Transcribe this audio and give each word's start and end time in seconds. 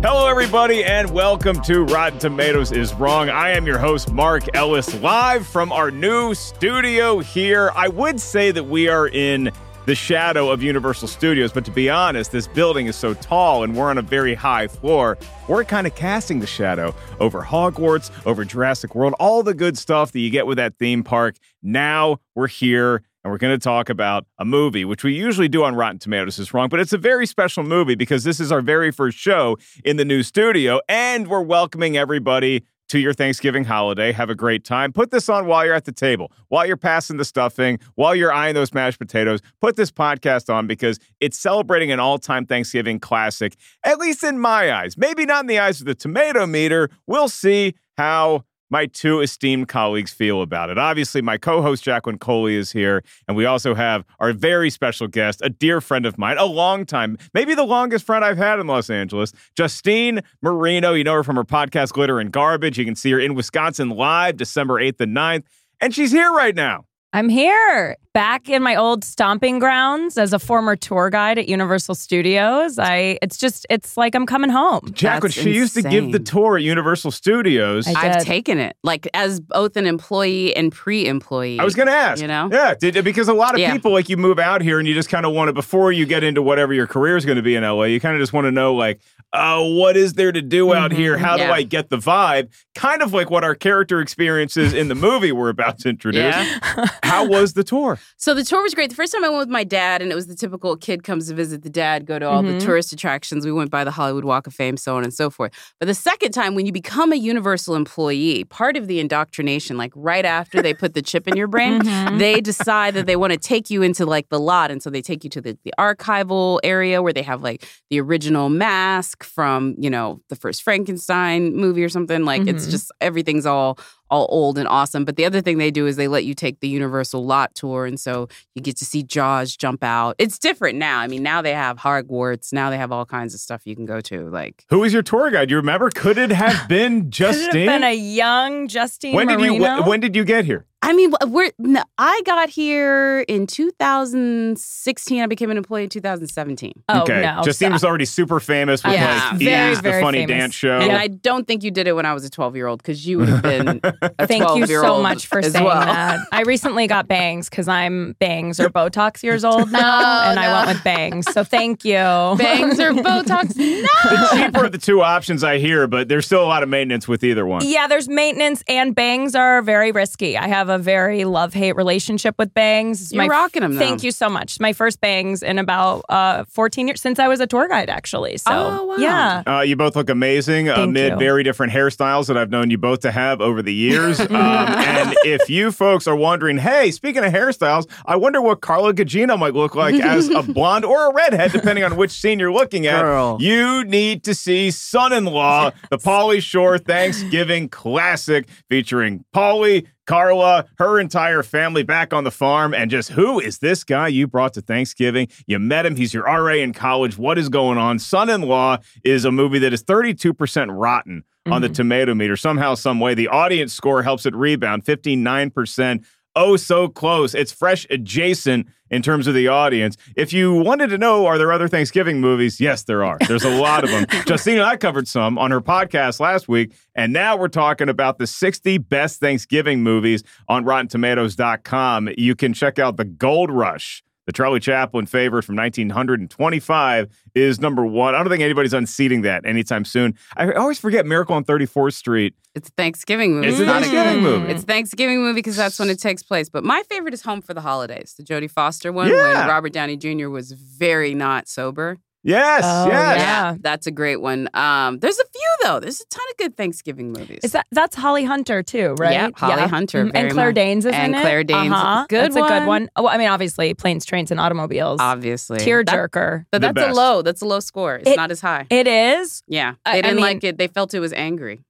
Hello, 0.00 0.28
everybody, 0.28 0.84
and 0.84 1.10
welcome 1.10 1.60
to 1.62 1.82
Rotten 1.84 2.18
Tomatoes 2.18 2.72
is 2.72 2.94
Wrong. 2.94 3.28
I 3.28 3.50
am 3.50 3.66
your 3.66 3.78
host, 3.78 4.12
Mark 4.12 4.44
Ellis, 4.54 4.94
live 5.00 5.46
from 5.46 5.72
our 5.72 5.90
new 5.90 6.34
studio 6.34 7.18
here. 7.18 7.72
I 7.74 7.88
would 7.88 8.20
say 8.20 8.50
that 8.52 8.64
we 8.64 8.88
are 8.88 9.08
in 9.08 9.50
the 9.86 9.94
shadow 9.94 10.50
of 10.50 10.62
Universal 10.62 11.08
Studios, 11.08 11.50
but 11.50 11.64
to 11.64 11.70
be 11.70 11.88
honest, 11.88 12.30
this 12.30 12.46
building 12.46 12.88
is 12.88 12.94
so 12.94 13.14
tall 13.14 13.64
and 13.64 13.74
we're 13.74 13.88
on 13.88 13.96
a 13.96 14.02
very 14.02 14.34
high 14.34 14.68
floor. 14.68 15.16
We're 15.48 15.64
kind 15.64 15.86
of 15.86 15.94
casting 15.94 16.40
the 16.40 16.46
shadow 16.46 16.94
over 17.20 17.42
Hogwarts, 17.42 18.10
over 18.26 18.44
Jurassic 18.44 18.94
World, 18.94 19.14
all 19.18 19.42
the 19.42 19.54
good 19.54 19.78
stuff 19.78 20.12
that 20.12 20.20
you 20.20 20.28
get 20.28 20.46
with 20.46 20.58
that 20.58 20.76
theme 20.76 21.02
park. 21.02 21.36
Now 21.62 22.18
we're 22.34 22.48
here 22.48 23.02
and 23.28 23.32
we're 23.34 23.38
going 23.38 23.54
to 23.54 23.62
talk 23.62 23.90
about 23.90 24.24
a 24.38 24.44
movie, 24.46 24.86
which 24.86 25.04
we 25.04 25.12
usually 25.12 25.48
do 25.48 25.62
on 25.62 25.74
Rotten 25.74 25.98
Tomatoes 25.98 26.38
is 26.38 26.54
wrong, 26.54 26.70
but 26.70 26.80
it's 26.80 26.94
a 26.94 26.98
very 26.98 27.26
special 27.26 27.62
movie 27.62 27.94
because 27.94 28.24
this 28.24 28.40
is 28.40 28.50
our 28.50 28.62
very 28.62 28.90
first 28.90 29.18
show 29.18 29.58
in 29.84 29.98
the 29.98 30.04
new 30.04 30.22
studio, 30.22 30.80
and 30.88 31.28
we're 31.28 31.42
welcoming 31.42 31.98
everybody 31.98 32.64
to 32.88 32.98
your 32.98 33.12
Thanksgiving 33.12 33.64
holiday. 33.64 34.12
Have 34.12 34.30
a 34.30 34.34
great 34.34 34.64
time. 34.64 34.94
Put 34.94 35.10
this 35.10 35.28
on 35.28 35.44
while 35.44 35.62
you're 35.66 35.74
at 35.74 35.84
the 35.84 35.92
table, 35.92 36.32
while 36.48 36.64
you're 36.64 36.78
passing 36.78 37.18
the 37.18 37.24
stuffing, 37.26 37.78
while 37.96 38.14
you're 38.14 38.32
eyeing 38.32 38.54
those 38.54 38.72
mashed 38.72 38.98
potatoes. 38.98 39.40
Put 39.60 39.76
this 39.76 39.90
podcast 39.90 40.50
on 40.52 40.66
because 40.66 40.98
it's 41.20 41.38
celebrating 41.38 41.92
an 41.92 42.00
all 42.00 42.16
time 42.16 42.46
Thanksgiving 42.46 42.98
classic, 42.98 43.56
at 43.84 43.98
least 43.98 44.24
in 44.24 44.38
my 44.38 44.72
eyes. 44.72 44.96
Maybe 44.96 45.26
not 45.26 45.42
in 45.42 45.48
the 45.48 45.58
eyes 45.58 45.80
of 45.80 45.86
the 45.86 45.94
tomato 45.94 46.46
meter. 46.46 46.88
We'll 47.06 47.28
see 47.28 47.74
how 47.98 48.44
my 48.70 48.86
two 48.86 49.20
esteemed 49.20 49.68
colleagues 49.68 50.12
feel 50.12 50.42
about 50.42 50.70
it. 50.70 50.78
Obviously, 50.78 51.22
my 51.22 51.38
co 51.38 51.62
host 51.62 51.84
Jacqueline 51.84 52.18
Coley 52.18 52.56
is 52.56 52.72
here, 52.72 53.02
and 53.26 53.36
we 53.36 53.46
also 53.46 53.74
have 53.74 54.04
our 54.20 54.32
very 54.32 54.70
special 54.70 55.06
guest, 55.06 55.40
a 55.42 55.48
dear 55.48 55.80
friend 55.80 56.06
of 56.06 56.18
mine, 56.18 56.36
a 56.38 56.44
long 56.44 56.84
time, 56.84 57.18
maybe 57.34 57.54
the 57.54 57.64
longest 57.64 58.04
friend 58.04 58.24
I've 58.24 58.38
had 58.38 58.58
in 58.58 58.66
Los 58.66 58.90
Angeles, 58.90 59.32
Justine 59.56 60.20
Marino. 60.42 60.94
You 60.94 61.04
know 61.04 61.14
her 61.14 61.24
from 61.24 61.36
her 61.36 61.44
podcast, 61.44 61.92
Glitter 61.92 62.18
and 62.18 62.32
Garbage. 62.32 62.78
You 62.78 62.84
can 62.84 62.96
see 62.96 63.10
her 63.12 63.20
in 63.20 63.34
Wisconsin 63.34 63.90
live 63.90 64.36
December 64.36 64.74
8th 64.74 65.00
and 65.00 65.16
9th, 65.16 65.44
and 65.80 65.94
she's 65.94 66.10
here 66.10 66.32
right 66.32 66.54
now. 66.54 66.87
I'm 67.14 67.30
here 67.30 67.96
back 68.12 68.48
in 68.50 68.62
my 68.62 68.74
old 68.74 69.02
stomping 69.02 69.58
grounds 69.60 70.18
as 70.18 70.32
a 70.34 70.38
former 70.38 70.76
tour 70.76 71.08
guide 71.08 71.38
at 71.38 71.48
Universal 71.48 71.94
Studios. 71.94 72.78
I 72.78 73.18
it's 73.22 73.38
just 73.38 73.64
it's 73.70 73.96
like 73.96 74.14
I'm 74.14 74.26
coming 74.26 74.50
home. 74.50 74.90
Jacqueline, 74.92 75.30
That's 75.30 75.34
she 75.42 75.54
used 75.54 75.74
to 75.74 75.82
give 75.82 76.12
the 76.12 76.18
tour 76.18 76.58
at 76.58 76.62
Universal 76.64 77.12
Studios. 77.12 77.86
I 77.88 77.92
I, 78.08 78.10
I've 78.16 78.24
taken 78.24 78.58
it, 78.58 78.76
like 78.84 79.08
as 79.14 79.40
both 79.40 79.76
an 79.78 79.86
employee 79.86 80.54
and 80.54 80.70
pre-employee. 80.70 81.58
I 81.58 81.64
was 81.64 81.74
going 81.74 81.86
to 81.88 81.94
ask. 81.94 82.20
You 82.20 82.28
know? 82.28 82.50
Yeah, 82.52 82.74
did, 82.74 83.02
because 83.04 83.28
a 83.28 83.32
lot 83.32 83.54
of 83.54 83.60
Yeah. 83.60 83.72
people, 83.72 83.92
like, 83.92 84.08
you 84.10 84.16
move 84.18 84.38
out 84.38 84.60
here 84.60 84.78
and 84.78 84.86
you 84.86 84.92
just 84.94 85.08
kind 85.08 85.24
of 85.24 85.32
want 85.32 85.48
to, 85.48 85.52
before 85.54 85.92
you 85.92 86.04
get 86.06 86.22
into 86.24 86.42
whatever 86.42 86.74
your 86.74 86.86
career 86.86 87.16
is 87.16 87.24
going 87.24 87.36
to 87.36 87.42
be 87.42 87.54
in 87.54 87.62
LA, 87.62 87.84
you 87.84 88.00
kind 88.00 88.14
of 88.16 88.20
just 88.20 88.32
want 88.34 88.44
to 88.46 88.50
know, 88.50 88.74
like, 88.74 89.00
oh, 89.32 89.74
what 89.76 89.96
is 89.96 90.14
there 90.14 90.32
to 90.32 90.42
do 90.42 90.74
out 90.74 90.92
here? 90.92 91.16
How 91.18 91.36
do 91.36 91.42
Mm-hmm. 91.44 91.52
I 91.52 91.62
get 91.62 91.88
the 91.88 91.98
vibe? 91.98 92.48
Kind 92.74 93.00
of 93.02 93.12
like 93.14 93.30
what 93.30 93.44
our 93.44 93.54
character 93.54 94.00
experiences 94.00 94.74
in 94.74 94.88
the 94.88 94.94
movie 94.94 95.32
we're 95.32 95.48
about 95.50 95.78
to 95.80 95.88
introduce. 95.88 96.34
Yeah. 96.34 96.86
How 97.02 97.26
was 97.26 97.52
the 97.54 97.64
tour? 97.64 97.98
So 98.20 98.34
the 98.34 98.42
tour 98.44 98.60
was 98.62 98.74
great. 98.74 98.90
The 98.90 98.96
first 98.96 99.12
time 99.12 99.24
I 99.24 99.28
went 99.28 99.38
with 99.40 99.48
my 99.48 99.62
dad, 99.64 100.02
and 100.02 100.10
it 100.10 100.14
was 100.14 100.26
the 100.26 100.34
typical 100.34 100.76
kid 100.76 101.04
comes 101.04 101.28
to 101.28 101.34
visit 101.34 101.62
the 101.62 101.70
dad, 101.70 102.04
go 102.04 102.18
to 102.18 102.28
all 102.28 102.42
Mhm. 102.42 102.58
the 102.58 102.66
tourist 102.66 102.92
attractions. 102.92 103.46
We 103.46 103.52
went 103.52 103.70
by 103.70 103.84
the 103.84 103.92
Hollywood 103.92 104.24
Walk 104.24 104.46
of 104.48 104.54
Fame, 104.54 104.76
so 104.76 104.96
on 104.96 105.04
and 105.04 105.14
so 105.14 105.30
forth. 105.30 105.52
But 105.78 105.86
the 105.86 105.94
second 105.94 106.32
time, 106.32 106.54
when 106.56 106.66
you 106.66 106.72
become 106.72 107.12
a 107.12 107.16
Universal 107.16 107.76
employee, 107.76 108.42
part 108.44 108.76
of 108.76 108.88
the 108.88 108.98
indoctrination, 108.98 109.76
like 109.78 109.92
right 109.94 110.24
after 110.24 110.60
they 110.60 110.74
put 110.74 110.94
the 110.94 111.00
chip 111.02 111.28
in 111.28 111.36
your 111.36 111.46
brain, 111.46 111.80
Mhm. 111.82 112.18
they 112.18 112.40
decide 112.40 112.94
that 112.94 113.06
they 113.06 113.16
want 113.16 113.32
to 113.32 113.38
take 113.38 113.70
you 113.70 113.82
into 113.82 114.04
like 114.04 114.28
the 114.30 114.40
lot. 114.40 114.70
And 114.72 114.82
so 114.82 114.90
they 114.90 115.00
take 115.02 115.22
you 115.22 115.30
to 115.30 115.40
the, 115.40 115.56
the 115.64 115.72
archival 115.78 116.58
area 116.64 117.00
where 117.00 117.12
they 117.12 117.22
have 117.22 117.42
like 117.42 117.64
the 117.90 118.00
original 118.00 118.48
mask 118.48 119.22
from, 119.22 119.74
you 119.78 119.90
know, 119.90 120.20
the 120.28 120.36
first 120.36 120.62
Frankenstein 120.62 121.54
movie 121.54 121.84
or 121.84 121.88
something. 121.88 122.24
Like 122.24 122.46
it's 122.48 122.66
Mhm. 122.66 122.70
just 122.72 122.90
everything's 123.00 123.46
all 123.46 123.78
all 124.10 124.26
old 124.30 124.58
and 124.58 124.66
awesome. 124.68 125.04
But 125.04 125.16
the 125.16 125.24
other 125.24 125.40
thing 125.40 125.58
they 125.58 125.70
do 125.70 125.86
is 125.86 125.96
they 125.96 126.08
let 126.08 126.24
you 126.24 126.34
take 126.34 126.60
the 126.60 126.68
Universal 126.68 127.24
lot 127.24 127.54
tour. 127.54 127.86
And 127.86 127.98
so 127.98 128.28
you 128.54 128.62
get 128.62 128.76
to 128.78 128.84
see 128.84 129.02
Jaws 129.02 129.56
jump 129.56 129.82
out. 129.84 130.16
It's 130.18 130.38
different 130.38 130.78
now. 130.78 130.98
I 131.00 131.06
mean, 131.06 131.22
now 131.22 131.42
they 131.42 131.54
have 131.54 131.78
Hogwarts. 131.78 132.52
Now 132.52 132.70
they 132.70 132.76
have 132.78 132.92
all 132.92 133.04
kinds 133.04 133.34
of 133.34 133.40
stuff 133.40 133.62
you 133.66 133.76
can 133.76 133.86
go 133.86 134.00
to. 134.02 134.28
Like 134.30 134.64
Who 134.70 134.80
was 134.80 134.92
your 134.92 135.02
tour 135.02 135.30
guide? 135.30 135.50
You 135.50 135.56
remember? 135.56 135.90
Could 135.90 136.18
it 136.18 136.30
have 136.30 136.68
been 136.68 137.10
Could 137.10 137.20
it 137.20 137.26
have 137.26 137.34
Justine? 137.34 137.66
been 137.66 137.84
a 137.84 137.94
young 137.94 138.68
Justine 138.68 139.14
when 139.14 139.26
did 139.28 139.40
you 139.40 139.62
when 139.84 140.00
did 140.00 140.14
you 140.16 140.24
get 140.24 140.44
here? 140.44 140.64
I 140.80 140.92
mean, 140.92 141.12
we're 141.26 141.50
I 141.98 142.22
got 142.24 142.48
here 142.50 143.20
in 143.26 143.46
2016. 143.48 145.20
I 145.22 145.26
became 145.26 145.50
an 145.50 145.56
employee 145.56 145.82
in 145.84 145.88
2017. 145.88 146.72
oh 146.88 147.02
okay. 147.02 147.20
no, 147.20 147.42
Justine 147.42 147.70
So- 147.70 147.72
was 147.72 147.84
already 147.84 148.04
super 148.04 148.38
famous 148.38 148.84
with 148.84 148.92
Yeah. 148.94 149.30
like 149.32 149.40
Very, 149.40 149.72
Ease, 149.72 149.78
the 149.78 149.82
very 149.82 150.02
funny 150.02 150.18
famous. 150.18 150.36
dance 150.38 150.54
show. 150.54 150.78
And 150.78 150.92
I 150.92 151.08
don't 151.08 151.46
think 151.48 151.64
you 151.64 151.70
did 151.72 151.88
it 151.88 151.94
when 151.94 152.06
I 152.06 152.14
was 152.14 152.24
a 152.24 152.30
12 152.30 152.54
year 152.54 152.68
old 152.68 152.78
because 152.80 153.06
you 153.06 153.18
would 153.18 153.28
have 153.28 153.42
been 153.42 153.80
a 154.18 154.26
Thank 154.28 154.48
you 154.56 154.66
so 154.66 154.86
old 154.94 155.02
much 155.02 155.26
for 155.26 155.42
saying 155.42 155.64
well. 155.64 155.80
that. 155.80 156.20
I 156.30 156.42
recently 156.42 156.86
got 156.86 157.08
bangs 157.08 157.50
because 157.50 157.66
I'm 157.66 158.12
bangs 158.20 158.60
or 158.60 158.68
Botox 158.70 159.22
years 159.24 159.44
old 159.44 159.72
now, 159.72 159.80
Oh, 159.80 160.30
and 160.30 160.38
I 160.38 160.52
went 160.64 160.76
with 160.76 160.84
bangs. 160.84 161.26
So 161.32 161.42
thank 161.42 161.84
you. 161.84 161.94
Bangs 161.94 162.78
or 162.78 162.92
Botox? 162.92 163.54
the 163.54 163.82
No. 163.82 164.28
cheaper 164.46 164.64
of 164.66 164.72
the 164.72 164.78
two 164.78 165.02
options 165.02 165.42
I 165.42 165.58
hear, 165.58 165.86
but 165.88 166.08
there's 166.08 166.26
still 166.26 166.44
a 166.44 166.46
lot 166.46 166.62
of 166.62 166.68
maintenance 166.68 167.08
with 167.08 167.24
either 167.24 167.44
one. 167.46 167.62
Yeah, 167.66 167.88
there's 167.88 168.08
maintenance, 168.08 168.62
and 168.68 168.94
bangs 168.94 169.34
are 169.34 169.60
very 169.62 169.90
risky. 169.92 170.38
I 170.38 170.46
have 170.46 170.67
a 170.68 170.78
very 170.78 171.24
love 171.24 171.52
hate 171.54 171.76
relationship 171.76 172.34
with 172.38 172.52
bangs. 172.54 173.12
You're 173.12 173.24
my- 173.24 173.28
rocking 173.28 173.62
'em, 173.62 173.74
though. 173.74 173.78
Thank 173.80 174.02
you 174.02 174.10
so 174.10 174.28
much. 174.28 174.60
My 174.60 174.72
first 174.72 175.00
bangs 175.00 175.42
in 175.42 175.58
about 175.58 176.04
uh, 176.08 176.44
14 176.44 176.88
years 176.88 177.00
since 177.00 177.18
I 177.18 177.28
was 177.28 177.40
a 177.40 177.46
tour 177.46 177.68
guide, 177.68 177.88
actually. 177.90 178.36
So 178.38 178.50
Oh, 178.52 178.84
wow. 178.84 178.96
yeah. 178.98 179.42
Uh, 179.46 179.60
you 179.62 179.76
both 179.76 179.96
look 179.96 180.10
amazing 180.10 180.66
Thank 180.66 180.78
amid 180.78 181.12
you. 181.12 181.18
very 181.18 181.42
different 181.42 181.72
hairstyles 181.72 182.26
that 182.26 182.36
I've 182.36 182.50
known 182.50 182.70
you 182.70 182.78
both 182.78 183.00
to 183.00 183.10
have 183.10 183.40
over 183.40 183.62
the 183.62 183.72
years. 183.74 184.20
um, 184.30 184.34
and 184.36 185.14
if 185.24 185.48
you 185.50 185.72
folks 185.72 186.06
are 186.06 186.16
wondering, 186.16 186.58
hey, 186.58 186.90
speaking 186.90 187.24
of 187.24 187.32
hairstyles, 187.32 187.88
I 188.06 188.16
wonder 188.16 188.40
what 188.40 188.60
Carla 188.60 188.92
Gugino 188.94 189.38
might 189.38 189.54
look 189.54 189.74
like 189.74 189.94
as 189.96 190.28
a 190.28 190.42
blonde 190.52 190.84
or 190.84 191.10
a 191.10 191.14
redhead, 191.14 191.52
depending 191.52 191.84
on 191.84 191.96
which 191.96 192.10
scene 192.10 192.38
you're 192.38 192.52
looking 192.52 192.86
at. 192.86 193.02
Girl. 193.02 193.36
You 193.40 193.84
need 193.84 194.24
to 194.24 194.34
see 194.34 194.70
Son 194.70 195.12
in 195.12 195.24
Law, 195.24 195.70
the 195.90 195.98
Pauly 195.98 196.42
Shore 196.42 196.78
Thanksgiving 196.78 197.68
classic 197.68 198.48
featuring 198.68 199.24
Pauly. 199.34 199.86
Carla, 200.08 200.64
her 200.78 200.98
entire 200.98 201.42
family 201.42 201.82
back 201.82 202.14
on 202.14 202.24
the 202.24 202.30
farm, 202.30 202.72
and 202.72 202.90
just 202.90 203.10
who 203.10 203.38
is 203.38 203.58
this 203.58 203.84
guy 203.84 204.08
you 204.08 204.26
brought 204.26 204.54
to 204.54 204.62
Thanksgiving? 204.62 205.28
You 205.46 205.58
met 205.58 205.84
him. 205.84 205.96
He's 205.96 206.14
your 206.14 206.24
RA 206.24 206.54
in 206.54 206.72
college. 206.72 207.18
What 207.18 207.36
is 207.36 207.50
going 207.50 207.76
on? 207.76 207.98
Son 207.98 208.30
in 208.30 208.40
Law 208.40 208.78
is 209.04 209.26
a 209.26 209.30
movie 209.30 209.58
that 209.58 209.74
is 209.74 209.84
32% 209.84 210.68
rotten 210.70 211.24
on 211.44 211.60
the 211.60 211.68
mm-hmm. 211.68 211.74
tomato 211.74 212.14
meter. 212.14 212.36
Somehow, 212.36 212.74
some 212.74 213.00
way, 213.00 213.12
the 213.12 213.28
audience 213.28 213.74
score 213.74 214.02
helps 214.02 214.24
it 214.24 214.34
rebound 214.34 214.82
59% 214.86 216.04
oh 216.38 216.56
so 216.56 216.88
close. 216.88 217.34
It's 217.34 217.52
fresh 217.52 217.86
adjacent 217.90 218.68
in 218.90 219.02
terms 219.02 219.26
of 219.26 219.34
the 219.34 219.48
audience. 219.48 219.96
If 220.16 220.32
you 220.32 220.54
wanted 220.54 220.88
to 220.90 220.98
know, 220.98 221.26
are 221.26 221.36
there 221.36 221.52
other 221.52 221.68
Thanksgiving 221.68 222.20
movies? 222.20 222.60
Yes, 222.60 222.84
there 222.84 223.04
are. 223.04 223.18
There's 223.26 223.44
a 223.44 223.60
lot 223.60 223.84
of 223.84 223.90
them. 223.90 224.06
Justine 224.26 224.54
and 224.54 224.64
I 224.64 224.76
covered 224.76 225.08
some 225.08 225.36
on 225.36 225.50
her 225.50 225.60
podcast 225.60 226.20
last 226.20 226.48
week, 226.48 226.72
and 226.94 227.12
now 227.12 227.36
we're 227.36 227.48
talking 227.48 227.88
about 227.88 228.18
the 228.18 228.26
60 228.26 228.78
best 228.78 229.20
Thanksgiving 229.20 229.82
movies 229.82 230.22
on 230.48 230.64
RottenTomatoes.com. 230.64 232.10
You 232.16 232.34
can 232.34 232.52
check 232.54 232.78
out 232.78 232.96
The 232.96 233.04
Gold 233.04 233.50
Rush. 233.50 234.02
The 234.28 234.32
Charlie 234.32 234.60
Chaplin 234.60 235.06
favorite 235.06 235.42
from 235.44 235.56
1925 235.56 237.08
is 237.34 237.60
number 237.60 237.86
one. 237.86 238.14
I 238.14 238.18
don't 238.18 238.28
think 238.28 238.42
anybody's 238.42 238.74
unseating 238.74 239.22
that 239.22 239.46
anytime 239.46 239.86
soon. 239.86 240.18
I 240.36 240.52
always 240.52 240.78
forget 240.78 241.06
Miracle 241.06 241.34
on 241.34 241.44
34th 241.44 241.94
Street. 241.94 242.34
It's 242.54 242.68
a 242.68 242.72
Thanksgiving 242.72 243.36
movie. 243.36 243.48
It's 243.48 243.58
a 243.58 243.64
Thanksgiving 243.64 244.22
movie. 244.22 244.52
It's 244.52 244.64
a 244.64 244.66
Thanksgiving 244.66 245.20
movie 245.22 245.36
because 245.36 245.56
that's 245.56 245.78
when 245.78 245.88
it 245.88 245.98
takes 245.98 246.22
place. 246.22 246.50
But 246.50 246.62
my 246.62 246.82
favorite 246.90 247.14
is 247.14 247.22
Home 247.22 247.40
for 247.40 247.54
the 247.54 247.62
Holidays, 247.62 248.16
the 248.18 248.22
Jodie 248.22 248.50
Foster 248.50 248.92
one, 248.92 249.08
Yeah. 249.08 249.14
when 249.32 249.48
Robert 249.48 249.72
Downey 249.72 249.96
Jr. 249.96 250.28
was 250.28 250.52
very 250.52 251.14
not 251.14 251.48
sober. 251.48 251.96
Yes, 252.24 252.62
Oh, 252.66 252.88
yes. 252.88 253.18
yeah. 253.20 253.54
That's 253.60 253.86
a 253.86 253.90
great 253.90 254.20
one. 254.20 254.48
Um, 254.52 254.98
there's 254.98 255.18
a 255.18 255.24
few 255.32 255.48
though. 255.62 255.80
There's 255.80 256.00
a 256.00 256.06
ton 256.06 256.24
of 256.30 256.36
good 256.36 256.56
Thanksgiving 256.56 257.12
movies. 257.12 257.40
Is 257.44 257.52
that 257.52 257.66
that's 257.70 257.94
Holly 257.94 258.24
Hunter 258.24 258.62
too, 258.62 258.94
right? 258.98 259.12
Yep, 259.12 259.32
Holly 259.36 259.62
Hunter, 259.68 260.04
Mhm. 260.04 260.12
very 260.12 260.24
and 260.26 260.34
Claire 260.34 260.46
much. 260.48 260.54
Danes 260.56 260.84
is 260.86 260.92
And 260.94 261.14
in 261.14 261.20
it. 261.20 261.22
Claire 261.22 261.44
Danes. 261.44 261.72
Uh-huh. 261.72 262.06
Good 262.08 262.24
That's 262.24 262.36
a 262.36 262.40
good 262.40 262.50
one. 262.50 262.66
one. 262.66 262.88
Oh, 262.96 263.06
I 263.08 263.18
mean, 263.18 263.28
obviously, 263.28 263.72
planes, 263.74 264.04
trains, 264.04 264.30
and 264.30 264.40
automobiles. 264.40 265.00
obviously 265.00 265.58
That- 265.58 265.66
Tearjerker. 265.68 266.44
but 266.50 266.60
that's 266.60 266.80
a 266.80 266.92
low. 266.92 267.22
That's 267.22 267.40
a 267.40 267.46
low 267.46 267.60
score. 267.60 267.96
It's 267.96 268.10
It- 268.10 268.16
not 268.16 268.30
as 268.30 268.40
high. 268.40 268.66
It 268.68 268.88
is. 268.88 269.42
yeah, 269.46 269.74
they 269.86 269.92
I 269.92 269.94
didn't 270.02 270.16
mean- 270.16 270.24
like 270.24 270.44
it. 270.44 270.58
They 270.58 270.66
felt 270.66 270.92
it 270.94 271.00
was 271.00 271.12
angry. 271.12 271.60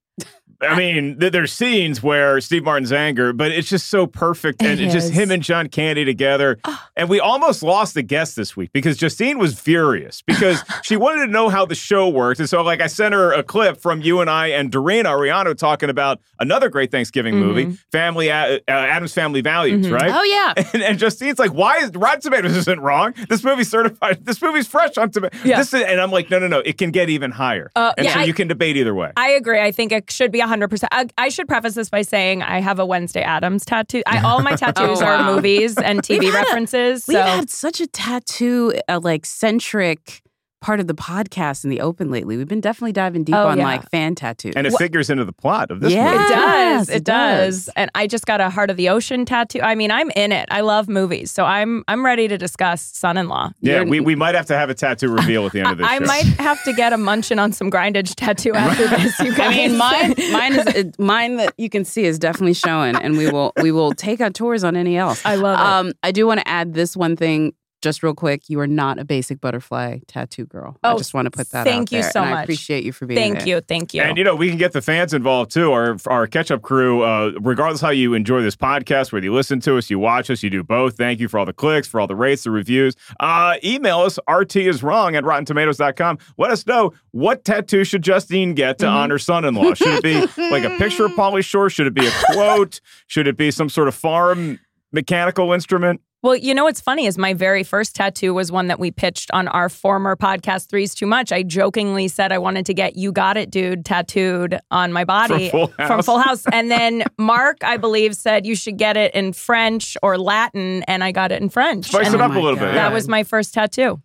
I 0.61 0.77
mean, 0.77 1.19
th- 1.21 1.31
there's 1.33 1.53
scenes 1.53 2.03
where 2.03 2.41
Steve 2.41 2.65
Martin's 2.65 2.91
anger, 2.93 3.33
but 3.33 3.53
it's 3.53 3.69
just 3.69 3.89
so 3.89 4.07
perfect. 4.09 4.61
And 4.61 4.81
It 4.81 4.85
it's 4.85 4.93
just 4.93 5.13
him 5.13 5.31
and 5.31 5.41
John 5.43 5.69
Candy 5.69 6.05
together. 6.05 6.59
Ah. 6.65 6.89
And 6.97 7.09
we 7.09 7.21
almost 7.21 7.63
lost 7.63 7.95
the 7.95 8.03
guest 8.03 8.35
this 8.35 8.57
week 8.57 8.71
because 8.73 8.97
Justine 8.97 9.39
was 9.39 9.59
furious 9.59 10.21
because 10.23 10.65
she 10.83 10.97
wanted 10.97 11.27
to 11.27 11.33
know 11.33 11.49
how 11.49 11.65
the 11.65 11.77
show 11.77 12.09
worked. 12.09 12.41
And 12.41 12.49
so, 12.49 12.63
like, 12.63 12.81
I 12.81 12.89
sent 12.89 13.15
her 13.15 13.33
a 13.33 13.45
clip 13.45 13.77
from 13.81 14.03
you 14.03 14.21
and 14.21 14.29
I 14.29 14.49
and 14.49 14.73
Doreen 14.73 15.05
Ariano 15.05 15.57
talking 15.57 15.91
about 15.91 16.21
another 16.41 16.69
great 16.69 16.91
Thanksgiving 16.91 17.37
movie, 17.37 17.79
Family 17.93 18.31
uh, 18.31 18.59
uh, 18.67 18.71
Addams 18.73 19.15
Family 19.15 19.43
Values, 19.43 19.87
Mhm. 19.87 19.93
right? 19.93 20.11
Oh 20.13 20.23
yeah. 20.25 20.55
And, 20.75 20.83
and 20.83 20.99
Justine's 20.99 21.39
like, 21.39 21.53
why 21.53 21.79
is 21.79 21.93
Rotten 21.95 22.21
Tomatoes 22.21 22.57
isn't 22.57 22.81
wrong? 22.81 23.15
This 23.29 23.45
movie's 23.45 23.71
certified. 23.71 24.25
This 24.27 24.43
movie's 24.43 24.67
fresh 24.67 24.99
on 24.99 25.11
tomato. 25.11 25.37
Yeah. 25.45 25.59
This 25.59 25.73
is, 25.73 25.83
and 25.83 26.01
I'm 26.01 26.11
like, 26.11 26.31
no, 26.31 26.39
no, 26.41 26.47
no. 26.49 26.59
It 26.59 26.79
can 26.79 26.91
get 26.91 27.09
even 27.11 27.31
higher. 27.31 27.71
Uh, 27.77 27.93
and 27.97 28.05
yeah, 28.07 28.15
so 28.15 28.21
I- 28.21 28.25
you 28.25 28.35
can 28.35 28.49
debate 28.49 28.77
either 28.77 28.95
way. 28.95 29.13
I 29.17 29.31
agree. 29.31 29.61
I 29.61 29.71
think 29.73 29.93
it 29.93 30.11
should 30.11 30.33
be 30.33 30.41
100%. 30.49 30.85
I, 30.91 31.07
I 31.19 31.29
should 31.29 31.47
preface 31.49 31.75
this 31.75 31.91
by 31.91 32.03
saying 32.03 32.43
I 32.43 32.61
have 32.61 32.79
a 32.79 32.87
Wednesday 32.87 33.23
Addams 33.23 33.65
tattoo. 33.65 34.03
I, 34.07 34.21
all 34.23 34.43
my 34.43 34.53
tattoos 34.57 35.01
Oh, 35.03 35.05
are 35.05 35.25
movies 35.35 35.77
and 35.79 36.01
TV 36.03 36.21
We've 36.21 36.33
had 36.33 36.41
a- 36.43 36.45
references. 36.47 37.05
We've 37.07 37.19
had 37.19 37.51
such 37.51 37.81
a 37.81 37.87
tattoo, 37.87 38.73
uh, 38.89 39.01
like 39.03 39.27
centric 39.27 40.23
part 40.61 40.81
of 40.81 40.87
the 40.89 40.95
podcast 40.95 41.63
in 41.65 41.71
the 41.71 41.81
open 41.81 42.11
lately. 42.11 42.37
We've 42.37 42.49
been 42.49 42.61
definitely 42.61 42.93
diving 42.93 43.25
deep 43.25 43.35
Oh, 43.37 43.47
on 43.49 43.59
yeah. 43.59 43.65
like 43.65 43.89
fan 43.91 44.15
tattoos. 44.15 44.55
and 44.57 44.67
it 44.67 44.73
figures 44.77 45.09
into 45.09 45.25
the 45.25 45.33
plot 45.33 45.71
of 45.71 45.81
this 45.81 45.93
Yeah. 45.93 46.11
movie. 46.13 46.25
It 46.25 46.29
does. 46.29 46.89
It, 46.89 46.95
it 46.97 47.05
does. 47.05 47.65
does. 47.67 47.75
And 47.77 47.91
I 47.95 48.07
just 48.07 48.27
got 48.27 48.41
a 48.41 48.51
Heart 48.51 48.71
of 48.71 48.77
the 48.77 48.89
Ocean 48.89 49.25
tattoo. 49.25 49.61
I 49.63 49.75
mean, 49.75 49.91
I'm 49.91 50.11
in 50.17 50.33
it. 50.33 50.49
I 50.51 50.63
love 50.63 50.89
movies. 50.89 51.31
So 51.31 51.45
I'm 51.45 51.85
I'm 51.87 52.05
ready 52.05 52.27
to 52.29 52.37
discuss 52.37 52.83
Son-in-Law. 52.83 53.53
Yeah, 53.61 53.75
You're- 53.77 53.91
we, 53.91 54.01
we 54.01 54.15
might 54.17 54.35
have 54.35 54.47
to 54.47 54.57
have 54.57 54.69
a 54.71 54.75
tattoo 54.75 55.11
reveal 55.15 55.47
at 55.47 55.53
the 55.53 55.61
end 55.61 55.69
of 55.71 55.79
this 55.79 55.87
I 55.87 55.99
show. 55.99 56.05
might 56.07 56.25
have 56.41 56.63
to 56.65 56.73
get 56.73 56.93
a 56.93 56.97
munchin 56.97 57.41
on 57.41 57.53
some 57.53 57.71
grindage 57.71 58.15
tattoo 58.17 58.53
after 58.55 58.89
this, 58.89 59.19
you 59.21 59.35
guys. 59.35 59.55
I 59.55 59.57
mean, 59.69 59.77
mine, 59.77 60.15
mine 60.33 60.53
is 60.77 60.93
mine 60.99 61.37
that 61.37 61.55
you 61.59 61.71
can 61.71 61.85
see 61.85 62.05
is 62.05 62.19
definitely 62.19 62.55
showing, 62.55 62.97
and 62.97 63.17
we 63.17 63.31
will 63.31 63.53
we 63.63 63.71
will 63.71 63.93
take 63.93 64.21
our 64.21 64.31
tours 64.31 64.65
on 64.65 64.77
any 64.77 64.97
else. 64.97 65.23
I 65.25 65.37
love 65.37 65.59
it. 65.59 65.65
Um, 65.65 65.93
I 66.03 66.11
do 66.13 66.27
want 66.27 66.41
to 66.41 66.49
add 66.49 66.75
this 66.75 66.97
one 66.97 67.15
thing, 67.17 67.53
just 67.83 68.03
real 68.03 68.15
quick. 68.15 68.49
You 68.49 68.61
are 68.61 68.67
not 68.67 68.99
a 68.99 69.05
basic 69.05 69.41
butterfly 69.41 69.99
tattoo 70.07 70.45
girl. 70.47 70.77
Oh, 70.83 70.95
I 70.95 70.97
just 70.99 71.15
want 71.15 71.27
to 71.27 71.31
put 71.31 71.51
that. 71.51 71.65
thank 71.65 71.89
out 71.89 71.93
you 71.97 72.03
there, 72.03 72.11
so 72.11 72.21
and 72.23 72.29
I 72.29 72.33
much. 72.35 72.45
appreciate 72.45 72.85
you 72.85 72.93
for 72.93 73.07
being 73.07 73.19
here. 73.19 73.27
Thank 73.35 73.39
there. 73.39 73.49
you. 73.57 73.61
Thank 73.61 73.95
you. 73.95 74.03
And 74.03 74.19
you 74.19 74.25
know, 74.25 74.35
we 74.35 74.49
can 74.49 74.59
get 74.59 74.73
the 74.73 74.83
fans 74.83 75.15
involved 75.15 75.51
too. 75.53 75.71
Our 75.73 75.97
our 76.07 76.27
catch 76.27 76.51
up 76.51 76.63
crew, 76.63 77.03
uh, 77.03 77.33
regardless 77.41 77.81
how 77.81 77.91
you 77.91 78.15
enjoy 78.15 78.43
this 78.43 78.57
podcast, 78.57 79.13
whether 79.13 79.25
you 79.25 79.33
listen 79.35 79.61
to 79.61 79.77
us, 79.79 79.91
you 79.91 79.99
watch 79.99 80.29
us, 80.31 80.43
you 80.43 80.51
do 80.51 80.63
both. 80.65 80.97
Thank 80.97 81.21
you 81.21 81.29
for 81.29 81.39
all 81.39 81.47
the 81.47 81.53
clicks, 81.53 81.87
for 81.87 82.01
all 82.01 82.07
the 82.07 82.17
rates, 82.17 82.45
the 82.45 82.51
reviews. 82.51 82.95
Uh, 83.21 83.55
email 83.65 84.01
us, 84.01 84.19
RT 84.29 84.57
is 84.57 84.83
wrong 84.83 85.15
at 85.17 85.25
rottentomatoes.com. 85.25 86.19
Let 86.37 86.51
us 86.51 86.67
know 86.67 86.93
what 87.13 87.45
tattoo 87.45 87.85
should 87.85 88.03
Justine 88.03 88.55
get 88.55 88.79
to 88.79 88.87
Mm-hmm. 88.87 88.97
honor 88.97 89.19
son 89.19 89.45
in 89.45 89.55
law? 89.55 89.75
Should 89.75 90.03
it 90.05 90.37
be 90.37 90.43
like 90.51 90.65
a 90.65 90.77
picture 90.79 91.05
of 91.05 91.13
Pauly 91.13 91.45
Shore? 91.45 91.69
Should 91.71 91.87
it 91.87 91.95
be 91.95 92.07
a 92.07 92.11
quote? 92.33 92.81
should 93.07 93.27
it 93.29 93.37
be 93.37 93.51
some 93.51 93.69
sort 93.69 93.87
of 93.89 93.95
farm 93.95 94.59
mechanical 94.93 95.53
instrument? 95.53 96.01
Well, 96.21 96.35
you 96.35 96.53
know 96.53 96.65
what's 96.65 96.81
funny 96.81 97.07
is 97.07 97.17
my 97.17 97.33
very 97.33 97.63
first 97.63 97.95
tattoo 97.95 98.35
was 98.35 98.51
one 98.51 98.67
that 98.67 98.81
we 98.81 98.91
pitched 98.91 99.31
on 99.33 99.47
our 99.47 99.69
former 99.69 100.17
podcast, 100.17 100.69
Three's 100.69 100.93
Too 100.93 101.07
Much. 101.07 101.31
I 101.31 101.45
jokingly 101.45 102.09
said 102.09 102.33
I 102.33 102.39
wanted 102.39 102.67
to 102.67 102.75
get 102.75 102.97
"You 102.97 103.13
Got 103.13 103.37
It, 103.37 103.51
Dude" 103.53 103.85
tattooed 103.85 104.59
on 104.73 104.93
my 104.93 105.05
body 105.05 105.49
From 105.49 105.69
Full 105.69 105.75
House. 105.79 105.87
from 105.87 106.03
Full 106.03 106.19
House, 106.19 106.45
and 106.51 106.71
then 106.73 107.05
Mark, 107.19 107.59
I 107.63 107.77
believe, 107.77 108.17
said 108.17 108.47
you 108.47 108.57
should 108.57 108.79
get 108.79 108.97
it 108.97 109.15
in 109.15 109.33
French 109.33 109.97
or 110.03 110.19
Latin, 110.19 110.83
and 110.89 111.05
I 111.05 111.13
got 111.13 111.31
it 111.31 111.41
in 111.41 111.51
French. 111.51 111.87
Spice 111.87 112.07
And 112.07 112.17
it 112.17 112.21
up 112.21 112.33
a 112.33 112.35
little 112.35 112.55
bit. 112.55 112.61
God. 112.63 112.67
yeah. 112.75 112.89
That 112.89 112.93
was 112.93 113.07
my 113.07 113.23
first 113.23 113.55
tattoo. 113.55 114.03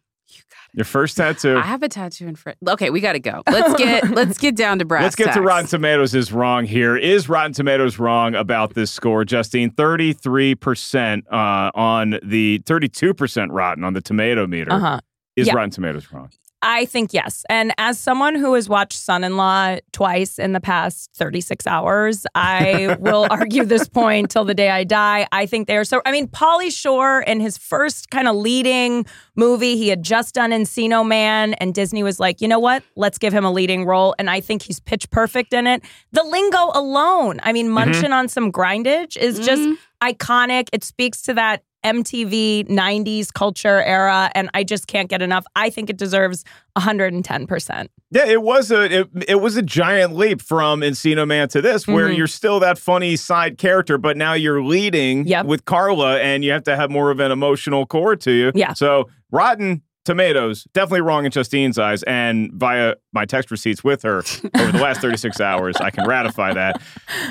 Your 0.75 0.85
first 0.85 1.17
tattoo. 1.17 1.55
I 1.57 1.61
have 1.61 1.83
a 1.83 1.89
tattoo 1.89 2.25
in 2.27 2.35
front. 2.35 2.57
Okay, 2.67 2.89
we 2.89 2.99
got 2.99 3.13
to 3.13 3.19
go. 3.19 3.43
Let's 3.47 3.75
get 3.75 4.09
let's 4.15 4.39
get 4.39 4.55
down 4.55 4.79
to 4.79 4.85
brass. 4.85 5.03
Let's 5.03 5.15
get 5.15 5.33
to. 5.35 5.41
Rotten 5.41 5.67
Tomatoes 5.67 6.15
is 6.15 6.31
wrong 6.33 6.65
here. 6.65 6.97
Is 6.97 7.29
Rotten 7.29 7.53
Tomatoes 7.53 7.99
wrong 7.99 8.33
about 8.33 8.73
this 8.73 8.89
score, 8.89 9.23
Justine? 9.23 9.69
33% 9.69 11.23
uh, 11.31 11.71
on 11.75 12.19
the 12.23 12.59
32% 12.65 13.47
rotten 13.51 13.83
on 13.83 13.93
the 13.93 14.01
tomato 14.01 14.47
meter. 14.47 14.71
Uh 14.71 14.79
huh. 14.79 14.99
Is 15.35 15.47
Yeah. 15.47 15.53
Rotten 15.53 15.69
Tomatoes 15.69 16.11
wrong? 16.11 16.29
I 16.65 16.85
think 16.85 17.13
yes. 17.13 17.43
And 17.49 17.73
as 17.77 17.99
someone 17.99 18.35
who 18.35 18.53
has 18.53 18.69
watched 18.69 18.97
Son 18.97 19.25
in 19.25 19.35
Law 19.35 19.79
twice 19.91 20.39
in 20.39 20.53
the 20.53 20.61
past 20.61 21.09
36 21.13 21.67
hours, 21.67 22.25
I 22.35 22.95
will 23.01 23.27
argue 23.29 23.65
this 23.65 23.89
point 23.89 24.31
till 24.31 24.45
the 24.45 24.53
day 24.53 24.69
I 24.69 24.85
die. 24.85 25.27
I 25.33 25.45
think 25.45 25.67
they 25.67 25.75
are 25.75 25.83
so. 25.83 26.01
I 26.05 26.13
mean, 26.13 26.27
Pauly 26.27 26.71
Shore 26.71 27.21
in 27.21 27.41
his 27.41 27.57
first 27.57 28.09
kind 28.11 28.29
of 28.29 28.37
leading 28.37 29.05
movie, 29.35 29.75
he 29.75 29.89
had 29.89 30.03
just 30.03 30.35
done 30.35 30.51
Encino 30.51 31.05
Man, 31.05 31.53
and 31.55 31.73
Disney 31.73 32.01
was 32.01 32.17
like, 32.17 32.39
you 32.39 32.47
know 32.47 32.59
what? 32.59 32.81
Let's 32.95 33.17
give 33.17 33.33
him 33.33 33.43
a 33.43 33.51
leading 33.51 33.85
role. 33.85 34.15
And 34.17 34.29
I 34.29 34.39
think 34.39 34.61
he's 34.61 34.79
pitch 34.79 35.09
perfect 35.09 35.51
in 35.51 35.67
it. 35.67 35.83
The 36.13 36.23
lingo 36.23 36.71
alone, 36.73 37.41
I 37.43 37.51
mean, 37.51 37.65
mm-hmm. 37.65 37.73
munching 37.73 38.13
on 38.13 38.29
some 38.29 38.53
grindage 38.53 39.17
is 39.17 39.37
just 39.39 39.61
mm-hmm. 39.61 40.07
iconic. 40.07 40.69
It 40.71 40.85
speaks 40.85 41.21
to 41.23 41.33
that 41.33 41.63
MTV 41.83 42.67
90s 42.69 43.31
culture 43.33 43.81
era, 43.83 44.31
and 44.35 44.49
I 44.53 44.63
just 44.63 44.87
can't 44.87 45.09
get 45.09 45.21
enough. 45.21 45.45
I 45.55 45.69
think 45.69 45.89
it 45.89 45.97
deserves 45.97 46.43
110%. 46.77 47.87
Yeah, 48.11 48.25
it 48.25 48.41
was 48.41 48.71
a 48.71 48.99
it, 49.01 49.07
it 49.27 49.35
was 49.41 49.57
a 49.57 49.61
giant 49.61 50.15
leap 50.15 50.41
from 50.41 50.81
Encino 50.81 51.27
Man 51.27 51.47
to 51.49 51.61
this, 51.61 51.87
where 51.87 52.07
Mhm. 52.09 52.17
you're 52.17 52.27
still 52.27 52.59
that 52.59 52.77
funny 52.77 53.15
side 53.15 53.57
character, 53.57 53.97
but 53.97 54.17
now 54.17 54.33
you're 54.33 54.63
leading 54.63 55.25
Yep. 55.27 55.45
with 55.45 55.65
Carla, 55.65 56.19
and 56.19 56.43
you 56.43 56.51
have 56.51 56.63
to 56.63 56.75
have 56.75 56.91
more 56.91 57.09
of 57.11 57.19
an 57.19 57.31
emotional 57.31 57.85
core 57.85 58.15
to 58.17 58.31
you. 58.31 58.51
Yeah. 58.53 58.73
So 58.73 59.09
Rotten 59.31 59.81
Tomatoes 60.05 60.65
definitely 60.73 61.01
wrong 61.01 61.25
in 61.25 61.31
Justine's 61.31 61.79
eyes, 61.79 62.03
and 62.03 62.51
via 62.53 62.95
my 63.13 63.25
text 63.25 63.49
receipts 63.51 63.83
with 63.83 64.03
her 64.03 64.17
over 64.59 64.71
the 64.71 64.79
last 64.79 65.01
36 65.01 65.39
hours, 65.41 65.75
I 65.77 65.89
can 65.89 66.07
ratify 66.07 66.53
that. 66.53 66.81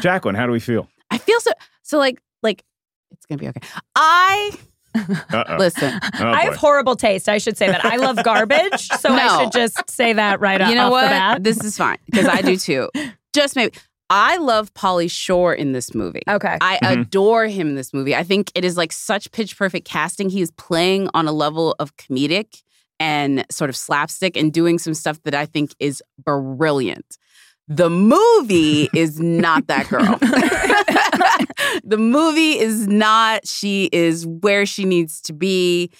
Jacqueline, 0.01 0.35
how 0.35 0.47
do 0.47 0.53
we 0.53 0.61
feel? 0.61 0.89
I 1.11 1.19
feel 1.19 1.39
so 1.41 1.53
so 1.83 1.99
like 1.99 2.19
like 2.43 2.65
it's 3.13 3.27
gonna 3.27 3.39
be 3.39 3.49
okay. 3.49 3.61
I 3.95 4.53
Uh-oh. 4.95 5.57
listen. 5.59 5.99
Oh, 6.21 6.27
I 6.27 6.43
have 6.43 6.57
horrible 6.57 6.97
taste. 6.97 7.29
I 7.29 7.39
should 7.39 7.57
say 7.57 7.67
that. 7.69 7.83
I 7.85 7.97
love 7.97 8.23
garbage, 8.25 8.89
so 8.89 9.09
I 9.11 9.43
should 9.43 9.53
just 9.53 9.89
say 9.91 10.13
that 10.13 10.41
right 10.41 10.61
off. 10.61 10.69
you 10.69 10.75
know 10.75 10.87
off 10.87 10.91
what? 10.93 11.03
the 11.05 11.09
bat. 11.09 11.43
This 11.45 11.65
is 11.65 11.77
fine 11.79 11.97
because 12.07 12.27
I 12.27 12.43
do 12.43 12.57
too. 12.57 12.89
Just 13.35 13.57
maybe. 13.57 13.73
I 14.11 14.37
love 14.37 14.75
Pauly 14.75 15.11
Shore 15.11 15.55
in 15.55 15.73
this 15.73 15.95
movie. 15.95 16.21
okay. 16.29 16.59
I 16.61 16.79
Mhm. 16.83 17.01
adore 17.01 17.47
him 17.47 17.69
in 17.71 17.75
this 17.77 17.95
movie. 17.95 18.15
I 18.15 18.23
think 18.25 18.53
it 18.55 18.63
is 18.63 18.77
like 18.77 18.93
such 18.93 19.33
pitch 19.33 19.57
perfect 19.57 19.89
casting. 19.89 20.29
He 20.29 20.43
is 20.43 20.51
playing 20.51 21.09
on 21.15 21.27
a 21.27 21.33
level 21.33 21.75
of 21.79 21.97
comedic 21.97 22.63
and 23.01 23.47
sort 23.51 23.71
of 23.71 23.77
slapstick 23.77 24.37
and 24.37 24.53
doing 24.53 24.79
some 24.79 24.93
stuff 24.93 25.19
that 25.23 25.35
I 25.35 25.47
think 25.47 25.75
is 25.79 26.03
brilliant. 26.23 27.17
The 27.77 27.89
movie 27.89 28.89
is 28.95 29.19
not 29.19 29.67
that 29.69 29.89
girl. 29.89 30.19
the 31.85 31.97
movie 31.97 32.59
is 32.59 32.87
not, 32.87 33.47
she 33.47 33.89
is 33.93 34.27
where 34.27 34.67
she 34.67 34.85
needs 34.85 35.21
to 35.23 35.33
be. 35.33 35.91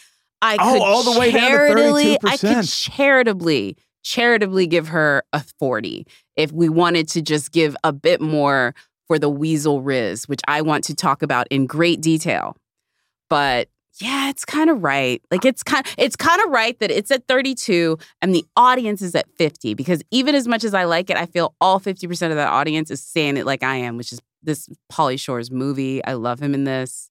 I 0.43 0.57
Oh, 0.61 0.73
could 0.73 0.83
all 0.83 1.03
the 1.03 1.19
way 1.19 1.31
down 1.31 1.43
to 1.43 1.49
charitably, 1.49 2.19
I 2.25 2.37
could 2.37 2.67
charitably, 2.67 3.77
charitably 4.03 4.67
give 4.67 4.89
her 4.89 5.23
a 5.33 5.43
40 5.59 6.07
if 6.37 6.53
we 6.53 6.69
wanted 6.69 7.09
to 7.11 7.23
just 7.23 7.53
give 7.53 7.77
a 7.85 7.93
bit 7.93 8.21
more 8.21 8.75
for 9.07 9.19
the 9.19 9.31
Weasel 9.31 9.81
Riz, 9.83 10.29
which 10.29 10.41
I 10.49 10.63
want 10.63 10.85
to 10.85 10.95
talk 10.95 11.23
about 11.23 11.47
in 11.51 11.67
great 11.67 12.01
detail. 12.01 12.57
But 13.31 13.69
yeah, 14.01 14.31
it's 14.31 14.45
kind 14.45 14.71
of 14.71 14.83
right. 14.83 15.23
Like 15.31 15.45
it's 15.45 15.63
kind 15.63 15.87
it's 15.99 16.17
kind 16.17 16.41
of 16.43 16.51
right 16.51 16.79
that 16.81 16.91
it's 16.91 17.11
at 17.11 17.27
32 17.29 17.99
and 18.21 18.35
the 18.35 18.45
audience 18.57 19.03
is 19.03 19.15
at 19.15 19.31
50 19.37 19.75
because 19.75 20.03
even 20.11 20.35
as 20.35 20.49
much 20.49 20.65
as 20.65 20.75
I 20.75 20.85
like 20.85 21.11
it, 21.11 21.17
I 21.17 21.27
feel 21.27 21.55
all 21.61 21.79
50% 21.79 22.31
of 22.31 22.37
that 22.37 22.49
audience 22.49 22.91
is 22.91 23.03
saying 23.03 23.37
it 23.37 23.47
like 23.47 23.63
I 23.63 23.77
am, 23.77 23.97
which 23.97 24.13
is 24.13 24.21
this 24.43 24.69
Pauly 24.91 25.21
Shore's 25.21 25.51
movie. 25.51 26.05
I 26.05 26.15
love 26.15 26.41
him 26.41 26.55
in 26.55 26.65
this. 26.65 27.11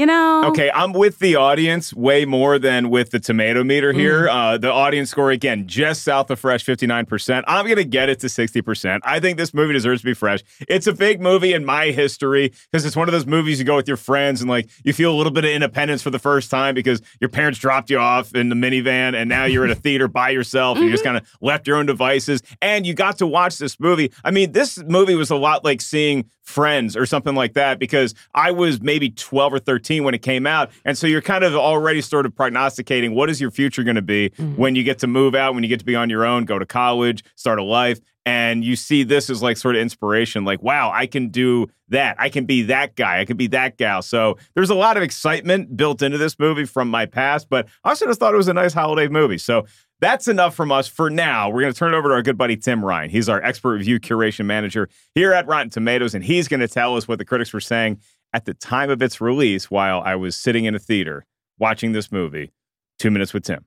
You 0.00 0.06
know. 0.06 0.44
Okay, 0.46 0.70
I'm 0.74 0.94
with 0.94 1.18
the 1.18 1.36
audience 1.36 1.92
way 1.92 2.24
more 2.24 2.58
than 2.58 2.88
with 2.88 3.10
the 3.10 3.20
tomato 3.20 3.62
meter 3.62 3.92
here. 3.92 4.22
Mm. 4.22 4.54
Uh, 4.54 4.56
the 4.56 4.72
audience 4.72 5.10
score, 5.10 5.30
again, 5.30 5.68
just 5.68 6.02
south 6.02 6.30
of 6.30 6.40
fresh, 6.40 6.64
59%. 6.64 7.44
I'm 7.46 7.66
going 7.66 7.76
to 7.76 7.84
get 7.84 8.08
it 8.08 8.18
to 8.20 8.28
60%. 8.28 9.00
I 9.04 9.20
think 9.20 9.36
this 9.36 9.52
movie 9.52 9.74
deserves 9.74 10.00
to 10.00 10.06
be 10.06 10.14
fresh. 10.14 10.40
It's 10.68 10.86
a 10.86 10.94
big 10.94 11.20
movie 11.20 11.52
in 11.52 11.66
my 11.66 11.90
history 11.90 12.50
because 12.72 12.86
it's 12.86 12.96
one 12.96 13.08
of 13.08 13.12
those 13.12 13.26
movies 13.26 13.58
you 13.58 13.66
go 13.66 13.76
with 13.76 13.86
your 13.86 13.98
friends 13.98 14.40
and 14.40 14.48
like 14.48 14.70
you 14.84 14.94
feel 14.94 15.12
a 15.12 15.16
little 15.16 15.32
bit 15.32 15.44
of 15.44 15.50
independence 15.50 16.00
for 16.00 16.08
the 16.10 16.18
first 16.18 16.50
time 16.50 16.74
because 16.74 17.02
your 17.20 17.28
parents 17.28 17.58
dropped 17.58 17.90
you 17.90 17.98
off 17.98 18.34
in 18.34 18.48
the 18.48 18.56
minivan 18.56 19.14
and 19.14 19.28
now 19.28 19.44
you're 19.44 19.64
at 19.66 19.70
a 19.70 19.74
theater 19.80 20.08
by 20.08 20.30
yourself. 20.30 20.78
and 20.78 20.86
You 20.86 20.92
just 20.92 21.04
kind 21.04 21.18
of 21.18 21.28
left 21.42 21.66
your 21.66 21.76
own 21.76 21.84
devices 21.84 22.42
and 22.62 22.86
you 22.86 22.94
got 22.94 23.18
to 23.18 23.26
watch 23.26 23.58
this 23.58 23.78
movie. 23.78 24.10
I 24.24 24.30
mean, 24.30 24.52
this 24.52 24.78
movie 24.78 25.14
was 25.14 25.30
a 25.30 25.36
lot 25.36 25.62
like 25.62 25.82
seeing 25.82 26.24
Friends 26.50 26.96
or 26.96 27.06
something 27.06 27.34
like 27.34 27.54
that 27.54 27.78
because 27.78 28.14
I 28.34 28.50
was 28.50 28.80
maybe 28.80 29.10
12 29.10 29.54
or 29.54 29.58
13 29.58 30.04
when 30.04 30.14
it 30.14 30.22
came 30.22 30.46
out. 30.46 30.70
And 30.84 30.98
so 30.98 31.06
you're 31.06 31.22
kind 31.22 31.44
of 31.44 31.54
already 31.54 32.02
sort 32.02 32.26
of 32.26 32.34
prognosticating 32.34 33.14
what 33.14 33.30
is 33.30 33.40
your 33.40 33.50
future 33.50 33.82
going 33.84 33.96
to 33.96 34.02
be 34.02 34.30
mm-hmm. 34.30 34.56
when 34.56 34.74
you 34.74 34.82
get 34.82 34.98
to 34.98 35.06
move 35.06 35.34
out, 35.34 35.54
when 35.54 35.62
you 35.62 35.68
get 35.68 35.78
to 35.78 35.84
be 35.84 35.96
on 35.96 36.10
your 36.10 36.24
own, 36.24 36.44
go 36.44 36.58
to 36.58 36.66
college, 36.66 37.24
start 37.36 37.58
a 37.58 37.62
life. 37.62 38.00
And 38.26 38.62
you 38.62 38.76
see 38.76 39.02
this 39.02 39.30
as 39.30 39.42
like 39.42 39.56
sort 39.56 39.76
of 39.76 39.82
inspiration, 39.82 40.44
like, 40.44 40.62
wow, 40.62 40.90
I 40.92 41.06
can 41.06 41.28
do 41.28 41.68
that. 41.88 42.16
I 42.18 42.28
can 42.28 42.44
be 42.44 42.62
that 42.62 42.94
guy. 42.94 43.20
I 43.20 43.24
can 43.24 43.36
be 43.36 43.46
that 43.48 43.78
gal. 43.78 44.02
So 44.02 44.36
there's 44.54 44.70
a 44.70 44.74
lot 44.74 44.96
of 44.96 45.02
excitement 45.02 45.76
built 45.76 46.02
into 46.02 46.18
this 46.18 46.38
movie 46.38 46.66
from 46.66 46.88
my 46.88 47.06
past, 47.06 47.48
but 47.48 47.66
I 47.82 47.90
also 47.90 48.06
just 48.06 48.20
thought 48.20 48.34
it 48.34 48.36
was 48.36 48.48
a 48.48 48.54
nice 48.54 48.74
holiday 48.74 49.08
movie. 49.08 49.38
So 49.38 49.66
that's 50.00 50.28
enough 50.28 50.54
from 50.54 50.72
us 50.72 50.88
for 50.88 51.10
now. 51.10 51.50
We're 51.50 51.60
going 51.60 51.72
to 51.72 51.78
turn 51.78 51.94
it 51.94 51.96
over 51.96 52.08
to 52.08 52.14
our 52.14 52.22
good 52.22 52.38
buddy 52.38 52.56
Tim 52.56 52.84
Ryan. 52.84 53.10
He's 53.10 53.28
our 53.28 53.42
expert 53.42 53.72
review 53.72 54.00
curation 54.00 54.46
manager 54.46 54.88
here 55.14 55.32
at 55.32 55.46
Rotten 55.46 55.70
Tomatoes, 55.70 56.14
and 56.14 56.24
he's 56.24 56.48
going 56.48 56.60
to 56.60 56.68
tell 56.68 56.96
us 56.96 57.06
what 57.06 57.18
the 57.18 57.24
critics 57.24 57.52
were 57.52 57.60
saying 57.60 58.00
at 58.32 58.44
the 58.44 58.54
time 58.54 58.90
of 58.90 59.02
its 59.02 59.20
release 59.20 59.70
while 59.70 60.00
I 60.00 60.14
was 60.16 60.36
sitting 60.36 60.64
in 60.64 60.74
a 60.74 60.78
theater 60.78 61.26
watching 61.58 61.92
this 61.92 62.10
movie. 62.10 62.52
Two 62.98 63.10
minutes 63.10 63.34
with 63.34 63.44
Tim. 63.44 63.64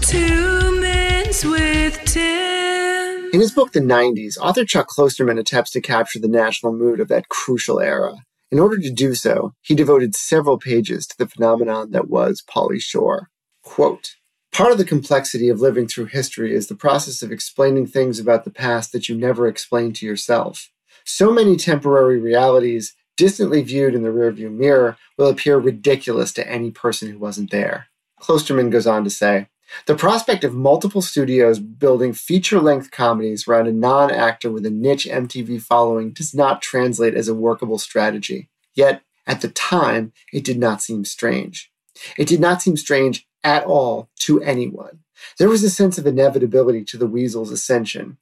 Two 0.00 0.80
minutes 0.80 1.44
with 1.44 2.00
Tim. 2.04 3.30
In 3.32 3.40
his 3.40 3.52
book, 3.52 3.72
The 3.72 3.80
90s, 3.80 4.38
author 4.38 4.64
Chuck 4.64 4.88
Klosterman 4.88 5.38
attempts 5.38 5.70
to 5.72 5.80
capture 5.80 6.20
the 6.20 6.28
national 6.28 6.72
mood 6.72 7.00
of 7.00 7.08
that 7.08 7.28
crucial 7.28 7.80
era. 7.80 8.14
In 8.50 8.60
order 8.60 8.78
to 8.78 8.92
do 8.92 9.14
so, 9.14 9.52
he 9.60 9.74
devoted 9.74 10.14
several 10.14 10.58
pages 10.58 11.06
to 11.08 11.18
the 11.18 11.26
phenomenon 11.26 11.90
that 11.90 12.08
was 12.08 12.42
Pauly 12.48 12.80
Shore. 12.80 13.28
Quote, 13.64 14.14
Part 14.54 14.70
of 14.70 14.78
the 14.78 14.84
complexity 14.84 15.48
of 15.48 15.60
living 15.60 15.88
through 15.88 16.04
history 16.04 16.54
is 16.54 16.68
the 16.68 16.76
process 16.76 17.22
of 17.22 17.32
explaining 17.32 17.88
things 17.88 18.20
about 18.20 18.44
the 18.44 18.52
past 18.52 18.92
that 18.92 19.08
you 19.08 19.16
never 19.16 19.48
explained 19.48 19.96
to 19.96 20.06
yourself. 20.06 20.70
So 21.04 21.32
many 21.32 21.56
temporary 21.56 22.20
realities, 22.20 22.94
distantly 23.16 23.64
viewed 23.64 23.96
in 23.96 24.04
the 24.04 24.10
rearview 24.10 24.52
mirror, 24.52 24.96
will 25.18 25.26
appear 25.26 25.58
ridiculous 25.58 26.32
to 26.34 26.48
any 26.48 26.70
person 26.70 27.10
who 27.10 27.18
wasn't 27.18 27.50
there. 27.50 27.88
Klosterman 28.20 28.70
goes 28.70 28.86
on 28.86 29.02
to 29.02 29.10
say, 29.10 29.48
the 29.86 29.96
prospect 29.96 30.44
of 30.44 30.54
multiple 30.54 31.02
studios 31.02 31.58
building 31.58 32.12
feature 32.12 32.60
length 32.60 32.92
comedies 32.92 33.48
around 33.48 33.66
a 33.66 33.72
non 33.72 34.12
actor 34.12 34.52
with 34.52 34.64
a 34.64 34.70
niche 34.70 35.08
MTV 35.10 35.62
following 35.62 36.12
does 36.12 36.32
not 36.32 36.62
translate 36.62 37.16
as 37.16 37.26
a 37.26 37.34
workable 37.34 37.78
strategy. 37.78 38.48
Yet, 38.72 39.02
at 39.26 39.40
the 39.40 39.48
time, 39.48 40.12
it 40.32 40.44
did 40.44 40.60
not 40.60 40.80
seem 40.80 41.04
strange. 41.04 41.72
It 42.18 42.28
did 42.28 42.40
not 42.40 42.62
seem 42.62 42.76
strange 42.76 43.26
at 43.42 43.64
all 43.64 44.08
to 44.20 44.42
anyone. 44.42 45.00
There 45.38 45.48
was 45.48 45.62
a 45.62 45.70
sense 45.70 45.98
of 45.98 46.06
inevitability 46.06 46.84
to 46.84 46.98
the 46.98 47.06
Weasel's 47.06 47.50
ascension, 47.50 48.18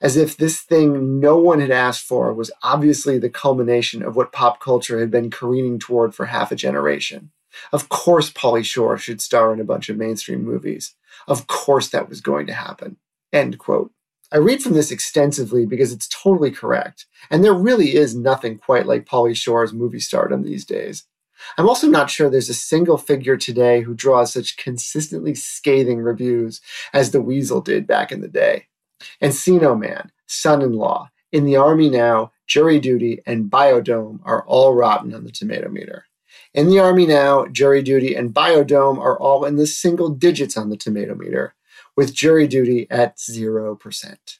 as 0.00 0.16
if 0.16 0.36
this 0.36 0.60
thing 0.60 1.20
no 1.20 1.36
one 1.36 1.60
had 1.60 1.70
asked 1.70 2.04
for 2.04 2.32
was 2.32 2.50
obviously 2.62 3.18
the 3.18 3.30
culmination 3.30 4.02
of 4.02 4.16
what 4.16 4.32
pop 4.32 4.60
culture 4.60 5.00
had 5.00 5.10
been 5.10 5.30
careening 5.30 5.78
toward 5.78 6.14
for 6.14 6.26
half 6.26 6.52
a 6.52 6.56
generation. 6.56 7.30
Of 7.72 7.88
course, 7.88 8.30
Pauly 8.30 8.64
Shore 8.64 8.96
should 8.96 9.20
star 9.20 9.52
in 9.52 9.60
a 9.60 9.64
bunch 9.64 9.88
of 9.88 9.96
mainstream 9.96 10.44
movies. 10.44 10.94
Of 11.26 11.46
course, 11.46 11.88
that 11.88 12.08
was 12.08 12.20
going 12.20 12.46
to 12.46 12.52
happen. 12.52 12.96
End 13.32 13.58
quote. 13.58 13.92
I 14.32 14.36
read 14.36 14.62
from 14.62 14.74
this 14.74 14.92
extensively 14.92 15.66
because 15.66 15.92
it's 15.92 16.08
totally 16.08 16.52
correct, 16.52 17.06
and 17.30 17.42
there 17.42 17.52
really 17.52 17.96
is 17.96 18.14
nothing 18.14 18.58
quite 18.58 18.86
like 18.86 19.04
Pauly 19.04 19.36
Shore's 19.36 19.72
movie 19.72 19.98
stardom 19.98 20.44
these 20.44 20.64
days. 20.64 21.04
I'm 21.56 21.68
also 21.68 21.86
not 21.86 22.10
sure 22.10 22.28
there's 22.28 22.48
a 22.48 22.54
single 22.54 22.98
figure 22.98 23.36
today 23.36 23.82
who 23.82 23.94
draws 23.94 24.32
such 24.32 24.56
consistently 24.56 25.34
scathing 25.34 26.00
reviews 26.00 26.60
as 26.92 27.10
the 27.10 27.20
Weasel 27.20 27.60
did 27.60 27.86
back 27.86 28.12
in 28.12 28.20
the 28.20 28.28
day. 28.28 28.66
Encino 29.22 29.78
Man, 29.78 30.10
Son 30.26 30.62
in 30.62 30.72
Law, 30.72 31.10
In 31.32 31.44
the 31.44 31.56
Army 31.56 31.88
Now, 31.88 32.32
Jury 32.46 32.80
Duty, 32.80 33.22
and 33.26 33.50
Biodome 33.50 34.20
are 34.24 34.44
all 34.46 34.74
rotten 34.74 35.14
on 35.14 35.24
the 35.24 35.30
tomato 35.30 35.68
meter. 35.68 36.06
In 36.52 36.68
the 36.68 36.80
Army 36.80 37.06
Now, 37.06 37.46
Jury 37.46 37.82
Duty, 37.82 38.14
and 38.14 38.34
Biodome 38.34 38.98
are 38.98 39.18
all 39.18 39.44
in 39.44 39.56
the 39.56 39.66
single 39.66 40.08
digits 40.08 40.56
on 40.56 40.68
the 40.68 40.76
tomato 40.76 41.14
meter, 41.14 41.54
with 41.96 42.14
Jury 42.14 42.46
Duty 42.46 42.88
at 42.90 43.16
0%. 43.16 44.39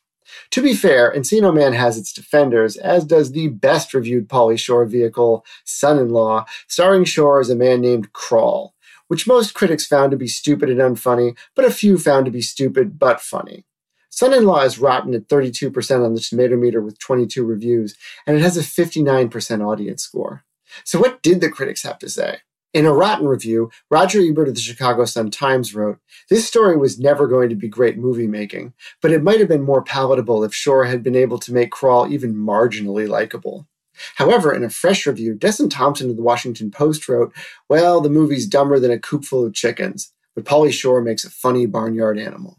To 0.51 0.63
be 0.63 0.75
fair, 0.75 1.13
Encino 1.13 1.55
Man 1.55 1.73
has 1.73 1.97
its 1.97 2.13
defenders, 2.13 2.77
as 2.77 3.05
does 3.05 3.33
the 3.33 3.49
best 3.49 3.95
reviewed 3.95 4.29
Pauly 4.29 4.59
Shore 4.59 4.85
vehicle, 4.85 5.45
Son 5.65 5.99
in 5.99 6.11
Law, 6.11 6.45
starring 6.67 7.05
Shore 7.05 7.41
as 7.41 7.51
a 7.51 7.57
man 7.57 7.81
named 7.81 8.13
Crawl, 8.13 8.75
which 9.09 9.27
most 9.27 9.55
critics 9.55 9.87
found 9.87 10.11
to 10.11 10.17
be 10.17 10.29
stupid 10.29 10.71
and 10.71 10.81
unfunny, 10.81 11.37
but 11.55 11.65
a 11.65 11.71
few 11.71 11.99
found 11.99 12.25
to 12.27 12.31
be 12.31 12.43
stupid 12.43 12.99
but 12.99 13.21
funny. 13.21 13.65
Son 14.11 14.35
in 14.35 14.45
Law 14.45 14.63
is 14.63 14.79
rotten 14.79 15.15
at 15.15 15.29
32% 15.29 16.05
on 16.05 16.15
the 16.15 16.21
tomato 16.21 16.57
meter 16.57 16.81
with 16.81 16.99
22 16.99 17.45
reviews, 17.45 17.97
and 18.27 18.37
it 18.37 18.43
has 18.43 18.57
a 18.57 18.61
59% 18.61 19.67
audience 19.67 20.03
score. 20.03 20.45
So, 20.85 20.99
what 20.99 21.23
did 21.23 21.41
the 21.41 21.49
critics 21.49 21.83
have 21.85 21.99
to 22.01 22.09
say? 22.09 22.41
In 22.73 22.87
a 22.87 22.93
rotten 22.93 23.27
review, 23.27 23.69
Roger 23.91 24.21
Ebert 24.21 24.47
of 24.47 24.55
the 24.55 24.61
Chicago 24.61 25.05
Sun 25.05 25.33
Times 25.33 25.75
wrote, 25.75 25.99
This 26.29 26.47
story 26.47 26.77
was 26.77 27.01
never 27.01 27.27
going 27.27 27.49
to 27.49 27.57
be 27.57 27.67
great 27.67 27.99
movie 27.99 28.29
making, 28.29 28.75
but 29.03 29.11
it 29.11 29.25
might 29.25 29.41
have 29.41 29.49
been 29.49 29.63
more 29.63 29.83
palatable 29.83 30.45
if 30.45 30.55
Shore 30.55 30.85
had 30.85 31.03
been 31.03 31.17
able 31.17 31.41
to 31.41 31.53
make 31.53 31.73
Crawl 31.73 32.07
even 32.07 32.33
marginally 32.33 33.09
likable. 33.09 33.67
However, 34.15 34.55
in 34.55 34.63
a 34.63 34.71
fresh 34.71 35.05
review, 35.05 35.35
Desson 35.35 35.69
Thomson 35.69 36.11
of 36.11 36.17
the 36.17 36.23
Washington 36.23 36.71
Post 36.71 37.09
wrote, 37.09 37.35
Well, 37.69 38.01
the 38.01 38.09
movie's 38.09 38.47
dumber 38.47 38.79
than 38.79 38.93
a 38.93 39.01
coop 39.01 39.25
full 39.25 39.45
of 39.45 39.53
chickens, 39.53 40.13
but 40.37 40.45
Pauly 40.45 40.73
Shore 40.73 41.03
makes 41.03 41.25
a 41.25 41.31
funny 41.31 41.67
barnyard 41.67 42.19
animal. 42.21 42.57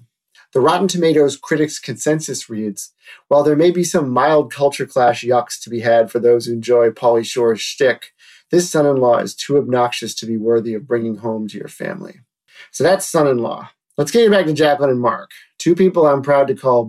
The 0.54 0.60
Rotten 0.60 0.90
Tomatoes 0.90 1.38
critics' 1.38 1.80
consensus 1.80 2.50
reads 2.50 2.92
While 3.30 3.44
there 3.44 3.56
may 3.56 3.72
be 3.72 3.86
some 3.86 4.10
mild 4.10 4.52
culture 4.52 4.86
clash 4.86 5.24
yucks 5.24 5.58
to 5.62 5.70
be 5.70 5.80
had 5.80 6.12
for 6.12 6.20
those 6.20 6.46
who 6.46 6.54
enjoy 6.54 6.90
Pauly 6.90 7.26
Shore's 7.26 7.62
shtick, 7.62 8.12
this 8.52 8.70
son 8.70 8.86
in 8.86 8.98
law 8.98 9.18
is 9.20 9.34
too 9.36 9.58
obnoxious 9.58 10.14
to 10.16 10.26
be 10.26 10.38
worthy 10.38 10.74
of 10.74 10.86
bringing 10.88 11.18
home 11.18 11.48
to 11.48 11.58
your 11.58 11.68
family. 11.70 12.20
So 12.72 12.84
that's 12.84 13.06
son 13.06 13.28
in 13.28 13.38
law. 13.40 13.70
Let's 13.98 14.12
get 14.12 14.24
you 14.24 14.30
back 14.30 14.46
to 14.46 14.54
Jacqueline 14.54 14.90
and 14.90 15.00
Mark, 15.02 15.32
two 15.58 15.76
people 15.76 16.06
I'm 16.08 16.22
proud 16.22 16.48
to 16.48 16.56
call 16.56 16.86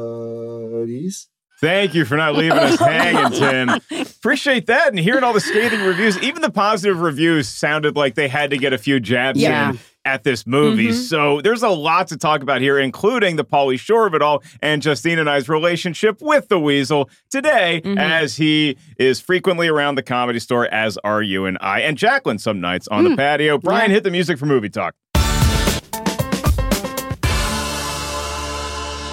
buddies. 0.00 1.28
Thank 1.60 1.94
you 1.94 2.04
for 2.06 2.16
not 2.16 2.34
leaving 2.34 2.56
us 2.58 2.78
hanging, 2.80 3.32
Tim. 3.38 3.68
Appreciate 4.00 4.66
that. 4.66 4.88
And 4.88 4.98
hearing 4.98 5.22
all 5.24 5.34
the 5.34 5.40
scathing 5.40 5.82
reviews, 5.82 6.18
even 6.22 6.40
the 6.40 6.50
positive 6.50 7.00
reviews 7.00 7.48
sounded 7.48 7.96
like 7.96 8.14
they 8.14 8.28
had 8.28 8.50
to 8.50 8.56
get 8.56 8.72
a 8.72 8.78
few 8.78 8.98
jabs 8.98 9.38
Yeah. 9.40 9.70
in 9.72 9.78
at 10.10 10.24
this 10.24 10.44
movie. 10.46 10.88
Mm-hmm. 10.88 10.96
So 11.02 11.40
there's 11.40 11.62
a 11.62 11.68
lot 11.68 12.08
to 12.08 12.16
talk 12.16 12.42
about 12.42 12.60
here, 12.60 12.78
including 12.80 13.36
the 13.36 13.44
Pauly 13.44 13.78
Shore 13.78 14.06
of 14.08 14.14
it 14.14 14.22
all 14.22 14.42
and 14.60 14.82
Justine 14.82 15.18
and 15.20 15.30
I's 15.30 15.48
relationship 15.48 16.18
with 16.20 16.48
the 16.48 16.58
Weasel 16.58 17.08
today, 17.30 17.80
Mm-hmm. 17.84 17.98
as 17.98 18.36
he 18.36 18.76
is 18.98 19.20
frequently 19.20 19.68
around 19.68 19.94
the 19.94 20.02
comedy 20.02 20.38
store, 20.40 20.66
as 20.74 20.98
are 21.04 21.22
you 21.22 21.46
and 21.46 21.56
I, 21.60 21.80
and 21.80 21.96
Jacqueline 21.96 22.38
some 22.38 22.60
nights 22.60 22.88
on 22.88 23.04
Hmm. 23.04 23.10
the 23.12 23.16
patio. 23.16 23.58
Brian, 23.58 23.90
hit 23.90 24.02
the 24.02 24.10
music 24.10 24.36
for 24.38 24.46
movie 24.46 24.68
talk. 24.68 24.94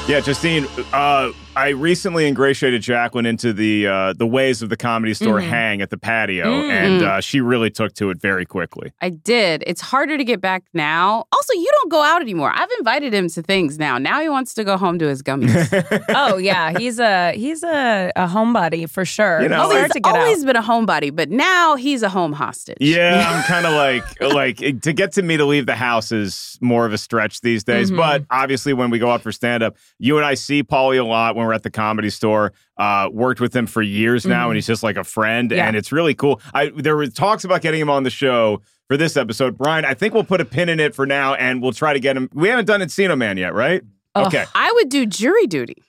Yeah, 0.07 0.21
Justine, 0.21 0.65
uh, 0.93 1.31
I 1.57 1.69
recently 1.69 2.27
ingratiated 2.27 2.81
Jacqueline 2.81 3.25
into 3.25 3.51
the 3.53 3.87
uh, 3.87 4.13
the 4.13 4.27
ways 4.27 4.61
of 4.61 4.69
the 4.69 4.77
comedy 4.77 5.13
store 5.13 5.39
Mm-hmm. 5.39 5.49
hang 5.49 5.81
at 5.81 5.89
the 5.89 5.97
patio, 5.97 6.45
Mm. 6.45 6.69
and 6.69 7.03
uh, 7.03 7.21
she 7.21 7.41
really 7.41 7.69
took 7.69 7.93
to 7.95 8.09
it 8.11 8.21
very 8.21 8.45
quickly. 8.45 8.91
I 9.01 9.09
did. 9.09 9.63
It's 9.65 9.81
harder 9.81 10.17
to 10.17 10.23
get 10.23 10.39
back 10.41 10.63
now. 10.73 11.25
Also, 11.31 11.53
you 11.53 11.69
don't 11.81 11.89
go 11.91 12.01
out 12.03 12.21
anymore. 12.21 12.51
I've 12.53 12.69
invited 12.77 13.13
him 13.13 13.27
to 13.29 13.41
things 13.41 13.77
now. 13.79 13.97
Now 13.97 14.21
he 14.21 14.29
wants 14.29 14.53
to 14.55 14.63
go 14.63 14.77
home 14.77 14.99
to 14.99 15.07
his 15.07 15.23
gummies. 15.23 16.05
oh 16.09 16.37
yeah, 16.37 16.77
he's 16.77 16.99
a 16.99 17.31
he's 17.33 17.63
a, 17.63 18.11
a 18.15 18.27
homebody 18.27 18.89
for 18.89 19.03
sure. 19.05 19.41
You 19.41 19.49
know, 19.49 19.61
He's 19.63 19.69
like- 19.69 19.77
hard 19.79 19.91
to 19.93 19.99
get 19.99 20.15
always 20.15 20.41
out. 20.43 20.45
been 20.47 20.55
a 20.57 20.61
homebody, 20.63 21.15
but 21.15 21.29
now 21.31 21.75
he's 21.75 22.03
a 22.03 22.09
home 22.09 22.33
hostage. 22.33 22.77
Yeah, 22.79 23.23
I'm 23.27 23.43
kind 23.47 23.65
of 23.65 23.73
like 23.73 24.21
like 24.33 24.81
to 24.83 24.93
get 24.93 25.13
to 25.13 25.21
me 25.23 25.37
to 25.37 25.45
leave 25.45 25.65
the 25.65 25.75
house 25.75 26.11
is 26.11 26.57
more 26.61 26.85
of 26.85 26.93
a 26.93 26.97
stretch 26.97 27.41
these 27.41 27.63
days. 27.63 27.89
Mhm. 27.89 27.97
But 27.97 28.25
obviously, 28.29 28.73
when 28.73 28.89
we 28.91 28.99
go 28.99 29.09
out 29.09 29.21
for 29.21 29.31
stand 29.31 29.63
up, 29.63 29.75
you 29.97 30.17
and 30.17 30.25
I 30.25 30.35
see 30.35 30.61
Pauly 30.63 30.99
a 30.99 31.03
lot 31.03 31.35
when 31.35 31.46
we're 31.47 31.53
at 31.53 31.63
the 31.63 31.71
comedy 31.71 32.09
store. 32.09 32.53
Uh, 32.77 33.09
worked 33.11 33.39
with 33.41 33.55
him 33.55 33.65
for 33.65 33.81
years 33.81 34.25
now, 34.25 34.45
Mhm. 34.45 34.49
and 34.49 34.55
he's 34.55 34.67
just 34.67 34.83
like 34.83 34.97
a 34.97 35.03
friend, 35.03 35.51
Yeah. 35.51 35.65
and 35.67 35.75
it's 35.75 35.91
really 35.91 36.13
cool. 36.13 36.39
I 36.53 36.71
there 36.75 36.95
were 36.95 37.07
talks 37.07 37.43
about 37.43 37.61
getting 37.61 37.81
him 37.81 37.89
on 37.89 38.03
the 38.03 38.09
show 38.11 38.61
for 38.87 38.97
this 38.97 39.17
episode. 39.17 39.57
Brian, 39.57 39.83
I 39.85 39.93
think 39.95 40.13
we'll 40.13 40.23
put 40.23 40.39
a 40.41 40.45
pin 40.45 40.69
in 40.69 40.79
it 40.79 40.93
for 40.93 41.05
now, 41.05 41.33
and 41.33 41.61
we'll 41.61 41.71
try 41.73 41.93
to 41.93 41.99
get 41.99 42.15
him. 42.15 42.29
We 42.33 42.49
haven't 42.49 42.65
done 42.65 42.81
Encino 42.81 43.17
Man 43.17 43.37
yet, 43.37 43.53
right? 43.53 43.81
Ugh. 44.15 44.27
Okay. 44.27 44.45
I 44.55 44.71
would 44.75 44.89
do 44.89 45.05
jury 45.05 45.47
duty. 45.47 45.83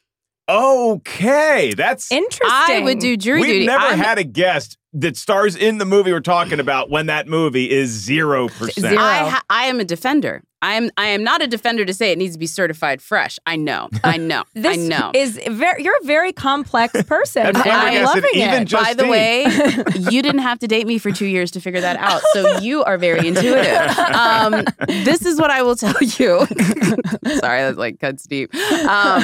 Okay, 0.50 1.72
that's 1.76 2.10
Interesting. 2.10 2.48
I 2.50 2.80
would 2.82 2.98
do 2.98 3.16
jury 3.16 3.42
duty. 3.42 3.58
We've 3.60 3.66
never 3.66 3.84
I'm- 3.84 3.98
had 3.98 4.18
a 4.18 4.24
guest 4.24 4.76
that 4.94 5.16
stars 5.16 5.54
in 5.54 5.76
the 5.78 5.84
movie 5.84 6.10
we're 6.12 6.20
talking 6.20 6.58
about 6.58 6.88
when 6.90 7.06
that 7.06 7.28
movie 7.28 7.70
is 7.70 7.90
zero 7.90 8.48
percent. 8.48 8.86
Zero. 8.88 8.98
I, 9.02 9.28
ha- 9.28 9.42
I 9.50 9.64
am 9.66 9.78
a 9.80 9.84
defender. 9.84 10.42
I 10.60 10.74
am 10.74 10.90
I 10.96 11.06
am 11.08 11.22
not 11.22 11.40
a 11.42 11.46
defender 11.46 11.84
to 11.84 11.94
say 11.94 12.10
it 12.10 12.18
needs 12.18 12.34
to 12.34 12.38
be 12.38 12.46
certified 12.46 13.00
fresh. 13.00 13.38
I 13.46 13.56
know. 13.56 13.88
I 14.04 14.16
know. 14.16 14.40
I 14.56 14.60
This 14.60 14.76
know. 14.78 15.12
is 15.14 15.40
very. 15.48 15.84
You're 15.84 15.96
a 16.02 16.04
very 16.06 16.32
complex 16.32 17.00
person. 17.06 17.52
I'm 17.54 18.04
loving 18.04 18.24
Even 18.34 18.62
it. 18.62 18.64
just- 18.66 18.84
By 18.84 18.94
the 18.94 19.06
way, 19.08 19.44
you 20.10 20.22
didn't 20.22 20.40
have 20.40 20.58
to 20.60 20.66
date 20.66 20.86
me 20.86 20.98
for 20.98 21.12
two 21.12 21.26
years 21.26 21.50
to 21.52 21.60
figure 21.60 21.80
that 21.80 21.96
out. 21.98 22.22
So 22.32 22.58
you 22.58 22.82
are 22.84 22.98
very 22.98 23.26
intuitive. 23.28 23.98
Um, 23.98 24.64
this 24.86 25.24
is 25.24 25.40
what 25.40 25.50
I 25.50 25.62
will 25.62 25.76
tell 25.76 25.94
you. 26.02 26.46
Sorry, 27.38 27.60
that's 27.62 27.78
like 27.78 28.00
cuts 28.00 28.24
deep. 28.24 28.52
Um, 28.54 29.22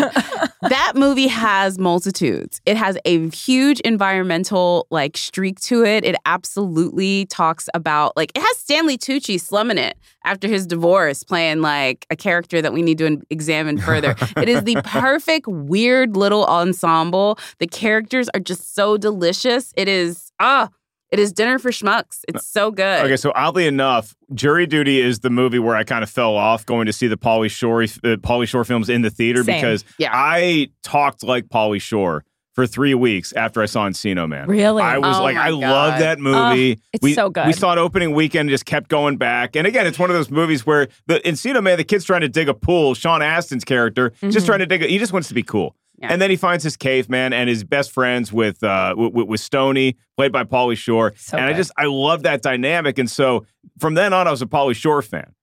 that 0.63 0.93
movie 0.95 1.27
has 1.29 1.79
multitudes. 1.79 2.61
It 2.65 2.77
has 2.77 2.97
a 3.05 3.29
huge 3.31 3.81
environmental 3.81 4.87
like 4.91 5.17
streak 5.17 5.61
to 5.63 5.85
it. 5.85 6.05
It 6.05 6.17
absolutely 6.27 7.27
talks 7.27 7.69
about 7.75 8.17
like 8.17 8.31
it 8.37 8.41
has 8.41 8.57
Stanley 8.59 8.97
Tucci 8.99 9.41
slumming 9.41 9.79
it 9.79 9.97
after 10.25 10.49
his 10.49 10.67
divorce, 10.67 11.23
playing 11.23 11.61
like 11.61 12.07
a 12.11 12.17
character 12.17 12.61
that 12.63 12.73
we 12.73 12.83
need 12.83 12.99
to 12.99 13.21
examine 13.31 13.79
further. 13.79 14.15
it 14.37 14.49
is 14.49 14.65
the 14.65 14.81
perfect 14.85 15.47
weird 15.47 16.17
little 16.17 16.45
ensemble. 16.47 17.39
The 17.59 17.67
characters 17.67 18.29
are 18.35 18.41
just 18.41 18.75
so 18.75 18.97
delicious. 18.97 19.73
It 19.77 19.89
is 19.89 20.31
ah. 20.41 20.69
It 21.11 21.21
is 21.21 21.33
dinner 21.33 21.61
for 21.61 21.71
schmucks. 21.71 22.23
It's 22.27 22.45
so 22.45 22.73
good. 22.73 23.05
Okay, 23.05 23.17
so 23.17 23.31
oddly 23.37 23.69
enough, 23.69 24.17
Jury 24.35 24.67
Duty 24.67 25.01
is 25.01 25.21
the 25.21 25.31
movie 25.31 25.61
where 25.61 25.77
I 25.77 25.85
kind 25.85 26.03
of 26.03 26.11
fell 26.11 26.35
off 26.35 26.67
going 26.67 26.87
to 26.87 26.93
see 26.93 27.07
the 27.07 27.17
Pauly 27.17 27.49
Shore 27.49 27.83
uh, 27.85 28.17
Pauly 28.17 28.49
Shore 28.49 28.65
films 28.65 28.89
in 28.89 29.03
the 29.03 29.11
theater 29.11 29.45
Same. 29.45 29.55
because 29.61 29.85
Yeah. 29.97 30.11
I 30.13 30.71
talked 30.83 31.23
like 31.23 31.45
Pauly 31.47 31.81
Shore 31.81 32.25
for 32.55 32.67
three 32.67 32.95
weeks 32.95 33.33
after 33.33 33.61
I 33.61 33.67
saw 33.67 33.89
Encino 33.89 34.29
Man. 34.29 34.49
Really? 34.49 34.83
I 34.83 34.99
was 34.99 35.17
Oh 35.19 35.23
like, 35.23 35.37
I 35.37 35.51
God. 35.51 35.61
love 35.61 35.99
that 35.99 36.19
movie. 36.21 36.81
it's 36.93 37.03
we, 37.03 37.15
so 37.15 37.29
good. 37.29 37.47
We 37.47 37.53
saw 37.53 37.73
it 37.73 37.79
opening 37.79 38.15
weekend, 38.15 38.49
just 38.49 38.65
kept 38.65 38.89
going 38.89 39.17
back. 39.17 39.57
And 39.57 39.67
again, 39.67 39.87
it's 39.87 39.99
one 39.99 40.09
of 40.11 40.15
those 40.17 40.31
movies 40.31 40.65
where 40.65 40.87
the 41.07 41.19
Encino 41.21 41.63
Man, 41.63 41.77
the 41.79 41.85
kid's 41.85 42.05
trying 42.05 42.21
to 42.23 42.29
dig 42.29 42.49
a 42.49 42.55
pool. 42.55 42.95
Sean 42.95 43.21
Astin's 43.23 43.65
character 43.65 44.11
just 44.23 44.39
Mhm. 44.39 44.47
trying 44.47 44.59
to 44.61 44.67
dig. 44.67 44.83
A, 44.83 44.87
he 44.87 44.99
just 44.99 45.13
wants 45.13 45.29
to 45.29 45.35
be 45.35 45.43
cool. 45.43 45.75
Yeah. 45.99 46.13
And 46.13 46.21
then 46.23 46.29
he 46.31 46.37
finds 46.37 46.65
his 46.65 46.77
caveman 46.77 47.33
and 47.33 47.49
his 47.49 47.63
best 47.63 47.93
friends 47.93 48.33
with 48.33 48.63
uh 48.65 48.95
with, 48.97 49.27
with 49.29 49.41
Stoney, 49.41 49.97
played 50.17 50.33
by 50.33 50.43
Pauly 50.45 50.77
Shore. 50.77 51.13
So 51.17 51.37
and 51.37 51.47
I 51.47 51.53
just 51.53 51.71
I 51.77 51.85
love 51.87 52.23
that 52.25 52.43
dynamic. 52.43 52.99
And 52.99 53.09
so 53.11 53.47
from 53.79 53.95
then 53.95 54.13
on, 54.13 54.27
I 54.27 54.31
was 54.31 54.43
a 54.43 54.47
Pauly 54.47 54.75
Shore 54.75 55.03
fan. 55.03 55.34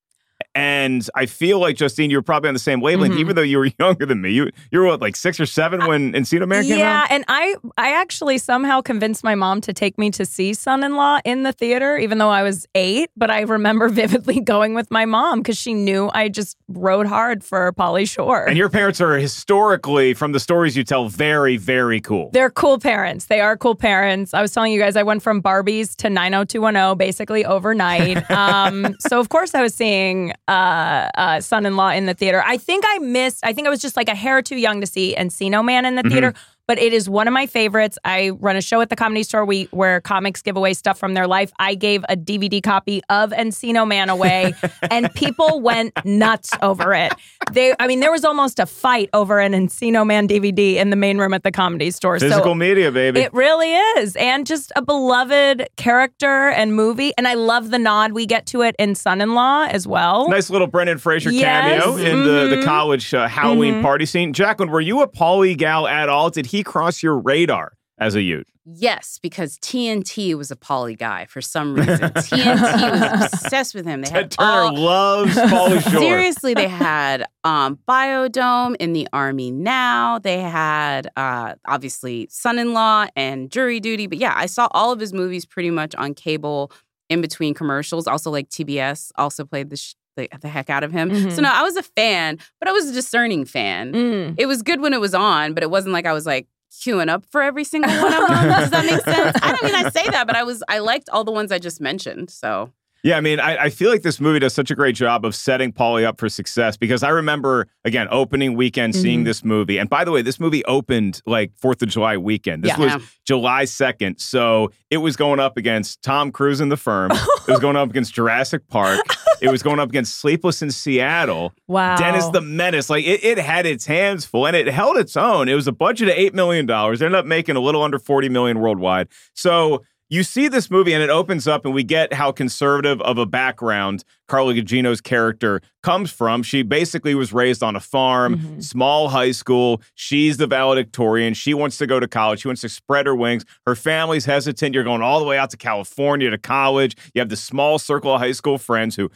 And 0.53 1.07
I 1.15 1.25
feel 1.27 1.59
like 1.59 1.77
Justine, 1.77 2.09
you 2.11 2.17
were 2.17 2.21
probably 2.21 2.49
on 2.49 2.53
the 2.53 2.59
same 2.59 2.81
wavelength, 2.81 3.15
Mhm. 3.15 3.19
even 3.19 3.35
though 3.35 3.41
you 3.41 3.57
were 3.57 3.69
younger 3.79 4.05
than 4.05 4.21
me. 4.21 4.31
You 4.31 4.49
you 4.71 4.79
were 4.79 4.85
what, 4.85 5.01
like 5.01 5.15
six 5.15 5.39
or 5.39 5.45
seven 5.45 5.85
when 5.87 6.13
Encino 6.13 6.47
Man 6.47 6.63
came 6.63 6.77
yeah, 6.79 7.03
out. 7.03 7.11
and 7.11 7.23
I 7.27 7.55
I 7.77 7.91
actually 7.93 8.37
somehow 8.37 8.81
convinced 8.81 9.23
my 9.23 9.35
mom 9.35 9.61
to 9.61 9.73
take 9.73 9.97
me 9.97 10.11
to 10.11 10.25
see 10.25 10.53
Son-in-Law 10.53 11.19
in 11.25 11.43
the 11.43 11.53
theater, 11.53 11.97
even 11.97 12.17
though 12.17 12.29
I 12.29 12.43
was 12.43 12.67
eight. 12.75 13.09
But 13.15 13.31
I 13.31 13.41
remember 13.41 13.87
vividly 14.01 14.41
going 14.41 14.73
with 14.73 14.91
my 14.91 15.05
mom 15.05 15.39
because 15.39 15.57
she 15.57 15.73
knew 15.73 16.09
I 16.13 16.27
just 16.27 16.57
rode 16.67 17.07
hard 17.07 17.43
for 17.43 17.71
Pauly 17.73 18.07
Shore. 18.09 18.45
And 18.47 18.57
your 18.57 18.69
parents 18.69 18.99
are 18.99 19.17
historically, 19.17 20.13
from 20.13 20.31
the 20.33 20.39
stories 20.39 20.75
you 20.75 20.83
tell, 20.83 21.07
very, 21.07 21.57
very 21.57 22.01
cool. 22.01 22.29
They're 22.33 22.49
cool 22.49 22.77
parents. 22.79 23.25
They 23.27 23.39
are 23.41 23.55
cool 23.57 23.75
parents. 23.75 24.33
I 24.33 24.41
was 24.41 24.51
telling 24.51 24.71
you 24.73 24.79
guys, 24.79 24.95
I 24.95 25.03
went 25.03 25.21
from 25.23 25.41
Barbies 25.41 25.95
to 25.97 26.09
90210 26.09 26.97
basically 26.97 27.45
overnight. 27.45 28.29
um, 28.31 28.95
so, 28.99 29.19
of 29.19 29.29
course, 29.29 29.53
I 29.55 29.61
was 29.61 29.73
seeing 29.73 30.33
uh, 30.47 31.09
uh, 31.15 31.41
Son 31.41 31.65
in 31.65 31.75
Law 31.75 31.89
in 31.89 32.05
the 32.05 32.13
theater. 32.13 32.43
I 32.45 32.57
think 32.57 32.83
I 32.87 32.97
missed, 32.99 33.45
I 33.45 33.53
think 33.53 33.67
I 33.67 33.69
was 33.69 33.81
just 33.81 33.95
like 33.95 34.09
a 34.09 34.15
hair 34.15 34.41
too 34.41 34.57
young 34.57 34.81
to 34.81 34.87
see 34.87 35.15
Encino 35.17 35.63
Man 35.63 35.85
in 35.85 35.95
the 35.95 36.03
theater. 36.09 36.33
But 36.71 36.79
it 36.79 36.93
is 36.93 37.09
one 37.09 37.27
of 37.27 37.33
my 37.33 37.47
favorites. 37.47 37.97
I 38.05 38.29
run 38.29 38.55
a 38.55 38.61
show 38.61 38.79
at 38.79 38.89
the 38.89 38.95
comedy 38.95 39.23
store 39.23 39.43
we, 39.43 39.65
where 39.71 39.99
comics 39.99 40.41
give 40.41 40.55
away 40.55 40.73
stuff 40.73 40.97
from 40.97 41.15
their 41.15 41.27
life. 41.27 41.51
I 41.59 41.75
gave 41.75 42.05
a 42.07 42.15
DVD 42.15 42.63
copy 42.63 43.01
of 43.09 43.31
Encino 43.31 43.85
Man 43.85 44.07
away, 44.07 44.53
and 44.89 45.13
people 45.13 45.59
went 45.59 45.91
nuts 46.05 46.51
over 46.61 46.93
it. 46.93 47.11
They, 47.51 47.73
I 47.77 47.87
mean, 47.87 47.99
there 47.99 48.09
was 48.13 48.23
almost 48.23 48.57
a 48.57 48.65
fight 48.65 49.09
over 49.11 49.37
an 49.41 49.51
Encino 49.51 50.07
Man 50.07 50.29
DVD 50.29 50.75
in 50.75 50.91
the 50.91 50.95
main 50.95 51.17
room 51.17 51.33
at 51.33 51.43
the 51.43 51.51
comedy 51.51 51.91
store. 51.91 52.17
Physical 52.19 52.51
so 52.51 52.55
media, 52.55 52.89
baby. 52.89 53.19
it 53.19 53.33
really 53.33 53.73
is. 53.99 54.15
And 54.15 54.47
just 54.47 54.71
a 54.77 54.81
beloved 54.81 55.67
character 55.75 56.51
and 56.51 56.73
movie. 56.73 57.11
And 57.17 57.27
I 57.27 57.33
love 57.33 57.69
the 57.71 57.79
nod 57.79 58.13
we 58.13 58.25
get 58.25 58.45
to 58.45 58.61
it 58.61 58.77
in 58.79 58.95
Son 58.95 59.19
in 59.19 59.33
Law 59.33 59.65
as 59.65 59.85
well. 59.85 60.29
Nice 60.29 60.49
little 60.49 60.67
Brendan 60.67 60.99
Fraser 60.99 61.33
Yes. 61.33 61.81
cameo 61.83 61.97
in 61.97 62.23
the, 62.23 62.47
the 62.55 62.61
Mhm. 62.61 62.63
college 62.63 63.13
uh, 63.13 63.27
Halloween 63.27 63.73
Mhm. 63.73 63.81
party 63.81 64.05
scene. 64.05 64.31
Jacqueline, 64.31 64.69
were 64.71 64.79
you 64.79 65.01
a 65.01 65.07
Pauly 65.09 65.57
gal 65.57 65.85
at 65.85 66.07
all? 66.07 66.29
Did 66.29 66.45
he 66.45 66.60
cross 66.63 67.01
your 67.03 67.17
radar 67.17 67.73
as 67.97 68.15
a 68.15 68.21
youth? 68.21 68.47
Yes, 68.63 69.19
because 69.21 69.57
TNT 69.57 70.35
was 70.35 70.51
a 70.51 70.55
Pauly 70.55 70.97
guy 70.97 71.25
for 71.25 71.41
some 71.41 71.73
reason. 71.75 71.97
TNT 72.11 72.91
was 72.91 73.33
obsessed 73.33 73.73
with 73.73 73.85
him. 73.85 74.01
They 74.01 74.09
Ted 74.09 74.21
had 74.23 74.31
Turner 74.31 74.61
all, 74.61 74.77
loves 74.77 75.35
Pauly 75.35 75.81
Shore. 75.91 75.99
Seriously, 75.99 76.53
they 76.53 76.67
had 76.67 77.25
um, 77.43 77.79
Biodome 77.87 78.75
in 78.79 78.93
the 78.93 79.07
Army 79.13 79.49
now. 79.49 80.19
They 80.19 80.41
had 80.41 81.09
uh, 81.17 81.55
obviously 81.67 82.27
Son 82.29 82.59
in 82.59 82.73
Law 82.73 83.07
and 83.15 83.49
Jury 83.49 83.79
Duty. 83.79 84.05
But 84.05 84.19
yeah, 84.19 84.33
I 84.35 84.45
saw 84.45 84.67
all 84.71 84.91
of 84.91 84.99
his 84.99 85.11
movies 85.11 85.45
pretty 85.45 85.71
much 85.71 85.95
on 85.95 86.13
cable 86.13 86.71
in 87.09 87.19
between 87.19 87.55
commercials. 87.55 88.07
Also, 88.07 88.29
like 88.29 88.49
TBS 88.49 89.11
also 89.15 89.43
played 89.43 89.71
the, 89.71 89.77
sh- 89.77 89.95
the, 90.17 90.29
the 90.41 90.47
heck 90.49 90.69
out 90.69 90.83
of 90.83 90.91
him. 90.91 91.09
Mhm. 91.09 91.31
So 91.31 91.41
no, 91.41 91.49
I 91.51 91.61
was 91.63 91.75
a 91.77 91.83
fan, 91.83 92.37
but 92.59 92.67
I 92.67 92.71
was 92.71 92.89
a 92.89 92.93
discerning 92.93 93.45
fan. 93.45 93.93
Mm. 93.93 94.35
It 94.37 94.45
was 94.45 94.61
good 94.61 94.81
when 94.81 94.93
it 94.93 94.99
was 95.01 95.13
on, 95.13 95.53
but 95.53 95.63
it 95.63 95.69
wasn't 95.69 95.93
like 95.93 96.05
I 96.05 96.13
was 96.13 96.25
like 96.25 96.47
queuing 96.71 97.09
up 97.09 97.25
for 97.29 97.41
every 97.41 97.63
single 97.63 97.91
one 97.91 98.13
of 98.13 98.27
them. 98.27 98.47
Does 98.49 98.69
that 98.71 98.85
make 98.85 99.01
sense? 99.03 99.37
I 99.41 99.51
don't 99.51 99.63
mean 99.63 99.75
I 99.75 99.89
say 99.89 100.07
that, 100.09 100.25
but 100.27 100.35
I 100.35 100.43
was 100.43 100.63
I 100.67 100.79
liked 100.79 101.09
all 101.09 101.23
the 101.23 101.31
ones 101.31 101.51
I 101.51 101.59
just 101.59 101.81
mentioned. 101.81 102.29
So 102.29 102.71
Yeah, 103.03 103.17
I 103.17 103.21
mean, 103.21 103.39
I, 103.39 103.57
I 103.63 103.69
feel 103.71 103.89
like 103.89 104.03
this 104.03 104.19
movie 104.21 104.37
does 104.39 104.53
such 104.53 104.69
a 104.69 104.75
great 104.75 104.95
job 104.95 105.25
of 105.25 105.33
setting 105.33 105.71
Pauly 105.73 106.03
up 106.03 106.19
for 106.19 106.29
success 106.29 106.77
because 106.77 107.01
I 107.01 107.09
remember, 107.09 107.67
again, 107.83 108.07
opening 108.11 108.53
weekend 108.55 108.95
seeing 108.95 109.21
Mhm. 109.21 109.25
this 109.25 109.43
movie. 109.43 109.79
And 109.79 109.89
by 109.89 110.03
the 110.03 110.11
way, 110.11 110.21
this 110.21 110.39
movie 110.39 110.63
opened 110.65 111.21
like 111.25 111.51
4th 111.59 111.81
of 111.81 111.89
July 111.89 112.17
weekend. 112.17 112.63
This 112.63 112.77
Yeah. 112.77 112.95
was 112.97 113.03
July 113.25 113.63
2nd. 113.65 114.19
So 114.21 114.71
it 114.91 114.97
was 114.97 115.15
going 115.15 115.39
up 115.39 115.57
against 115.57 116.03
Tom 116.03 116.31
Cruise 116.31 116.59
and 116.59 116.71
The 116.71 116.77
Firm. 116.77 117.11
it 117.11 117.47
was 117.51 117.59
going 117.59 117.75
up 117.75 117.89
against 117.91 118.13
Jurassic 118.13 118.67
Park. 118.67 118.99
it 119.41 119.49
was 119.49 119.63
going 119.63 119.79
up 119.79 119.89
against 119.89 120.19
Sleepless 120.19 120.61
in 120.61 120.69
Seattle. 120.69 121.53
Wow. 121.67 121.95
Dennis 121.97 122.27
the 122.27 122.41
Menace. 122.41 122.87
Like 122.91 123.03
it, 123.05 123.23
it 123.23 123.39
had 123.39 123.65
its 123.65 123.87
hands 123.87 124.25
full 124.25 124.45
and 124.45 124.55
it 124.55 124.67
held 124.67 124.97
its 124.97 125.17
own. 125.17 125.49
It 125.49 125.55
was 125.55 125.67
a 125.67 125.71
budget 125.71 126.09
of 126.09 126.15
$8 126.15 126.35
million. 126.35 126.69
It 126.69 127.01
ended 127.01 127.15
up 127.15 127.25
making 127.25 127.55
a 127.55 127.59
little 127.61 127.81
under 127.81 127.97
40 127.97 128.29
million 128.29 128.59
worldwide. 128.59 129.07
So 129.33 129.81
you 130.11 130.21
see 130.23 130.47
this 130.49 130.69
movie 130.69 130.93
and 130.93 131.01
it 131.01 131.09
opens 131.09 131.47
up 131.47 131.65
and 131.65 131.73
we 131.73 131.83
get 131.83 132.13
how 132.13 132.31
conservative 132.31 133.01
of 133.01 133.17
a 133.17 133.25
background 133.25 134.03
Carla 134.27 134.53
Gugino's 134.53 135.01
character 135.01 135.61
comes 135.83 136.11
from. 136.11 136.43
She 136.43 136.61
basically 136.61 137.15
was 137.15 137.33
raised 137.33 137.63
on 137.63 137.75
a 137.75 137.79
farm, 137.79 138.37
Mhm. 138.37 138.63
small 138.63 139.09
high 139.09 139.31
school. 139.31 139.81
She's 139.95 140.37
the 140.37 140.47
valedictorian. 140.47 141.33
She 141.33 141.53
wants 141.53 141.77
to 141.79 141.87
go 141.87 141.99
to 141.99 142.07
college. 142.07 142.41
She 142.41 142.47
wants 142.47 142.61
to 142.61 142.69
spread 142.69 143.07
her 143.07 143.15
wings. 143.15 143.43
Her 143.65 143.75
family's 143.75 144.25
hesitant. 144.25 144.75
You're 144.75 144.83
going 144.83 145.01
all 145.01 145.19
the 145.19 145.25
way 145.25 145.37
out 145.37 145.49
to 145.51 145.57
California 145.57 146.29
to 146.29 146.37
college. 146.37 146.95
You 147.13 147.19
have 147.19 147.29
this 147.29 147.41
small 147.41 147.79
circle 147.79 148.13
of 148.13 148.21
high 148.21 148.31
school 148.33 148.57
friends 148.57 148.95
who 148.97 149.09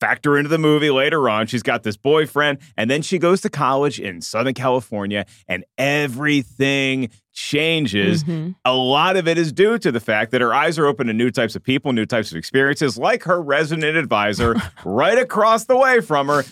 factor 0.00 0.36
into 0.38 0.48
the 0.48 0.58
movie 0.58 0.90
later 0.90 1.28
on. 1.28 1.46
She's 1.46 1.62
got 1.62 1.82
this 1.82 1.96
boyfriend, 1.96 2.58
and 2.76 2.90
then 2.90 3.02
she 3.02 3.18
goes 3.18 3.40
to 3.42 3.50
college 3.50 4.00
in 4.00 4.20
Southern 4.22 4.54
California, 4.54 5.26
and 5.46 5.64
everything 5.78 7.10
changes. 7.32 8.24
Mhm. 8.24 8.54
A 8.64 8.72
lot 8.74 9.16
of 9.16 9.28
it 9.28 9.38
is 9.38 9.52
due 9.52 9.78
to 9.78 9.92
the 9.92 10.00
fact 10.00 10.30
that 10.32 10.40
her 10.40 10.52
eyes 10.52 10.78
are 10.78 10.86
open 10.86 11.06
to 11.06 11.12
new 11.12 11.30
types 11.30 11.54
of 11.54 11.62
people, 11.62 11.92
new 11.92 12.06
types 12.06 12.30
of 12.32 12.36
experiences, 12.36 12.98
like 12.98 13.22
her 13.24 13.40
resident 13.40 13.96
advisor 13.96 14.54
right 14.84 15.18
across 15.18 15.64
the 15.64 15.76
way 15.76 16.00
from 16.00 16.28
her, 16.28 16.44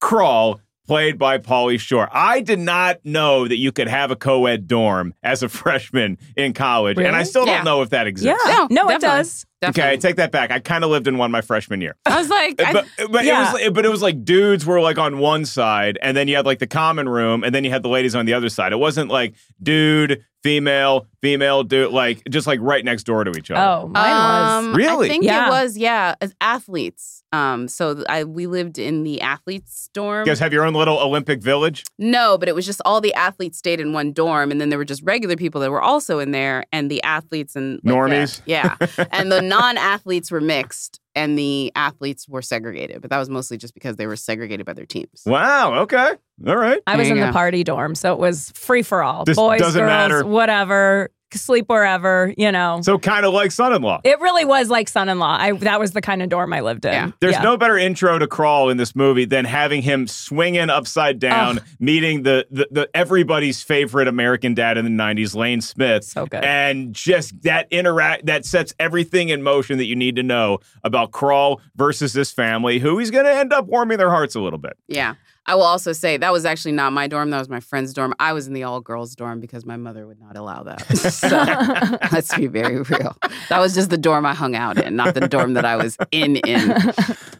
Crawl. 0.00 0.60
Played 0.90 1.18
by 1.18 1.38
Pauly 1.38 1.78
Shore. 1.78 2.08
I 2.10 2.40
did 2.40 2.58
not 2.58 2.96
know 3.04 3.46
that 3.46 3.58
you 3.58 3.70
could 3.70 3.86
have 3.86 4.10
a 4.10 4.16
co 4.16 4.46
ed 4.46 4.66
dorm 4.66 5.14
as 5.22 5.44
a 5.44 5.48
freshman 5.60 6.18
in 6.36 6.52
college, 6.52 6.98
and 6.98 7.06
I 7.06 7.10
Really? 7.12 7.24
still 7.26 7.44
don't 7.46 7.54
Yeah. 7.58 7.62
know 7.62 7.82
if 7.82 7.90
that 7.90 8.06
Yeah. 8.06 8.08
exists. 8.08 8.44
No, 8.44 8.66
No, 8.72 8.90
it 8.90 9.00
does. 9.00 9.46
definitely. 9.62 9.82
Okay, 9.84 9.92
I 9.92 9.96
take 9.98 10.16
that 10.16 10.32
back. 10.32 10.50
I 10.50 10.58
kind 10.58 10.82
of 10.82 10.90
lived 10.90 11.06
in 11.06 11.16
one 11.16 11.30
my 11.30 11.42
freshman 11.42 11.80
year. 11.80 11.94
I 12.06 12.18
was 12.18 12.28
like, 12.28 12.60
I, 12.60 12.72
but 12.72 12.86
but 13.08 13.24
Yeah. 13.24 13.36
it 13.38 13.44
was 13.44 13.52
like, 13.62 13.72
but 13.74 13.84
it 13.84 13.88
was 13.88 14.02
like 14.02 14.24
dudes 14.24 14.66
were 14.66 14.80
like 14.80 14.98
on 14.98 15.18
one 15.18 15.44
side, 15.44 15.96
and 16.02 16.16
then 16.16 16.26
you 16.26 16.34
had 16.34 16.44
like 16.44 16.58
the 16.58 16.66
common 16.66 17.08
room, 17.08 17.44
and 17.44 17.54
then 17.54 17.62
you 17.62 17.70
had 17.70 17.84
the 17.84 17.88
ladies 17.88 18.16
on 18.16 18.26
the 18.26 18.34
other 18.34 18.48
side. 18.48 18.72
It 18.72 18.80
wasn't 18.80 19.12
like 19.12 19.34
dude, 19.62 20.24
female, 20.42 21.06
female, 21.22 21.62
dude, 21.62 21.92
like 21.92 22.20
just 22.28 22.48
like 22.48 22.58
right 22.60 22.84
next 22.84 23.04
door 23.04 23.22
to 23.22 23.30
each 23.38 23.52
other. 23.52 23.60
Oh, 23.84 23.86
mine 23.86 24.10
was. 24.10 24.64
Um, 24.64 24.74
Really? 24.74 25.06
I 25.06 25.08
think 25.10 25.22
Yeah. 25.24 25.46
it 25.46 25.50
was, 25.50 25.76
yeah, 25.78 26.16
as 26.20 26.34
athletes. 26.40 27.19
Um, 27.32 27.68
so 27.68 28.02
I 28.08 28.24
we 28.24 28.46
lived 28.46 28.78
in 28.78 29.04
the 29.04 29.20
athletes 29.20 29.88
dorm. 29.94 30.20
You 30.26 30.30
guys 30.32 30.40
have 30.40 30.52
your 30.52 30.64
own 30.64 30.74
little 30.74 30.98
Olympic 30.98 31.40
village. 31.42 31.84
No, 31.98 32.36
but 32.36 32.48
it 32.48 32.54
was 32.54 32.66
just 32.66 32.80
all 32.84 33.00
the 33.00 33.14
athletes 33.14 33.58
stayed 33.58 33.80
in 33.80 33.92
one 33.92 34.12
dorm, 34.12 34.50
and 34.50 34.60
then 34.60 34.68
there 34.68 34.78
were 34.78 34.84
just 34.84 35.02
regular 35.04 35.36
people 35.36 35.60
that 35.60 35.70
were 35.70 35.80
also 35.82 36.18
in 36.18 36.32
there, 36.32 36.64
and 36.72 36.90
the 36.90 37.02
athletes 37.02 37.54
and 37.54 37.80
like, 37.84 37.94
Normies? 37.94 38.42
the- 38.44 38.50
yeah, 38.50 38.76
and 39.12 39.30
the 39.30 39.40
non-athletes 39.42 40.30
were 40.30 40.40
mixed 40.40 41.00
and 41.16 41.36
the 41.36 41.72
athletes 41.74 42.28
were 42.28 42.40
segregated, 42.42 43.00
but 43.00 43.10
that 43.10 43.18
was 43.18 43.28
mostly 43.28 43.56
just 43.56 43.74
because 43.74 43.96
they 43.96 44.06
were 44.06 44.14
segregated 44.16 44.64
by 44.64 44.72
their 44.72 44.86
teams. 44.86 45.22
Wow. 45.26 45.74
Okay. 45.80 46.12
All 46.46 46.56
right. 46.56 46.80
I 46.86 46.96
was 46.96 47.08
There 47.08 47.16
in 47.16 47.20
you 47.20 47.26
the 47.26 47.32
party 47.32 47.64
dorm, 47.64 47.96
so 47.96 48.12
it 48.12 48.18
was 48.20 48.52
free 48.54 48.82
for 48.82 49.02
all. 49.02 49.24
This 49.24 49.36
Boys, 49.36 49.58
doesn't 49.60 49.80
girls, 49.80 49.88
matter. 49.88 50.24
whatever, 50.24 51.10
sleep 51.34 51.68
wherever, 51.68 52.32
you 52.36 52.50
know. 52.52 52.80
So 52.82 52.98
kind 52.98 53.24
of 53.26 53.32
like 53.32 53.52
son-in-law. 53.52 54.00
it 54.04 54.20
really 54.20 54.44
was 54.44 54.68
like 54.70 54.88
son-in-law. 54.88 55.36
I 55.40 55.52
that 55.52 55.78
was 55.80 55.92
the 55.92 56.00
kind 56.00 56.22
of 56.22 56.28
dorm 56.28 56.52
I 56.52 56.60
lived 56.60 56.84
in. 56.84 56.92
Yeah. 56.92 57.10
There's 57.20 57.34
Yeah. 57.34 57.42
no 57.42 57.56
better 57.56 57.76
intro 57.78 58.18
to 58.18 58.26
Crawl 58.26 58.68
in 58.70 58.76
this 58.76 58.94
movie 58.96 59.24
than 59.24 59.44
having 59.44 59.82
him 59.82 60.06
swinging 60.06 60.70
upside 60.70 61.18
down, 61.18 61.60
meeting 61.78 62.22
the, 62.22 62.46
the 62.50 62.68
the 62.70 62.90
everybody's 62.94 63.62
favorite 63.62 64.08
American 64.08 64.54
dad 64.54 64.76
in 64.78 64.84
the 64.84 64.90
'90s, 65.02 65.34
Lane 65.34 65.60
Smith. 65.60 66.04
So 66.04 66.26
good. 66.26 66.44
and 66.44 66.94
just 66.94 67.42
that 67.42 67.66
interact 67.70 68.26
that 68.26 68.44
sets 68.44 68.74
everything 68.78 69.28
in 69.28 69.42
motion 69.42 69.78
that 69.78 69.86
you 69.86 69.96
need 69.96 70.16
to 70.16 70.22
know 70.22 70.58
about 70.84 71.12
Crawl 71.12 71.60
versus 71.76 72.12
this 72.12 72.30
family, 72.32 72.78
who 72.78 72.98
he's 72.98 73.10
going 73.10 73.24
to 73.24 73.32
end 73.34 73.52
up 73.52 73.66
warming 73.66 73.98
their 73.98 74.10
hearts 74.10 74.34
a 74.34 74.40
little 74.40 74.58
bit. 74.58 74.76
Yeah. 74.88 75.14
I 75.46 75.54
will 75.54 75.62
also 75.62 75.92
say 75.92 76.16
that 76.16 76.32
was 76.32 76.44
actually 76.44 76.72
not 76.72 76.92
my 76.92 77.08
dorm. 77.08 77.30
That 77.30 77.38
was 77.38 77.48
my 77.48 77.60
friend's 77.60 77.92
dorm. 77.92 78.14
I 78.20 78.32
was 78.32 78.46
in 78.46 78.52
the 78.52 78.62
all 78.62 78.80
girls 78.80 79.14
dorm 79.14 79.40
because 79.40 79.64
my 79.64 79.76
mother 79.76 80.06
would 80.06 80.20
not 80.20 80.36
allow 80.36 80.62
that. 80.64 80.86
So 81.10 81.28
let's 82.12 82.34
be 82.34 82.46
very 82.46 82.82
real. 82.82 83.16
That 83.48 83.58
was 83.58 83.74
just 83.74 83.90
the 83.90 83.98
dorm 83.98 84.24
I 84.24 84.34
hung 84.34 84.54
out 84.54 84.78
in, 84.78 84.96
not 84.96 85.14
the 85.14 85.26
dorm 85.28 85.54
that 85.54 85.64
I 85.64 85.76
was 85.76 85.96
in 86.12 86.36
in. 86.36 86.74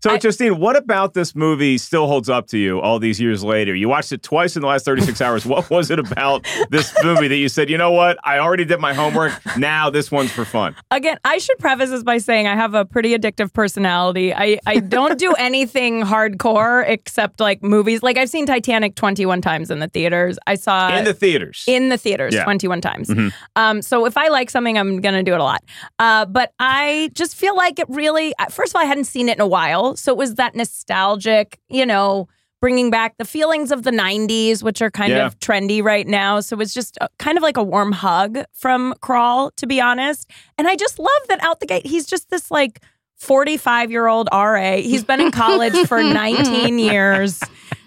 So, 0.00 0.16
Justine, 0.16 0.60
what 0.60 0.76
about 0.76 1.14
this 1.14 1.34
movie 1.34 1.76
still 1.76 2.06
holds 2.06 2.28
up 2.28 2.46
to 2.48 2.58
you 2.58 2.80
all 2.80 3.00
these 3.00 3.20
years 3.20 3.42
later? 3.42 3.74
You 3.74 3.88
watched 3.88 4.12
it 4.12 4.22
twice 4.22 4.54
in 4.54 4.62
the 4.62 4.68
last 4.68 4.84
36 4.84 5.20
hours. 5.20 5.44
What 5.44 5.68
was 5.70 5.90
it 5.90 5.98
about 5.98 6.46
this 6.70 6.94
movie 7.02 7.26
that 7.26 7.36
you 7.36 7.48
said, 7.48 7.68
you 7.68 7.76
know 7.78 7.90
what? 7.90 8.16
I 8.22 8.38
already 8.38 8.64
did 8.64 8.78
my 8.78 8.94
homework. 8.94 9.32
Now 9.56 9.90
this 9.90 10.12
one's 10.12 10.30
for 10.30 10.44
fun. 10.44 10.76
Again, 10.92 11.18
I 11.24 11.38
should 11.38 11.58
preface 11.58 11.90
this 11.90 12.04
by 12.04 12.18
saying 12.18 12.46
I 12.46 12.54
have 12.54 12.74
a 12.74 12.84
pretty 12.84 13.16
addictive 13.18 13.52
personality. 13.52 14.32
I, 14.32 14.60
I 14.66 14.78
don't 14.78 15.18
do 15.18 15.32
anything 15.38 16.02
hardcore 16.02 16.84
except 16.88 17.40
like 17.40 17.64
movies. 17.64 18.00
Like 18.00 18.16
I've 18.18 18.30
seen 18.30 18.46
Titanic 18.46 18.94
21 18.94 19.40
times 19.40 19.68
in 19.68 19.80
the 19.80 19.88
theaters. 19.88 20.38
I 20.46 20.54
saw 20.54 20.96
in 20.96 21.04
the 21.06 21.14
theaters. 21.14 21.64
in 21.66 21.88
the 21.88 21.98
theaters 21.98 22.34
Yeah. 22.34 22.44
21 22.44 22.80
times. 22.80 23.08
Mhm. 23.08 23.32
Um, 23.56 23.82
so 23.82 24.06
if 24.06 24.16
I 24.16 24.28
like 24.28 24.48
something, 24.50 24.78
I'm 24.78 25.00
going 25.00 25.14
to 25.16 25.24
do 25.24 25.34
it 25.34 25.40
a 25.40 25.44
lot. 25.44 25.64
Uh, 25.98 26.24
but 26.24 26.52
I 26.60 27.10
just 27.14 27.34
feel 27.34 27.56
like 27.56 27.80
it 27.80 27.86
really, 27.88 28.32
first 28.50 28.70
of 28.72 28.76
all, 28.76 28.82
I 28.82 28.84
hadn't 28.84 29.04
seen 29.04 29.28
it 29.28 29.38
in 29.38 29.40
a 29.40 29.46
while. 29.48 29.87
So 29.96 30.12
it 30.12 30.18
was 30.18 30.34
that 30.36 30.54
nostalgic, 30.54 31.58
you 31.68 31.86
know, 31.86 32.28
bringing 32.60 32.90
back 32.90 33.16
the 33.18 33.24
feelings 33.24 33.70
of 33.70 33.84
the 33.84 33.90
90s, 33.92 34.62
which 34.62 34.82
are 34.82 34.90
kind 34.90 35.12
Yeah. 35.12 35.26
of 35.26 35.38
trendy 35.38 35.82
right 35.82 36.06
now. 36.06 36.40
So 36.40 36.58
it's 36.60 36.74
just 36.74 36.98
a, 37.00 37.08
kind 37.18 37.36
of 37.38 37.42
like 37.42 37.56
a 37.56 37.62
warm 37.62 37.92
hug 37.92 38.38
from 38.52 38.94
Crawl, 39.00 39.52
to 39.52 39.66
be 39.66 39.80
honest. 39.80 40.28
And 40.56 40.66
I 40.66 40.74
just 40.74 40.98
love 40.98 41.22
that 41.28 41.42
out 41.42 41.60
the 41.60 41.66
gate, 41.66 41.86
he's 41.86 42.06
just 42.06 42.30
this 42.30 42.50
like 42.50 42.80
45 43.16 43.90
year 43.90 44.06
old 44.08 44.28
RA. 44.32 44.76
He's 44.76 45.04
been 45.04 45.20
in 45.20 45.30
college 45.30 45.76
for 45.86 46.02
19 46.02 46.78
years. 46.78 47.40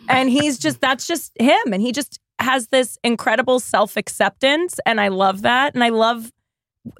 And 0.07 0.29
he's 0.29 0.57
just, 0.57 0.79
that's 0.81 1.05
just 1.07 1.31
him. 1.39 1.73
And 1.73 1.81
he 1.81 1.91
just 1.91 2.19
has 2.39 2.67
this 2.67 2.97
incredible 3.03 3.59
self 3.59 3.97
acceptance. 3.97 4.79
And 4.85 4.99
I 5.01 5.09
love 5.09 5.41
that. 5.41 5.73
And 5.73 5.83
I 5.83 5.89
love 5.89 6.31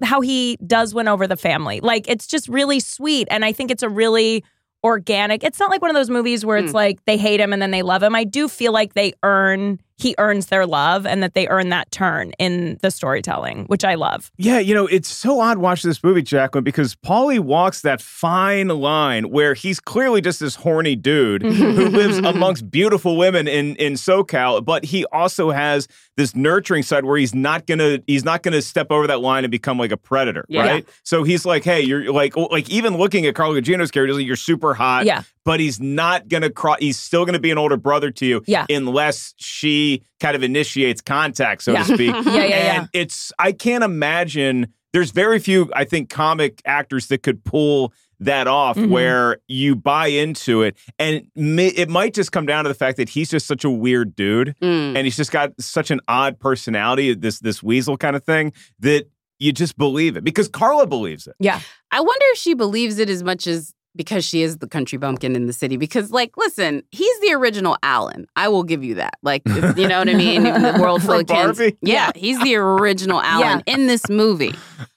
how 0.04 0.22
he 0.22 0.58
does 0.68 0.94
win 0.94 1.08
over 1.08 1.26
the 1.26 1.36
family. 1.38 1.80
Like 1.80 2.08
it's 2.08 2.28
just 2.28 2.48
really 2.48 2.80
sweet. 2.80 3.28
And 3.32 3.44
I 3.44 3.52
think 3.52 3.72
it's 3.72 3.82
a 3.84 3.90
really 3.90 4.44
organic. 4.84 5.44
It's 5.44 5.60
not 5.60 5.70
like 5.70 5.82
one 5.82 5.92
of 5.92 5.96
those 5.96 6.10
movies 6.10 6.46
where 6.46 6.58
it's 6.58 6.72
Mm. 6.72 6.76
like 6.76 7.06
they 7.06 7.18
hate 7.18 7.40
him 7.40 7.54
and 7.54 7.62
then 7.62 7.72
they 7.72 7.82
love 7.84 8.02
him. 8.04 8.16
I 8.16 8.24
do 8.24 8.48
feel 8.48 8.72
like 8.72 8.94
they 8.94 9.14
earn 9.24 9.80
he 10.02 10.16
earns 10.18 10.48
their 10.48 10.66
love 10.66 11.06
and 11.06 11.22
that 11.22 11.36
they 11.36 11.48
earn 11.48 11.70
that 11.70 11.92
turn 11.92 12.32
in 12.40 12.80
the 12.82 12.90
storytelling, 12.90 13.66
which 13.66 13.86
I 13.86 13.96
love. 13.96 14.32
Yeah, 14.38 14.58
you 14.58 14.74
know, 14.74 14.88
it's 14.88 15.10
so 15.10 15.40
odd 15.40 15.60
watching 15.60 15.90
this 15.90 16.04
movie, 16.04 16.24
Jacqueline, 16.24 16.64
because 16.64 16.96
Pauly 16.96 17.40
walks 17.40 17.82
that 17.82 18.02
fine 18.02 18.70
line 18.70 19.30
where 19.30 19.54
he's 19.54 19.80
clearly 19.80 20.20
just 20.22 20.40
this 20.40 20.56
horny 20.56 20.96
dude 20.96 21.44
mm-hmm. 21.44 21.62
who 21.62 21.90
lives 21.90 22.18
amongst 22.18 22.72
beautiful 22.72 23.16
women 23.16 23.48
in 23.48 23.76
in 23.76 23.94
SoCal, 23.94 24.66
but 24.66 24.84
he 24.84 25.06
also 25.12 25.52
has 25.52 25.88
this 26.18 26.36
nurturing 26.36 26.84
side 26.84 27.06
where 27.06 27.18
he's 27.18 27.36
not 27.36 27.68
gonna 27.68 28.00
he's 28.08 28.26
not 28.26 28.42
gonna 28.42 28.62
step 28.62 28.92
over 28.92 29.06
that 29.08 29.22
line 29.22 29.44
and 29.44 29.52
become 29.52 29.78
like 29.78 29.92
a 29.92 29.98
predator, 29.98 30.46
Yeah. 30.50 30.62
right? 30.62 30.90
So 31.04 31.24
he's 31.24 31.46
like, 31.46 31.64
hey, 31.64 31.82
you're 31.82 32.12
like 32.12 32.36
like 32.36 32.70
even 32.70 32.98
looking 32.98 33.26
at 33.28 33.36
Carla 33.36 33.62
Gugino's 33.62 33.92
character, 33.92 34.16
like, 34.16 34.26
you're 34.26 34.36
super 34.36 34.74
hot, 34.74 35.06
Yeah. 35.06 35.24
But 35.46 35.60
he's 35.60 35.80
not 35.80 36.28
gonna 36.28 36.50
cross. 36.50 36.78
He's 36.80 36.98
still 37.00 37.26
gonna 37.26 37.40
be 37.40 37.52
an 37.52 37.58
older 37.58 37.78
brother 37.78 38.12
to 38.12 38.26
you, 38.26 38.44
Yeah. 38.48 38.66
unless 38.70 39.34
she 39.38 40.04
kind 40.20 40.36
of 40.36 40.44
initiates 40.44 41.02
contact, 41.02 41.64
so 41.64 41.72
Yeah. 41.74 41.84
to 41.84 41.94
speak. 41.96 42.16
Yeah, 42.26 42.34
yeah, 42.36 42.46
yeah. 42.46 42.80
And 42.82 42.90
it's 42.94 43.32
I 43.40 43.52
can't 43.52 43.84
imagine. 43.84 44.68
There's 44.94 45.12
very 45.12 45.40
few, 45.40 45.70
I 45.74 45.86
think, 45.86 46.10
comic 46.10 46.62
actors 46.66 47.08
that 47.08 47.24
could 47.24 47.44
pull 47.46 47.94
that 48.20 48.46
off 48.46 48.78
Mhm. 48.78 48.90
where 48.90 49.38
you 49.48 49.76
buy 49.76 50.08
into 50.08 50.62
it, 50.62 50.78
and 51.00 51.24
it 51.36 51.90
might 51.90 52.14
just 52.14 52.32
come 52.32 52.46
down 52.46 52.66
to 52.66 52.68
the 52.68 52.76
fact 52.76 52.98
that 52.98 53.10
he's 53.10 53.30
just 53.32 53.48
such 53.48 53.64
a 53.64 53.70
weird 53.70 54.16
dude, 54.16 54.54
Mm. 54.62 54.96
and 54.96 54.98
he's 55.08 55.18
just 55.18 55.32
got 55.32 55.54
such 55.60 55.90
an 55.92 56.02
odd 56.08 56.40
personality, 56.40 57.16
this 57.16 57.40
this 57.40 57.64
weasel 57.64 57.98
kind 57.98 58.16
of 58.16 58.24
thing 58.24 58.54
that 58.80 59.06
you 59.40 59.52
just 59.52 59.76
believe 59.76 60.18
it 60.18 60.24
because 60.24 60.48
Carla 60.48 60.86
believes 60.86 61.26
it. 61.26 61.34
Yeah. 61.40 61.60
I 61.90 62.00
wonder 62.02 62.26
if 62.34 62.38
she 62.38 62.54
believes 62.54 63.00
it 63.00 63.10
as 63.10 63.24
much 63.24 63.48
as 63.48 63.74
because 63.96 64.24
she 64.26 64.42
is 64.42 64.58
the 64.58 64.68
country 64.68 64.98
bumpkin 64.98 65.36
in 65.36 65.48
the 65.48 65.54
city. 65.54 65.78
Because, 65.78 66.12
like, 66.12 66.38
listen, 66.38 66.84
he's 66.92 67.20
the 67.20 67.34
original 67.34 67.78
Alan. 67.84 68.26
I 68.36 68.48
will 68.48 68.64
give 68.64 68.84
you 68.84 68.96
that. 68.96 69.16
Like, 69.22 69.42
you 69.46 69.88
know 69.88 70.00
what 70.00 70.10
I 70.10 70.14
mean? 70.14 70.44
The 70.44 70.78
world 70.82 71.02
full 71.04 71.20
of 71.20 71.28
kids. 71.28 71.58
Barbie? 71.58 71.78
Yeah, 71.82 72.12
he's 72.16 72.40
the 72.42 72.56
original 72.56 73.22
Alan 73.24 73.64
in 73.66 73.88
this 73.88 74.10
movie. 74.10 74.54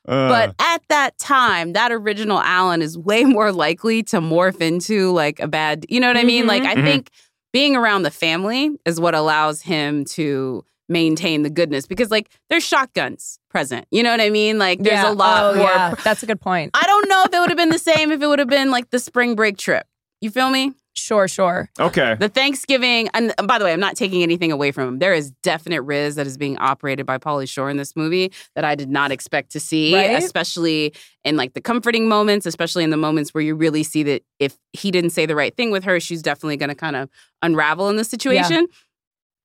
Uh, 0.07 0.29
But 0.29 0.55
at 0.59 0.83
that 0.89 1.19
time, 1.19 1.73
that 1.73 1.91
original 1.93 2.39
Alan 2.41 2.83
is 2.83 2.97
way 2.97 3.25
more 3.25 3.51
likely 3.53 4.03
to 4.05 4.21
morph 4.21 4.61
into 4.61 5.11
like 5.13 5.41
a 5.41 5.49
bad, 5.49 5.87
you 5.89 5.99
know 6.01 6.09
what 6.09 6.17
I 6.17 6.25
mean? 6.25 6.47
Like, 6.47 6.63
I 6.65 6.75
Mhm. 6.77 6.85
think 6.85 7.11
being 7.53 7.75
around 7.77 8.03
the 8.03 8.11
family 8.11 8.71
is 8.85 9.01
what 9.01 9.15
allows 9.15 9.63
him 9.63 10.05
to 10.05 10.65
maintain 10.89 11.43
the 11.43 11.51
goodness 11.51 11.87
because, 11.87 12.11
like, 12.11 12.31
there's 12.51 12.65
shotguns 12.65 13.39
present. 13.51 13.87
You 13.91 14.03
know 14.03 14.11
what 14.11 14.21
I 14.21 14.31
mean? 14.31 14.59
Like, 14.59 14.83
there's 14.83 14.95
Yeah. 15.03 15.11
a 15.11 15.15
lot 15.15 15.55
Oh, 15.55 15.57
more. 15.59 15.69
yeah. 15.69 15.95
That's 16.05 16.23
a 16.23 16.27
good 16.27 16.41
point. 16.41 16.71
I 16.75 16.83
don't 16.87 17.09
know 17.09 17.23
if 17.27 17.33
it 17.35 17.39
would 17.41 17.51
have 17.51 17.57
been 17.59 17.71
the 17.71 17.79
same 17.79 18.13
if 18.13 18.21
it 18.23 18.27
would 18.27 18.39
have 18.39 18.49
been 18.49 18.71
like 18.71 18.91
the 18.91 18.99
spring 18.99 19.35
break 19.35 19.57
trip. 19.57 19.87
You 20.21 20.31
feel 20.31 20.51
me? 20.51 20.73
Sure, 20.97 21.27
sure. 21.27 21.69
okay. 21.81 22.15
The 22.21 22.29
Thanksgiving, 22.29 23.09
and 23.15 23.35
and 23.37 23.49
by 23.49 23.59
the 23.59 23.65
way, 23.65 23.73
I'm 23.73 23.81
not 23.81 23.97
taking 23.97 24.23
anything 24.23 24.53
away 24.53 24.71
from 24.71 24.87
him. 24.87 24.99
There 25.01 25.13
is 25.13 25.33
definite 25.43 25.83
Riz 25.83 26.15
that 26.15 26.25
is 26.27 26.39
being 26.39 26.57
operated 26.59 27.05
by 27.05 27.19
Pauly 27.19 27.49
Shore 27.49 27.69
in 27.69 27.77
this 27.77 27.97
movie 27.97 28.33
that 28.55 28.65
I 28.65 28.77
did 28.77 28.89
not 28.89 29.11
expect 29.11 29.51
to 29.53 29.61
see, 29.61 29.93
Right? 29.93 30.23
especially 30.23 30.95
in 31.25 31.37
like 31.37 31.55
the 31.55 31.61
comforting 31.61 32.09
moments, 32.09 32.47
especially 32.47 32.85
in 32.85 32.91
the 32.91 32.97
moments 32.97 33.35
where 33.35 33.43
you 33.43 33.57
really 33.57 33.83
see 33.83 34.05
that 34.05 34.23
if 34.39 34.57
he 34.73 34.93
didn't 34.93 35.11
say 35.11 35.27
the 35.27 35.35
right 35.35 35.55
thing 35.57 35.73
with 35.73 35.83
her, 35.83 35.99
she's 35.99 36.23
definitely 36.23 36.57
going 36.59 36.69
to 36.69 36.77
kind 36.77 36.95
of 36.95 37.11
unravel 37.43 37.89
in 37.89 37.97
the 37.97 38.05
situation. 38.05 38.69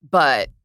But 0.08 0.49
um, 0.49 0.54
I- 0.54 0.59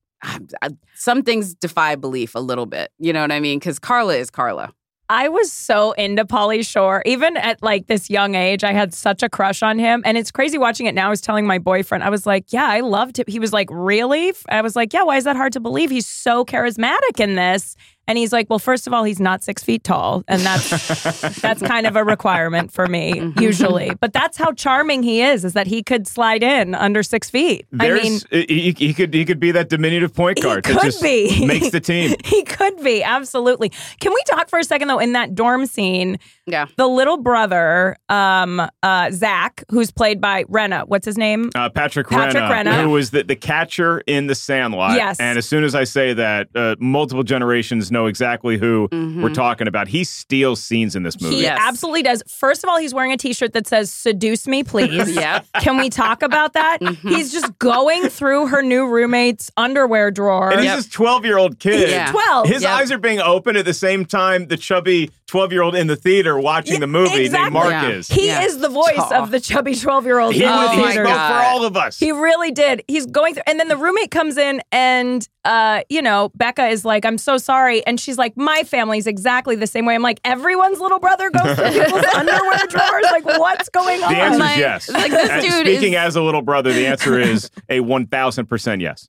some 0.95 1.23
things 1.23 1.55
defy 1.55 1.97
belief 1.97 2.35
a 2.35 2.41
little 2.41 2.67
bit. 2.67 2.91
You 2.99 3.13
know 3.13 3.21
what 3.21 3.33
I 3.33 3.41
mean? 3.41 3.59
Because 3.59 3.79
Carla 3.79 4.17
is 4.17 4.31
Carla. 4.31 4.73
I 5.11 5.29
was 5.29 5.53
so 5.53 5.93
into 5.93 6.25
Pauly 6.25 6.67
Shore. 6.67 7.03
Even 7.05 7.37
at 7.37 7.63
like 7.63 7.89
this 7.89 8.09
young 8.09 8.35
age, 8.35 8.65
I 8.65 8.73
had 8.73 8.95
such 8.95 9.23
a 9.23 9.29
crush 9.29 9.63
on 9.63 9.79
him. 9.79 10.03
And 10.07 10.17
it's 10.17 10.31
crazy 10.31 10.57
watching 10.57 10.87
it 10.87 10.95
now. 10.95 11.09
I 11.09 11.11
was 11.11 11.21
telling 11.21 11.47
my 11.47 11.59
boyfriend, 11.59 12.03
I 12.03 12.11
was 12.11 12.25
like, 12.25 12.53
yeah, 12.53 12.67
I 12.67 12.81
loved 12.81 13.19
him. 13.19 13.27
He 13.29 13.39
was 13.39 13.53
like, 13.53 13.69
really? 13.71 14.33
I 14.49 14.63
was 14.63 14.75
like, 14.75 14.95
yeah, 14.95 15.03
why 15.03 15.19
is 15.19 15.25
that 15.25 15.37
hard 15.37 15.53
to 15.53 15.61
believe? 15.61 15.91
He's 15.91 16.07
so 16.07 16.45
charismatic 16.45 17.21
in 17.21 17.35
this. 17.35 17.77
And 18.07 18.19
he's 18.19 18.33
like, 18.33 18.49
well, 18.51 18.59
first 18.59 18.87
of 18.87 18.93
all, 18.93 19.05
he's 19.05 19.21
not 19.21 19.43
six 19.43 19.63
feet 19.63 19.83
tall, 19.85 20.25
and 20.29 20.41
that's 20.43 21.41
that's 21.41 21.63
kind 21.63 21.87
of 21.87 21.97
a 21.97 22.05
requirement 22.05 22.73
for 22.73 22.87
me 22.87 23.15
Mm-hmm. 23.15 23.41
usually. 23.41 23.93
But 24.01 24.13
that's 24.13 24.37
how 24.37 24.53
charming 24.53 25.03
he 25.03 25.23
is, 25.23 25.45
is 25.45 25.53
that 25.55 25.67
he 25.67 25.83
could 25.83 26.07
slide 26.07 26.43
in 26.43 26.75
under 26.75 27.03
six 27.03 27.31
feet. 27.31 27.67
I 27.79 27.91
mean, 27.93 28.21
he, 28.31 28.73
he 28.77 28.93
could 28.95 29.13
he 29.15 29.25
could 29.25 29.41
be 29.41 29.51
that 29.53 29.69
diminutive 29.69 30.15
point 30.15 30.41
guard 30.43 30.65
that 30.65 30.73
could 30.73 30.83
just 30.83 31.03
be. 31.03 31.47
makes 31.47 31.71
the 31.71 31.81
team. 31.81 32.15
he 32.25 32.43
could 32.45 32.77
be 32.83 33.03
absolutely. 33.03 33.71
Can 34.01 34.13
we 34.13 34.23
talk 34.27 34.49
for 34.49 34.59
a 34.59 34.65
second 34.65 34.89
though? 34.89 34.99
In 34.99 35.13
that 35.13 35.35
dorm 35.35 35.67
scene, 35.67 36.19
Yeah. 36.47 36.67
the 36.77 36.87
little 36.87 37.17
brother, 37.19 37.97
um, 38.09 38.61
uh, 38.83 39.11
Zach, 39.11 39.65
who's 39.71 39.91
played 39.91 40.21
by 40.21 40.45
Renna. 40.45 40.87
What's 40.89 41.07
his 41.07 41.17
name? 41.19 41.51
Uh, 41.55 41.69
Patrick, 41.71 42.09
Patrick 42.09 42.43
Renna, 42.45 42.65
Renna. 42.67 42.83
who 42.83 42.91
was 42.91 43.11
the, 43.11 43.23
the 43.25 43.37
catcher 43.37 44.03
in 44.07 44.27
the 44.27 44.35
Sandlot. 44.35 44.97
Yes. 44.97 45.19
And 45.21 45.39
as 45.39 45.47
soon 45.47 45.65
as 45.65 45.75
I 45.75 45.85
say 45.85 46.13
that, 46.15 46.49
uh, 46.55 46.77
multiple 46.79 47.23
generations 47.25 47.91
know 47.95 48.05
exactly 48.07 48.59
who 48.59 48.89
Mm-hmm. 48.93 49.23
we're 49.23 49.33
talking 49.33 49.67
about. 49.67 49.89
He 49.89 50.05
steals 50.05 50.63
scenes 50.63 50.95
in 50.95 51.03
this 51.05 51.19
movie. 51.21 51.37
He 51.37 51.47
absolutely 51.47 52.03
does. 52.03 52.23
First 52.29 52.63
of 52.65 52.69
all, 52.69 52.79
he's 52.79 52.93
wearing 52.93 53.13
a 53.13 53.17
T-shirt 53.17 53.53
that 53.55 53.67
says 53.67 53.91
"Seduce 53.91 54.47
me, 54.47 54.63
please." 54.63 55.15
Yep. 55.25 55.47
Can 55.61 55.77
we 55.79 55.89
talk 55.89 56.23
about 56.23 56.53
that? 56.55 56.79
Mm-hmm. 56.83 57.09
He's 57.09 57.33
just 57.33 57.57
going 57.59 58.09
through 58.09 58.49
her 58.49 58.63
new 58.63 58.87
roommate's 58.87 59.51
underwear 59.57 60.11
drawer. 60.11 60.51
And 60.51 60.61
he's 60.61 60.75
this 60.75 60.89
12 60.89 61.25
year 61.25 61.39
old 61.39 61.59
kid. 61.59 61.89
Yeah. 61.89 62.11
12. 62.11 62.49
His 62.49 62.63
Yep. 62.63 62.71
eyes 62.71 62.93
are 62.93 62.99
being 62.99 63.21
opened 63.21 63.57
at 63.57 63.65
the 63.65 63.73
same 63.75 64.05
time 64.05 64.49
the 64.49 64.57
chubby 64.57 65.11
12 65.29 65.53
year 65.53 65.63
old 65.63 65.75
in 65.77 65.87
the 65.87 65.97
theater 65.97 66.39
watching 66.39 66.81
the 66.81 66.87
movie 66.87 67.11
named 67.11 67.21
exactly. 67.27 67.51
Mark 67.53 67.71
Yeah. 67.71 67.89
is. 67.91 68.09
He 68.09 68.29
is 68.29 68.59
the 68.59 68.69
voice 68.69 69.11
of 69.13 69.31
the 69.31 69.41
chubby 69.41 69.75
12 69.75 70.05
year 70.05 70.19
old. 70.19 70.35
He, 70.35 70.43
in 70.43 70.51
was, 70.51 70.71
he 70.73 70.77
theater. 70.83 71.05
spoke 71.05 71.17
for 71.17 71.35
all 71.45 71.65
of 71.65 71.77
us. 71.77 71.99
He 71.99 72.11
really 72.13 72.51
did. 72.51 72.83
He's 72.89 73.07
going 73.07 73.35
through, 73.35 73.45
and 73.47 73.59
then 73.61 73.69
the 73.69 73.77
roommate 73.77 74.11
comes 74.11 74.37
in, 74.37 74.61
and 74.73 75.27
uh, 75.45 75.83
you 75.91 76.01
know, 76.03 76.31
Becca 76.35 76.67
is 76.69 76.85
like, 76.85 77.05
"I'm 77.05 77.19
so 77.19 77.37
sorry," 77.37 77.84
and 77.87 77.99
she's 78.01 78.19
like, 78.19 78.37
"My 78.37 78.63
family's 78.65 79.07
exactly 79.07 79.57
the 79.57 79.67
same 79.67 79.87
way." 79.87 79.95
I'm 79.95 80.03
like, 80.03 80.21
"Everyone's 80.25 80.81
little 80.81 80.99
brother 80.99 81.31
goes 81.31 81.57
through 81.57 81.71
people's 81.85 82.05
underwear 82.15 82.59
drawers. 82.69 83.05
Like, 83.11 83.25
what's 83.25 83.69
going 83.69 84.03
on?" 84.03 84.13
the 84.13 84.19
answer 84.19 84.39
Like- 84.39 84.53
is 84.53 84.59
yes. 84.59 84.91
like 84.91 85.11
this 85.11 85.45
dude 85.45 85.67
speaking 85.67 85.93
is- 85.95 85.99
as 85.99 86.17
a 86.17 86.23
little 86.23 86.43
brother, 86.43 86.73
the 86.73 86.87
answer 86.87 87.19
is 87.19 87.51
a 87.69 87.81
1000% 87.81 88.81
yes. 88.81 89.09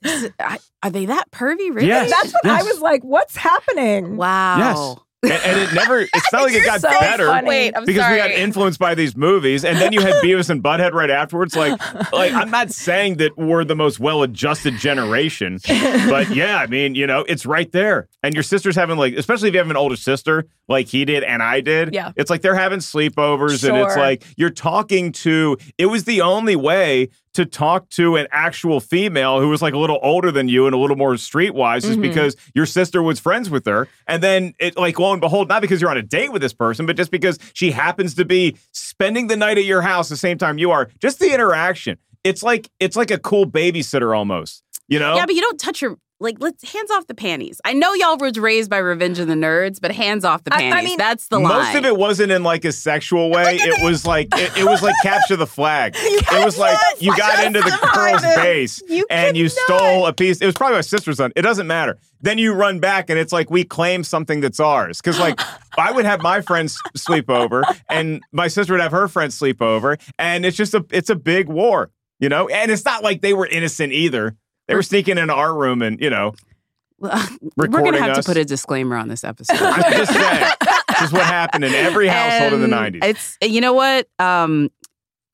Are 0.84 0.90
they 0.90 1.06
that 1.06 1.32
pervy? 1.32 1.74
Really? 1.74 1.88
Yes. 1.88 2.12
That's 2.12 2.32
what 2.34 2.46
I 2.46 2.64
was 2.64 2.80
like. 2.80 3.04
What's 3.04 3.36
happening? 3.36 4.18
Wow. 4.18 4.58
Yes. 4.58 5.02
And, 5.26 5.44
and 5.44 5.60
it 5.62 5.74
never, 5.74 6.02
it's 6.02 6.34
not 6.34 6.44
like 6.44 6.54
it 6.54 6.66
got 6.66 6.82
so 6.82 6.90
better. 6.90 7.28
funny. 7.28 7.48
Wait, 7.48 7.74
I'm 7.76 7.86
because 7.86 8.10
we 8.10 8.18
got 8.18 8.32
influenced 8.32 8.80
by 8.80 8.96
these 8.96 9.16
movies, 9.16 9.66
and 9.66 9.78
then 9.78 9.92
you 9.94 10.02
had 10.02 10.14
Beavis 10.24 10.50
and 10.50 10.64
Butthead 10.64 10.94
right 10.94 11.10
afterwards. 11.10 11.56
Like, 11.56 11.80
like 12.12 12.34
I'm 12.34 12.52
not 12.52 12.72
saying 12.86 13.18
that 13.18 13.38
we're 13.38 13.64
the 13.64 13.76
most 13.76 14.00
well-adjusted 14.00 14.76
generation, 14.78 15.60
but 15.66 16.34
yeah, 16.36 16.58
I 16.58 16.68
mean, 16.68 16.96
you 16.96 17.08
know, 17.08 17.22
it's 17.28 17.46
right 17.46 17.72
there. 17.72 18.08
And 18.24 18.34
your 18.34 18.44
sister's 18.44 18.76
having 18.76 18.98
like, 18.98 19.16
especially 19.16 19.50
if 19.50 19.54
you 19.54 19.60
have 19.60 19.70
an 19.70 19.78
older 19.78 19.96
sister 19.96 20.46
like 20.68 20.88
he 20.88 21.06
did 21.06 21.24
and 21.24 21.44
I 21.44 21.62
did. 21.62 21.94
Yeah. 21.94 22.12
it's 22.16 22.30
like 22.30 22.42
they're 22.42 22.56
having 22.56 22.80
sleepovers, 22.80 23.68
and 23.68 23.78
it's 23.78 23.96
like 23.96 24.24
you're 24.38 24.50
talking 24.50 25.12
to. 25.14 25.58
It 25.78 25.88
was 25.88 26.06
the 26.06 26.22
only 26.22 26.56
way 26.56 27.10
to 27.36 27.46
talk 27.46 27.90
to 27.92 28.16
an 28.16 28.28
actual 28.32 28.80
female 28.80 29.40
who 29.40 29.50
was 29.50 29.62
like 29.62 29.74
a 29.74 29.78
little 29.78 30.00
older 30.02 30.32
than 30.32 30.50
you 30.50 30.66
and 30.66 30.76
a 30.76 30.78
little 30.78 30.96
more 30.98 31.14
streetwise 31.14 31.78
is 31.78 31.92
Mm-hmm. 31.92 32.02
because 32.02 32.36
your 32.54 32.66
sister 32.66 33.02
was 33.02 33.20
friends 33.20 33.50
with 33.50 33.66
her. 33.66 33.88
And 34.08 34.22
then 34.22 34.54
it 34.60 34.76
like 34.78 35.00
lo 35.00 35.12
and 35.14 35.22
behold, 35.22 35.48
not 35.48 35.62
because 35.62 35.80
you're 35.80 35.92
on 35.92 35.98
a 35.98 36.02
date 36.02 36.32
with 36.34 36.42
this 36.42 36.54
person, 36.54 36.86
but 36.86 36.98
just 36.98 37.12
because 37.12 37.40
she 37.54 37.72
happens 37.72 38.16
to 38.16 38.26
be 38.26 38.58
spending 38.72 39.28
the 39.28 39.38
night 39.38 39.58
at 39.58 39.66
your 39.66 39.82
house 39.82 40.10
the 40.10 40.18
same 40.18 40.38
time 40.38 40.58
you 40.58 40.72
are. 40.72 40.90
Just 41.00 41.20
the 41.20 41.34
interaction. 41.34 41.98
It's 42.24 42.42
like 42.44 42.70
it's 42.80 42.96
like 42.96 43.12
a 43.12 43.20
cool 43.20 43.46
babysitter 43.46 44.18
almost. 44.18 44.64
You 44.88 45.00
know? 45.00 45.16
Yeah, 45.16 45.26
but 45.26 45.36
you 45.36 45.42
don't 45.42 45.60
touch 45.60 45.82
your 45.82 45.98
like. 46.20 46.38
Let's 46.40 46.72
hands 46.72 46.92
off 46.92 47.08
the 47.08 47.16
panties. 47.16 47.60
I 47.66 47.74
know 47.74 47.94
y'all 47.94 48.18
was 48.18 48.38
raised 48.38 48.70
by 48.70 48.78
Revenge 48.78 49.20
of 49.20 49.28
the 49.28 49.34
Nerds, 49.34 49.80
but 49.82 49.92
hands 49.92 50.24
off 50.26 50.44
the 50.44 50.54
I- 50.54 50.70
I 50.72 50.84
mean- 50.84 50.98
That's 50.98 51.28
the 51.28 51.40
line. 51.40 51.54
Most 51.74 51.76
of 51.76 51.86
it 51.86 51.98
wasn't 51.98 52.32
in 52.32 52.44
like 52.44 52.66
a 52.66 52.72
sexual 52.72 53.30
way. 53.30 53.58
It 53.62 53.84
was 53.84 54.06
like 54.06 54.28
it, 54.34 54.58
it 54.58 54.64
was 54.66 54.82
like 54.82 54.96
capture 55.04 55.36
the 55.36 55.48
flag. 55.48 55.94
it 55.98 56.46
was 56.46 56.58
like 56.58 56.78
you 57.00 57.16
got 57.18 57.44
into 57.46 57.60
the 57.62 57.90
girl's 57.94 58.22
base 58.36 58.82
You 58.88 59.06
and 59.10 59.36
you 59.36 59.50
cannot. 59.50 59.80
stole 59.80 60.06
a 60.08 60.14
piece. 60.14 60.40
It 60.42 60.46
was 60.46 60.56
probably 60.56 60.76
my 60.78 60.82
sister's 60.82 61.18
son. 61.18 61.32
It 61.36 61.42
doesn't 61.42 61.68
matter. 61.68 61.98
Then 62.22 62.38
you 62.38 62.54
run 62.54 62.80
back 62.80 63.10
and 63.10 63.20
it's 63.20 63.32
like 63.34 63.50
we 63.50 63.64
claim 63.64 64.04
something 64.04 64.42
that's 64.42 64.60
ours. 64.60 65.00
Because 65.02 65.20
like 65.20 65.40
I 65.78 65.92
would 65.92 66.06
have 66.06 66.22
my 66.22 66.42
friends 66.42 66.78
sleep 66.96 67.30
over 67.30 67.64
and 67.90 68.22
my 68.32 68.48
sister 68.48 68.74
would 68.74 68.82
have 68.82 68.92
her 68.92 69.08
friends 69.08 69.36
sleep 69.36 69.62
over, 69.62 69.98
and 70.18 70.46
it's 70.46 70.56
just 70.58 70.74
a 70.74 70.86
it's 70.92 71.10
a 71.10 71.16
big 71.16 71.50
war, 71.50 71.92
you 72.20 72.30
know. 72.30 72.48
And 72.48 72.72
it's 72.72 72.86
not 72.86 73.04
like 73.04 73.22
they 73.22 73.34
were 73.34 73.46
innocent 73.48 73.92
either. 73.94 74.36
They 74.68 74.76
were 74.76 74.84
sneaking 74.84 75.18
into 75.18 75.34
our 75.34 75.54
room 75.56 75.82
and 75.82 76.00
you 76.00 76.10
know 76.10 76.34
We're 77.00 77.68
gonna 77.68 78.00
have 78.00 78.18
us. 78.18 78.26
to 78.26 78.30
put 78.30 78.38
a 78.38 78.46
disclaimer 78.46 78.96
on 78.96 79.08
this 79.10 79.24
episode. 79.24 79.58
I'm 79.60 79.92
just 79.94 80.14
saying. 80.14 80.52
this 80.90 81.02
is 81.02 81.12
what 81.12 81.26
happened 81.26 81.66
in 81.66 81.74
every 81.74 82.08
household 82.08 82.54
in 82.54 82.62
the 82.62 82.68
'90s. 82.76 83.04
It's 83.04 83.38
you 83.42 83.62
know 83.62 83.74
what? 83.74 84.08
Um, 84.18 84.72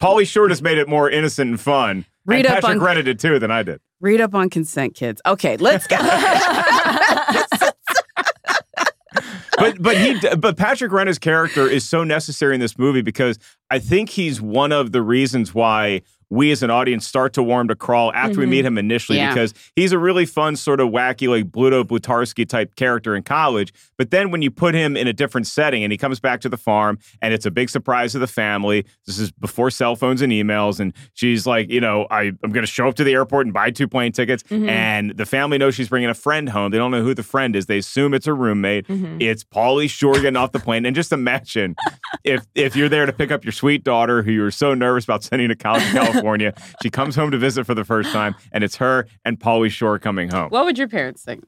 Pauly 0.01 0.27
Shore 0.27 0.49
has 0.49 0.61
made 0.61 0.77
it 0.79 0.89
more 0.89 1.09
innocent 1.09 1.49
and 1.51 1.59
fun. 1.59 2.05
Read 2.25 2.45
and 2.45 2.55
up 2.55 2.63
Patrick 2.63 2.81
on- 2.81 3.05
did 3.05 3.19
too 3.19 3.39
than 3.39 3.51
I 3.51 3.63
did. 3.63 3.79
read 3.99 4.21
up 4.21 4.33
on 4.35 4.49
consent, 4.49 4.95
kids. 4.95 5.21
Okay, 5.25 5.57
let's 5.57 5.87
go. 5.87 5.97
But 9.57 9.79
but 9.79 9.95
he 9.97 10.17
but 10.37 10.57
Patrick 10.57 10.91
Renna's 10.91 11.19
character 11.19 11.67
is 11.67 11.87
so 11.87 12.03
necessary 12.03 12.55
in 12.55 12.59
this 12.59 12.79
movie 12.79 13.03
because 13.03 13.37
I 13.69 13.77
think 13.77 14.09
he's 14.09 14.41
one 14.41 14.71
of 14.71 14.91
the 14.91 15.03
reasons 15.03 15.53
why 15.53 16.01
we 16.31 16.49
as 16.51 16.63
an 16.63 16.71
audience 16.71 17.05
start 17.05 17.33
to 17.33 17.43
warm 17.43 17.67
to 17.67 17.75
crawl 17.75 18.11
after 18.13 18.39
we 18.39 18.45
Mhm. 18.45 18.49
meet 18.49 18.65
him 18.65 18.77
initially 18.77 19.17
Yeah. 19.19 19.29
because 19.33 19.53
he's 19.75 19.91
a 19.91 19.99
really 19.99 20.25
fun 20.25 20.55
sort 20.55 20.79
of 20.79 20.89
wacky 20.89 21.27
like 21.27 21.51
Bluto 21.51 21.83
Blutarsky 21.83 22.47
type 22.47 22.75
character 22.75 23.15
in 23.15 23.21
college. 23.23 23.73
But 23.97 24.11
then 24.11 24.31
when 24.31 24.41
you 24.41 24.49
put 24.49 24.73
him 24.73 24.95
in 24.97 25.07
a 25.07 25.13
different 25.13 25.45
setting 25.45 25.83
and 25.83 25.91
he 25.91 25.97
comes 25.97 26.19
back 26.19 26.39
to 26.41 26.49
the 26.49 26.57
farm 26.57 26.97
and 27.21 27.33
it's 27.33 27.45
a 27.45 27.51
big 27.51 27.69
surprise 27.69 28.13
to 28.13 28.19
the 28.19 28.27
family. 28.27 28.85
This 29.05 29.19
is 29.19 29.31
before 29.31 29.69
cell 29.69 29.95
phones 29.95 30.21
and 30.21 30.31
emails 30.31 30.79
and 30.79 30.93
she's 31.13 31.45
like, 31.45 31.69
you 31.69 31.81
know, 31.81 32.07
I, 32.09 32.31
I'm 32.43 32.51
going 32.51 32.65
to 32.65 32.71
show 32.71 32.87
up 32.87 32.95
to 32.95 33.03
the 33.03 33.11
airport 33.13 33.45
and 33.45 33.53
buy 33.53 33.69
two 33.69 33.87
plane 33.89 34.13
tickets. 34.13 34.41
Mhm. 34.43 34.69
And 34.69 35.11
the 35.17 35.25
family 35.25 35.57
knows 35.57 35.75
she's 35.75 35.89
bringing 35.89 36.09
a 36.09 36.13
friend 36.13 36.47
home. 36.49 36.71
They 36.71 36.77
don't 36.77 36.91
know 36.91 37.03
who 37.03 37.13
the 37.13 37.23
friend 37.23 37.55
is. 37.57 37.65
They 37.65 37.79
assume 37.79 38.13
it's 38.13 38.27
a 38.27 38.33
roommate. 38.33 38.85
It's 39.19 39.43
Pauly 39.43 39.89
Shore 39.89 40.13
getting 40.13 40.37
off 40.37 40.53
the 40.53 40.59
plane. 40.59 40.85
And 40.85 40.95
just 40.95 41.11
imagine 41.11 41.75
if 42.23 42.45
if 42.55 42.75
you're 42.75 42.89
there 42.89 43.05
to 43.05 43.13
pick 43.13 43.31
up 43.31 43.43
your 43.45 43.51
sweet 43.51 43.83
daughter 43.83 44.21
who 44.23 44.31
you 44.31 44.41
were 44.41 44.51
so 44.51 44.73
nervous 44.73 45.03
about 45.03 45.23
sending 45.23 45.49
to 45.49 45.55
college 45.55 45.83
in 45.83 45.91
California, 46.03 46.53
she 46.83 46.89
comes 46.89 47.15
home 47.15 47.31
to 47.31 47.37
visit 47.37 47.65
for 47.65 47.73
the 47.73 47.85
first 47.85 48.11
time, 48.11 48.35
and 48.51 48.63
it's 48.63 48.75
her 48.77 49.07
and 49.25 49.39
Pauly 49.39 49.69
Shore 49.71 49.97
coming 49.99 50.29
home. 50.29 50.49
what 50.49 50.65
would 50.65 50.77
your 50.77 50.87
parents 50.89 51.23
think? 51.23 51.43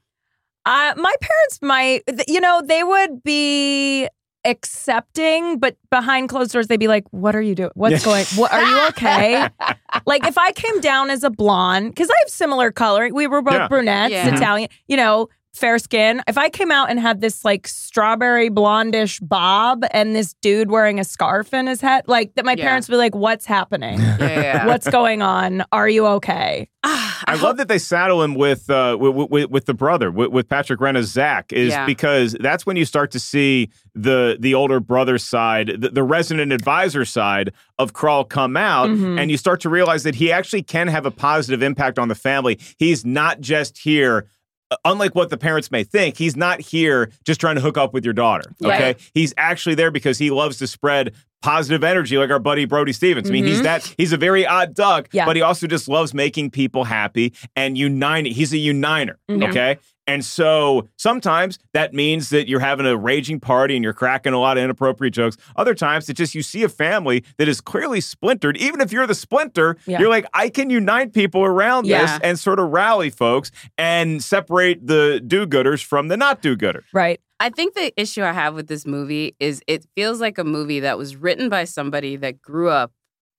Uh, 0.66 0.94
my 0.96 1.14
parents 1.20 1.60
might, 1.62 2.04
you 2.28 2.40
know, 2.40 2.62
they 2.66 2.84
would 2.84 3.22
be 3.24 4.08
accepting, 4.46 5.60
but 5.60 5.76
behind 5.90 6.30
closed 6.30 6.52
doors, 6.54 6.68
they'd 6.68 6.80
be 6.80 6.88
like, 6.88 7.04
"What 7.12 7.36
are 7.36 7.42
you 7.42 7.56
doing? 7.56 7.72
What's 7.76 8.04
going? 8.06 8.26
What 8.36 8.52
are 8.54 8.64
you 8.64 8.88
okay?" 8.90 9.48
like 10.06 10.26
if 10.26 10.38
I 10.38 10.52
came 10.54 10.80
down 10.80 11.10
as 11.10 11.24
a 11.24 11.30
blonde, 11.30 11.90
because 11.90 12.10
I 12.10 12.14
have 12.20 12.30
similar 12.30 12.72
coloring, 12.72 13.14
we 13.14 13.28
were 13.28 13.42
both 13.42 13.54
Yeah. 13.56 13.68
brunettes, 13.68 14.12
Yeah. 14.14 14.36
Italian, 14.36 14.70
you 14.88 14.98
know, 14.98 15.28
fair 15.54 15.78
skin. 15.78 16.22
If 16.28 16.38
I 16.38 16.50
came 16.50 16.72
out 16.72 16.90
and 16.90 17.00
had 17.00 17.22
this 17.22 17.46
like 17.46 17.68
strawberry 17.68 18.50
blondish 18.50 19.20
bob 19.22 19.84
and 19.92 20.16
this 20.16 20.34
dude 20.42 20.72
wearing 20.72 21.00
a 21.00 21.04
scarf 21.04 21.54
in 21.54 21.68
his 21.68 21.80
head, 21.80 22.06
like 22.08 22.34
that, 22.36 22.44
my 22.46 22.54
Yeah. 22.58 22.66
parents 22.66 22.88
would 22.90 22.94
be 22.94 22.98
like, 22.98 23.16
"What's 23.16 23.46
happening? 23.46 24.00
Yeah. 24.20 24.66
What's 24.68 24.90
going 24.90 25.22
on? 25.22 25.64
Are 25.72 25.88
you 25.88 26.06
okay?" 26.08 26.70
Ah, 26.86 27.24
I 27.28 27.36
love 27.36 27.58
that 27.58 27.68
they 27.70 27.78
saddle 27.78 28.22
him 28.24 28.36
with 28.36 28.70
uh, 28.70 28.98
with, 29.00 29.30
with, 29.32 29.50
with 29.52 29.66
the 29.66 29.74
brother, 29.74 30.12
with, 30.12 30.32
with 30.32 30.50
Patrick 30.50 30.82
Renna's 30.82 31.12
Zach, 31.12 31.54
is 31.54 31.70
Yeah. 31.72 31.86
because 31.86 32.36
that's 32.40 32.66
when 32.66 32.76
you 32.76 32.84
start 32.86 33.12
to 33.12 33.20
see 33.20 33.70
the 33.94 34.38
the 34.40 34.54
older 34.56 34.80
brother 34.80 35.18
side, 35.18 35.68
the, 35.80 35.90
the 35.90 36.04
resident 36.04 36.52
advisor 36.52 37.06
side 37.06 37.52
of 37.78 37.94
Crawl 37.94 38.24
come 38.26 38.58
out, 38.58 38.90
Mhm. 38.90 39.20
and 39.20 39.30
you 39.32 39.38
start 39.38 39.62
to 39.62 39.70
realize 39.70 40.04
that 40.04 40.16
he 40.16 40.32
actually 40.32 40.64
can 40.64 40.88
have 40.88 41.06
a 41.06 41.12
positive 41.12 41.62
impact 41.62 42.00
on 42.00 42.08
the 42.08 42.16
family. 42.16 42.60
He's 42.78 43.06
not 43.06 43.40
just 43.40 43.78
here. 43.78 44.26
Uh, 44.74 44.78
Unlike 44.86 45.16
what 45.16 45.30
the 45.30 45.38
parents 45.38 45.72
may 45.72 45.84
think, 45.84 46.18
he's 46.18 46.36
not 46.36 46.60
here 46.62 47.12
just 47.26 47.40
trying 47.40 47.56
to 47.56 47.62
hook 47.62 47.78
up 47.78 47.94
with 47.94 48.04
your 48.04 48.14
daughter. 48.14 48.52
Okay, 48.64 48.84
Right. 48.84 49.12
he's 49.14 49.34
actually 49.38 49.76
there 49.76 49.92
because 49.92 50.18
he 50.18 50.30
loves 50.32 50.58
to 50.58 50.68
spread 50.68 51.14
positive 51.42 51.84
energy, 51.84 52.18
like 52.18 52.30
our 52.30 52.40
buddy 52.40 52.64
Brody 52.66 52.94
Stevens. 52.94 53.30
I 53.30 53.34
mean, 53.34 53.44
he's 53.46 53.60
Mhm. 53.60 53.64
that 53.64 53.94
he's 53.98 54.14
a 54.14 54.18
very 54.18 54.46
odd 54.48 54.74
duck, 54.74 55.10
Yeah. 55.12 55.26
but 55.26 55.36
he 55.36 55.42
also 55.42 55.68
just 55.68 55.90
loves 55.90 56.14
making 56.14 56.52
people 56.52 56.86
happy 56.86 57.34
and 57.56 57.78
uniting. 57.78 58.32
He's 58.34 58.54
a 58.54 58.58
uniter. 58.58 59.20
Mhm. 59.30 59.50
Okay. 59.50 59.78
And 60.06 60.24
so 60.26 60.90
sometimes 60.98 61.60
that 61.74 61.94
means 61.94 62.30
that 62.30 62.48
you're 62.48 62.60
having 62.60 62.86
a 62.86 62.98
raging 62.98 63.40
party 63.40 63.76
and 63.76 63.84
you're 63.84 63.94
cracking 63.94 64.34
a 64.34 64.40
lot 64.40 64.58
of 64.58 64.64
inappropriate 64.64 65.14
jokes. 65.14 65.38
Other 65.56 65.74
times 65.74 66.10
it's 66.10 66.18
just 66.18 66.36
you 66.36 66.42
see 66.42 66.64
a 66.64 66.70
family 66.70 67.24
that 67.38 67.48
is 67.48 67.62
clearly 67.62 68.02
splintered. 68.02 68.58
Even 68.58 68.82
if 68.82 68.92
you're 68.92 69.08
the 69.08 69.16
splinter, 69.16 69.78
Yeah. 69.86 70.00
you're 70.00 70.10
like, 70.10 70.26
I 70.34 70.50
can 70.50 70.70
unite 70.70 71.14
people 71.14 71.44
around 71.44 71.86
this 71.86 72.20
and 72.24 72.38
sort 72.38 72.60
of 72.60 72.70
rally 72.72 73.10
folks 73.10 73.52
and 73.78 74.22
separate 74.22 74.86
the 74.86 75.22
do 75.26 75.46
gooders 75.48 75.84
from 75.84 76.10
the 76.10 76.18
not 76.18 76.42
do 76.42 76.58
gooders. 76.58 76.84
Right. 76.94 77.22
I 77.40 77.50
think 77.50 77.74
the 77.74 77.94
issue 78.00 78.24
I 78.24 78.32
have 78.32 78.56
with 78.56 78.68
this 78.68 78.86
movie 78.86 79.36
is 79.40 79.62
it 79.68 79.86
feels 79.96 80.22
like 80.22 80.38
a 80.38 80.44
movie 80.44 80.80
that 80.82 80.98
was 80.98 81.16
written 81.16 81.50
by 81.50 81.66
somebody 81.66 82.16
that 82.18 82.42
grew 82.42 82.70
up 82.70 82.92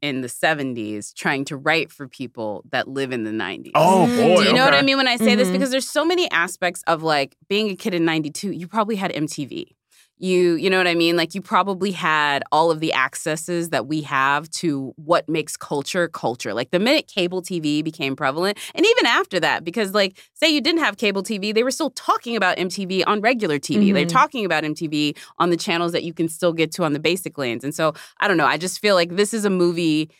in 0.04 0.20
the 0.20 0.28
70s 0.28 1.14
trying 1.14 1.46
to 1.46 1.56
write 1.56 1.90
for 1.90 2.06
people 2.06 2.62
that 2.70 2.86
live 2.86 3.10
in 3.10 3.24
the 3.24 3.30
90s. 3.30 3.72
Oh, 3.74 4.06
boy. 4.06 4.42
Do 4.42 4.48
you 4.48 4.52
know 4.52 4.66
what 4.66 4.74
I 4.74 4.82
mean 4.82 4.98
when 4.98 5.08
I 5.08 5.16
say 5.16 5.34
this? 5.34 5.48
Mhm. 5.48 5.52
Because 5.52 5.70
there's 5.70 5.88
so 5.88 6.04
many 6.04 6.30
aspects 6.30 6.82
of 6.86 7.02
like 7.02 7.36
being 7.48 7.70
a 7.70 7.74
kid 7.74 7.94
in 7.94 8.04
92, 8.04 8.50
you 8.50 8.68
probably 8.68 8.96
had 8.96 9.10
MTV. 9.12 9.74
You 10.18 10.54
you 10.54 10.70
know 10.70 10.78
what 10.78 10.86
I 10.86 10.94
mean? 10.94 11.16
Like 11.16 11.34
you 11.34 11.42
probably 11.42 11.90
had 11.90 12.44
all 12.52 12.70
of 12.70 12.78
the 12.78 12.94
accesses 12.94 13.70
that 13.70 13.88
we 13.88 14.00
have 14.02 14.48
to 14.52 14.92
what 14.96 15.28
makes 15.28 15.56
culture 15.56 16.06
culture. 16.08 16.54
Like 16.54 16.70
the 16.70 16.78
minute 16.78 17.08
cable 17.08 17.42
TV 17.42 17.82
became 17.82 18.14
prevalent, 18.14 18.58
and 18.76 18.86
even 18.86 19.06
after 19.06 19.40
that, 19.40 19.64
because 19.64 19.92
like 19.92 20.16
say 20.34 20.48
you 20.48 20.60
didn't 20.60 20.80
have 20.82 20.98
cable 20.98 21.22
TV, 21.24 21.52
they 21.52 21.64
were 21.64 21.72
still 21.72 21.90
talking 21.90 22.36
about 22.36 22.56
MTV 22.58 23.02
on 23.06 23.20
regular 23.22 23.58
TV. 23.58 23.92
They're 23.92 24.04
Mhm. 24.06 24.08
talking 24.08 24.44
about 24.44 24.62
MTV 24.64 25.16
on 25.38 25.50
the 25.50 25.56
channels 25.56 25.90
that 25.92 26.04
you 26.04 26.14
can 26.14 26.28
still 26.28 26.52
get 26.52 26.70
to 26.72 26.84
on 26.84 26.92
the 26.92 27.00
basic 27.00 27.36
lanes. 27.36 27.64
And 27.64 27.74
so 27.74 27.92
I 28.20 28.28
don't 28.28 28.36
know. 28.36 28.46
I 28.46 28.56
just 28.56 28.78
feel 28.80 28.94
like 28.94 29.16
this 29.16 29.34
is 29.34 29.44
a 29.44 29.50
movie 29.50 30.10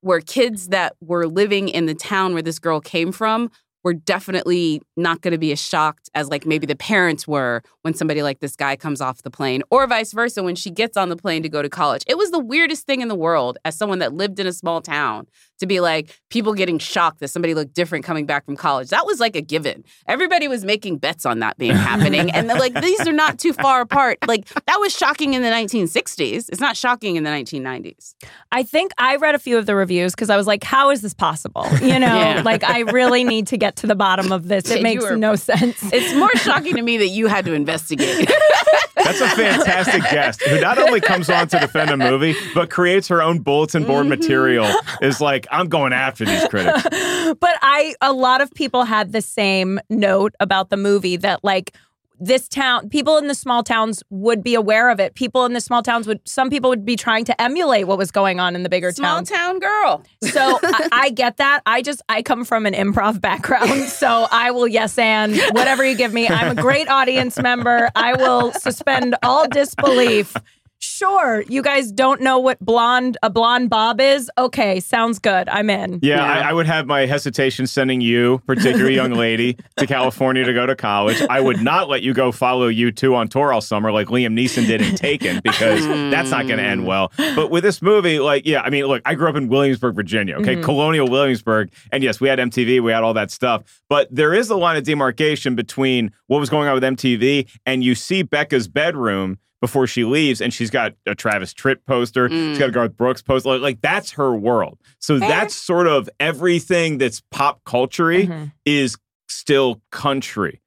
where 0.00 0.20
kids 0.20 0.68
that 0.68 0.96
were 1.00 1.26
living 1.26 1.68
in 1.68 1.86
the 1.86 1.94
town 1.94 2.32
where 2.32 2.42
this 2.42 2.58
girl 2.58 2.80
came 2.80 3.12
from 3.12 3.50
were 3.84 3.94
definitely 3.94 4.80
not 4.96 5.20
going 5.20 5.32
to 5.32 5.38
be 5.38 5.52
as 5.52 5.60
shocked 5.60 6.08
as 6.14 6.28
like 6.28 6.46
maybe 6.46 6.66
mm-hmm. 6.66 6.70
the 6.70 6.76
parents 6.76 7.26
were 7.26 7.62
when 7.82 7.94
somebody 7.94 8.22
like 8.22 8.40
this 8.40 8.56
guy 8.56 8.76
comes 8.76 9.00
off 9.00 9.22
the 9.22 9.30
plane 9.30 9.62
or 9.70 9.86
vice 9.86 10.12
versa 10.12 10.42
when 10.42 10.54
she 10.54 10.70
gets 10.70 10.96
on 10.96 11.08
the 11.08 11.16
plane 11.16 11.42
to 11.42 11.48
go 11.48 11.62
to 11.62 11.68
college. 11.68 12.02
It 12.06 12.16
was 12.16 12.30
the 12.30 12.38
weirdest 12.38 12.86
thing 12.86 13.00
in 13.00 13.08
the 13.08 13.14
world 13.14 13.58
as 13.64 13.76
someone 13.76 13.98
that 13.98 14.12
lived 14.12 14.38
in 14.38 14.46
a 14.46 14.52
small 14.52 14.80
town 14.80 15.26
to 15.58 15.66
be 15.66 15.80
like 15.80 16.20
people 16.30 16.54
getting 16.54 16.78
shocked 16.78 17.20
that 17.20 17.28
somebody 17.28 17.54
looked 17.54 17.74
different 17.74 18.04
coming 18.04 18.26
back 18.26 18.44
from 18.44 18.56
college. 18.56 18.90
That 18.90 19.06
was 19.06 19.20
like 19.20 19.36
a 19.36 19.40
given. 19.40 19.84
Everybody 20.06 20.48
was 20.48 20.64
making 20.64 20.98
bets 20.98 21.24
on 21.24 21.40
that 21.40 21.56
being 21.58 21.74
happening 21.74 22.30
and 22.30 22.48
they're 22.48 22.58
like 22.58 22.80
these 22.80 23.06
are 23.06 23.12
not 23.12 23.38
too 23.38 23.52
far 23.52 23.80
apart. 23.80 24.18
Like 24.26 24.48
that 24.66 24.78
was 24.78 24.92
shocking 24.92 25.34
in 25.34 25.42
the 25.42 25.48
1960s. 25.48 26.48
It's 26.48 26.60
not 26.60 26.76
shocking 26.76 27.16
in 27.16 27.24
the 27.24 27.30
1990s. 27.30 28.14
I 28.50 28.62
think 28.62 28.92
I 28.98 29.16
read 29.16 29.34
a 29.34 29.38
few 29.38 29.58
of 29.58 29.66
the 29.66 29.74
reviews 29.74 30.14
because 30.14 30.30
I 30.30 30.36
was 30.36 30.46
like, 30.46 30.64
how 30.64 30.90
is 30.90 31.00
this 31.00 31.14
possible? 31.14 31.66
You 31.80 31.98
know, 31.98 32.12
Yeah. 32.22 32.42
like 32.44 32.62
I 32.62 32.80
really 32.80 33.24
need 33.24 33.46
to 33.48 33.56
get 33.56 33.71
to 33.76 33.86
the 33.86 33.94
bottom 33.94 34.32
of 34.32 34.48
this. 34.48 34.70
It 34.70 34.82
makes 34.82 35.04
were- 35.04 35.16
no 35.16 35.36
sense. 35.36 35.92
It's 35.92 36.14
more 36.14 36.34
shocking 36.36 36.76
to 36.76 36.82
me 36.82 36.98
that 36.98 37.08
you 37.08 37.26
had 37.26 37.44
to 37.46 37.52
investigate. 37.52 38.30
That's 38.94 39.20
a 39.20 39.28
fantastic 39.28 40.02
guest 40.10 40.42
who 40.42 40.60
not 40.60 40.78
only 40.78 41.00
comes 41.00 41.28
on 41.28 41.48
to 41.48 41.58
defend 41.58 41.90
a 41.90 41.96
movie, 41.96 42.36
but 42.54 42.70
creates 42.70 43.08
her 43.08 43.22
own 43.22 43.40
bulletin 43.40 43.84
board 43.84 44.06
mm-hmm. 44.06 44.10
material. 44.10 44.70
Is 45.00 45.20
like, 45.20 45.46
I'm 45.50 45.68
going 45.68 45.92
after 45.92 46.24
these 46.24 46.46
critics. 46.48 46.82
but 47.40 47.56
I 47.62 47.94
a 48.00 48.12
lot 48.12 48.40
of 48.40 48.52
people 48.52 48.84
had 48.84 49.12
the 49.12 49.22
same 49.22 49.80
note 49.90 50.34
about 50.40 50.70
the 50.70 50.76
movie 50.76 51.16
that 51.16 51.42
like 51.42 51.74
this 52.20 52.48
town 52.48 52.88
people 52.88 53.16
in 53.18 53.26
the 53.26 53.34
small 53.34 53.62
towns 53.62 54.02
would 54.10 54.42
be 54.44 54.54
aware 54.54 54.90
of 54.90 55.00
it. 55.00 55.14
People 55.14 55.44
in 55.44 55.52
the 55.52 55.60
small 55.60 55.82
towns 55.82 56.06
would 56.06 56.20
some 56.26 56.50
people 56.50 56.70
would 56.70 56.84
be 56.84 56.94
trying 56.96 57.24
to 57.24 57.42
emulate 57.42 57.86
what 57.86 57.98
was 57.98 58.10
going 58.10 58.38
on 58.38 58.54
in 58.54 58.62
the 58.62 58.68
bigger 58.68 58.92
Small 58.92 59.16
towns. 59.16 59.30
town 59.30 59.58
girl. 59.58 60.02
So 60.22 60.58
I, 60.62 60.88
I 60.92 61.10
get 61.10 61.38
that. 61.38 61.62
I 61.66 61.82
just 61.82 62.02
I 62.08 62.22
come 62.22 62.44
from 62.44 62.64
an 62.66 62.74
improv 62.74 63.20
background, 63.20 63.82
so 63.88 64.26
I 64.30 64.50
will 64.52 64.68
yes 64.68 64.96
and 64.98 65.36
whatever 65.52 65.84
you 65.84 65.96
give 65.96 66.12
me. 66.12 66.28
I'm 66.28 66.56
a 66.56 66.60
great 66.60 66.88
audience 66.88 67.38
member. 67.38 67.90
I 67.96 68.14
will 68.14 68.52
suspend 68.52 69.16
all 69.22 69.48
disbelief. 69.48 70.36
Sure, 70.84 71.42
you 71.48 71.62
guys 71.62 71.92
don't 71.92 72.20
know 72.20 72.40
what 72.40 72.58
blonde 72.58 73.16
a 73.22 73.30
blonde 73.30 73.70
bob 73.70 74.00
is. 74.00 74.28
Okay, 74.36 74.80
sounds 74.80 75.20
good. 75.20 75.48
I'm 75.48 75.70
in. 75.70 76.00
Yeah, 76.02 76.24
I, 76.24 76.50
I 76.50 76.52
would 76.52 76.66
have 76.66 76.88
my 76.88 77.06
hesitation 77.06 77.68
sending 77.68 78.00
you, 78.00 78.42
particularly 78.48 78.96
young 78.96 79.12
lady, 79.12 79.56
to 79.76 79.86
California 79.86 80.42
to 80.44 80.52
go 80.52 80.66
to 80.66 80.74
college. 80.74 81.22
I 81.30 81.40
would 81.40 81.62
not 81.62 81.88
let 81.88 82.02
you 82.02 82.12
go 82.12 82.32
follow 82.32 82.66
you 82.66 82.90
two 82.90 83.14
on 83.14 83.28
tour 83.28 83.52
all 83.52 83.60
summer 83.60 83.92
like 83.92 84.08
Liam 84.08 84.36
Neeson 84.36 84.66
did 84.66 84.82
in 84.82 84.96
Taken 84.96 85.40
because 85.44 85.86
that's 85.86 86.30
not 86.30 86.46
going 86.48 86.58
to 86.58 86.64
end 86.64 86.84
well. 86.84 87.12
But 87.16 87.52
with 87.52 87.62
this 87.62 87.80
movie, 87.80 88.18
like, 88.18 88.44
yeah, 88.44 88.62
I 88.62 88.70
mean, 88.70 88.84
look, 88.86 89.02
I 89.06 89.14
grew 89.14 89.28
up 89.28 89.36
in 89.36 89.46
Williamsburg, 89.48 89.94
Virginia, 89.94 90.34
okay, 90.38 90.56
Mhm. 90.56 90.64
colonial 90.64 91.06
Williamsburg, 91.08 91.70
and 91.92 92.02
yes, 92.02 92.20
we 92.20 92.28
had 92.28 92.40
MTV, 92.40 92.80
we 92.80 92.90
had 92.90 93.04
all 93.04 93.14
that 93.14 93.30
stuff. 93.30 93.62
But 93.88 94.08
there 94.10 94.34
is 94.34 94.50
a 94.50 94.56
line 94.56 94.76
of 94.76 94.82
demarcation 94.82 95.54
between 95.54 96.10
what 96.26 96.40
was 96.40 96.50
going 96.50 96.66
on 96.66 96.74
with 96.74 96.82
MTV 96.82 97.46
and 97.66 97.84
you 97.84 97.94
see 97.94 98.24
Becca's 98.24 98.66
bedroom. 98.66 99.38
Before 99.62 99.86
she 99.86 100.02
leaves, 100.02 100.40
and 100.40 100.52
she's 100.52 100.70
got 100.70 100.94
a 101.06 101.14
Travis 101.14 101.54
Tritt 101.54 101.76
poster, 101.86 102.28
she's 102.28 102.58
got 102.58 102.70
a 102.70 102.72
mm. 102.72 102.74
Garth 102.74 102.96
Brooks 102.96 103.22
poster. 103.22 103.48
Like, 103.48 103.60
like 103.60 103.80
that's 103.80 104.10
her 104.10 104.34
world. 104.34 104.76
So 104.98 105.20
that's 105.20 105.54
sort 105.54 105.86
of 105.86 106.10
everything 106.18 106.98
that's 106.98 107.22
pop 107.30 107.62
culture 107.64 108.08
mm-hmm. 108.08 108.46
is 108.64 108.96
still 109.28 109.80
country. 109.92 110.61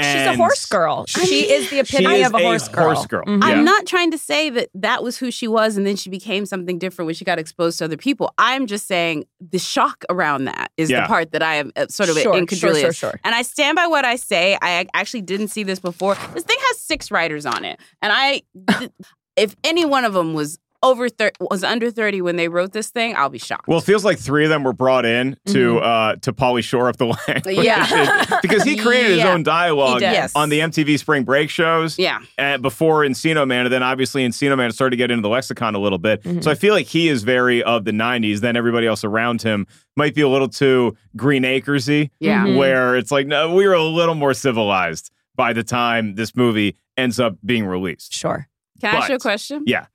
She's 0.00 0.26
a 0.26 0.36
horse 0.36 0.64
girl. 0.66 1.06
She 1.06 1.50
is 1.52 1.70
the 1.70 1.80
epitome 1.80 2.20
is 2.20 2.26
of 2.28 2.34
a 2.34 2.38
horse 2.38 2.68
girl. 2.68 2.94
Horse 2.94 3.06
girl. 3.06 3.24
Mhm. 3.24 3.40
Yeah. 3.42 3.48
I'm 3.48 3.64
not 3.64 3.86
trying 3.86 4.10
to 4.10 4.18
say 4.18 4.50
that 4.50 4.68
that 4.74 5.02
was 5.02 5.16
who 5.18 5.30
she 5.30 5.48
was 5.48 5.76
and 5.76 5.86
then 5.86 5.96
she 5.96 6.10
became 6.10 6.46
something 6.46 6.78
different 6.78 7.06
when 7.06 7.14
she 7.14 7.24
got 7.24 7.38
exposed 7.38 7.78
to 7.78 7.84
other 7.84 7.96
people. 7.96 8.32
I'm 8.38 8.66
just 8.66 8.86
saying 8.86 9.24
the 9.40 9.58
shock 9.58 10.04
around 10.10 10.44
that 10.44 10.70
is 10.76 10.90
Yeah. 10.90 11.02
the 11.02 11.06
part 11.08 11.32
that 11.32 11.42
I 11.42 11.54
am 11.56 11.72
uh, 11.76 11.86
sort 11.88 12.08
of 12.08 12.18
Sure, 12.18 12.36
incredulous. 12.36 12.80
sure, 12.80 12.92
sure, 12.92 13.10
sure. 13.12 13.20
And 13.24 13.34
I 13.34 13.42
stand 13.42 13.76
by 13.76 13.86
what 13.86 14.04
I 14.04 14.16
say. 14.16 14.56
I 14.60 14.86
actually 14.94 15.22
didn't 15.22 15.48
see 15.48 15.62
this 15.62 15.78
before. 15.80 16.16
This 16.34 16.44
thing 16.44 16.58
has 16.68 16.78
six 16.80 17.10
writers 17.10 17.46
on 17.46 17.64
it. 17.64 17.80
And 18.02 18.12
I, 18.12 18.42
if 19.36 19.54
any 19.64 19.84
one 19.84 20.04
of 20.04 20.12
them 20.12 20.34
was 20.34 20.58
over 20.82 21.08
thir- 21.08 21.32
was 21.40 21.64
under 21.64 21.90
30 21.90 22.20
when 22.22 22.36
they 22.36 22.48
wrote 22.48 22.72
this 22.72 22.90
thing, 22.90 23.16
I'll 23.16 23.28
be 23.28 23.38
shocked. 23.38 23.66
Well, 23.66 23.78
it 23.78 23.84
feels 23.84 24.04
like 24.04 24.18
three 24.18 24.44
of 24.44 24.50
them 24.50 24.62
were 24.62 24.72
brought 24.72 25.04
in 25.04 25.36
to 25.46 25.78
uh, 25.78 26.16
to 26.22 26.32
Pauly 26.32 26.62
Shore 26.62 26.88
up 26.88 26.96
the 26.96 27.06
language. 27.06 27.44
Mm-hmm. 27.56 27.62
Yeah. 27.62 28.38
because 28.42 28.62
he 28.62 28.76
created 28.76 29.16
his 29.16 29.24
own 29.24 29.42
dialogue 29.42 30.00
Yes. 30.02 30.32
on 30.36 30.48
the 30.50 30.60
MTV 30.60 30.98
Spring 30.98 31.24
Break 31.24 31.50
shows. 31.50 31.98
Yeah. 31.98 32.20
uh, 32.38 32.58
before 32.58 33.02
Encino 33.02 33.46
Man, 33.46 33.66
and 33.66 33.72
then 33.72 33.82
obviously 33.82 34.26
Encino 34.26 34.56
Man 34.56 34.70
started 34.70 34.90
to 34.92 34.96
get 34.96 35.10
into 35.10 35.22
the 35.22 35.28
lexicon 35.28 35.74
a 35.74 35.78
little 35.78 35.98
bit. 35.98 36.22
Mm-hmm. 36.22 36.40
So 36.42 36.50
I 36.50 36.54
feel 36.54 36.74
like 36.74 36.86
he 36.86 37.08
is 37.08 37.24
very 37.24 37.62
of 37.62 37.84
the 37.84 37.92
'90s. 37.92 38.38
Then 38.40 38.56
everybody 38.56 38.86
else 38.86 39.02
around 39.04 39.42
him 39.42 39.66
might 39.96 40.14
be 40.14 40.20
a 40.22 40.28
little 40.28 40.48
too 40.48 40.96
Green 41.16 41.42
Acresy. 41.42 42.10
Yeah. 42.20 42.46
Mhm. 42.46 42.56
where 42.56 42.94
it's 42.96 43.10
like 43.10 43.26
no, 43.26 43.52
we 43.54 43.66
were 43.66 43.74
a 43.74 43.82
little 43.82 44.14
more 44.14 44.32
civilized 44.34 45.10
by 45.34 45.52
the 45.52 45.62
time 45.64 46.14
this 46.14 46.36
movie 46.36 46.76
ends 46.96 47.18
up 47.20 47.36
being 47.44 47.64
released. 47.66 48.12
Sure. 48.12 48.48
Can 48.80 48.94
I 48.94 48.98
ask 48.98 49.08
you 49.08 49.16
a 49.16 49.18
question? 49.18 49.64
Yeah. 49.66 49.86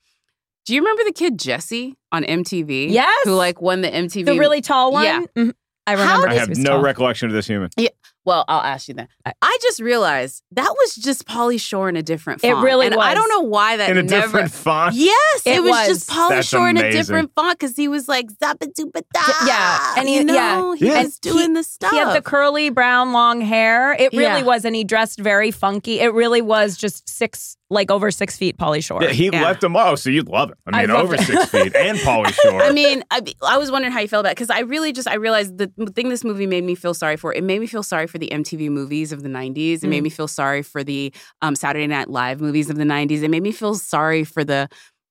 Do 0.66 0.74
you 0.74 0.82
remember 0.82 1.04
the 1.06 1.12
kid 1.14 1.38
Jesse 1.40 1.96
on 2.12 2.24
MTV? 2.24 2.90
Yes. 2.90 3.26
Who 3.26 3.36
like 3.36 3.62
won 3.62 3.82
the 3.82 3.90
MTV? 3.90 4.26
The 4.26 4.38
really 4.38 4.62
tall 4.62 4.92
one? 4.94 5.04
Yeah. 5.06 5.22
Mhm. 5.36 5.54
I 5.86 5.92
remember 5.94 6.30
I 6.30 6.36
have 6.36 6.56
no 6.58 6.72
tall. 6.72 6.82
recollection 6.82 7.28
of 7.28 7.34
this 7.34 7.48
human. 7.48 7.70
Yeah. 7.76 7.90
Well, 8.26 8.46
I'll 8.48 8.62
ask 8.62 8.88
you 8.88 8.94
that. 8.96 9.10
I 9.42 9.58
just 9.62 9.82
realized 9.82 10.44
that 10.54 10.70
was 10.70 10.96
just 10.96 11.26
Pauly 11.28 11.60
Shore 11.60 11.90
in 11.90 11.98
a 11.98 12.02
different 12.04 12.40
font. 12.42 12.58
It 12.58 12.62
really 12.62 12.86
and 12.86 12.96
I 12.96 13.14
don't 13.14 13.28
know 13.30 13.42
why 13.42 13.78
that 13.78 13.90
In 13.90 13.98
a 13.98 14.04
never. 14.04 14.22
different 14.28 14.52
font? 14.52 14.96
Yes, 14.96 15.42
it, 15.46 15.58
It 15.58 15.62
was, 15.64 15.72
was. 15.72 15.88
just 15.88 16.10
Pauly 16.10 16.30
That's 16.30 16.48
Shore 16.48 16.70
in 16.70 16.78
a 16.78 16.92
different 16.92 17.32
font 17.36 17.60
because 17.60 17.76
he 17.76 17.88
was 17.90 18.08
like 18.08 18.28
zappa 18.42 18.68
doopa 18.74 19.02
da. 19.14 19.22
Yeah, 19.46 19.96
and 19.98 20.08
he, 20.08 20.16
you 20.18 20.24
know, 20.24 20.74
yeah, 20.74 20.76
he 20.76 20.86
Yeah. 20.88 21.04
was 21.04 21.20
doing 21.20 21.54
the 21.54 21.64
stuff. 21.64 21.92
He 21.92 21.98
had 21.98 22.14
the 22.16 22.22
curly 22.22 22.70
brown 22.70 23.12
long 23.12 23.42
hair. 23.42 23.94
It 23.94 24.14
really 24.14 24.22
Yeah. 24.40 24.44
was, 24.44 24.64
and 24.64 24.76
he 24.76 24.84
dressed 24.86 25.20
very 25.20 25.52
funky. 25.52 26.00
It 26.00 26.14
really 26.14 26.42
was 26.42 26.78
just 26.78 27.10
six, 27.10 27.58
like 27.70 27.92
over 27.92 28.10
six 28.10 28.38
feet, 28.38 28.58
Pauly 28.58 28.84
Shore. 28.84 29.04
Yeah, 29.04 29.10
he 29.10 29.26
Yeah. 29.34 29.44
left 29.44 29.64
him. 29.64 29.76
Oh, 29.76 29.96
so 29.96 30.10
you'd 30.10 30.30
love 30.30 30.52
it. 30.52 30.58
I 30.72 30.78
I 30.78 30.82
mean, 30.86 30.96
loved 30.96 31.06
over 31.06 31.16
it. 31.16 31.22
six 31.22 31.46
feet 31.52 31.76
and 31.76 31.98
Pauly 32.00 32.32
Shore. 32.42 32.62
I 32.64 32.72
mean, 32.72 33.04
I, 33.12 33.22
I 33.42 33.58
was 33.58 33.70
wondering 33.70 33.92
how 33.92 34.00
you 34.00 34.08
felt 34.08 34.22
about 34.22 34.32
it 34.32 34.36
because 34.38 34.50
I 34.50 34.60
really 34.62 34.94
just 34.94 35.08
I 35.10 35.16
realized 35.16 35.58
the 35.58 35.68
thing 35.94 36.08
this 36.10 36.24
movie 36.24 36.48
made 36.48 36.64
me 36.64 36.76
feel 36.76 36.94
sorry 36.94 37.18
for. 37.18 37.34
It 37.34 37.44
made 37.44 37.60
me 37.60 37.68
feel 37.68 37.84
sorry 37.84 38.08
for 38.14 38.20
the 38.20 38.30
MTV 38.32 38.70
movies 38.70 39.12
of 39.12 39.24
the 39.24 39.30
'90s. 39.30 39.78
It 39.84 39.88
Mm. 39.88 39.90
made 39.90 40.04
me 40.04 40.10
feel 40.12 40.28
sorry 40.28 40.62
for 40.62 40.84
the 40.84 41.12
um, 41.42 41.56
Saturday 41.56 41.88
Night 41.88 42.10
Live 42.10 42.40
movies 42.40 42.70
of 42.70 42.78
the 42.78 42.84
'90s. 42.86 43.24
It 43.24 43.30
made 43.32 43.42
me 43.44 43.52
feel 43.52 43.74
sorry 43.74 44.24
for 44.24 44.44
the 44.44 44.70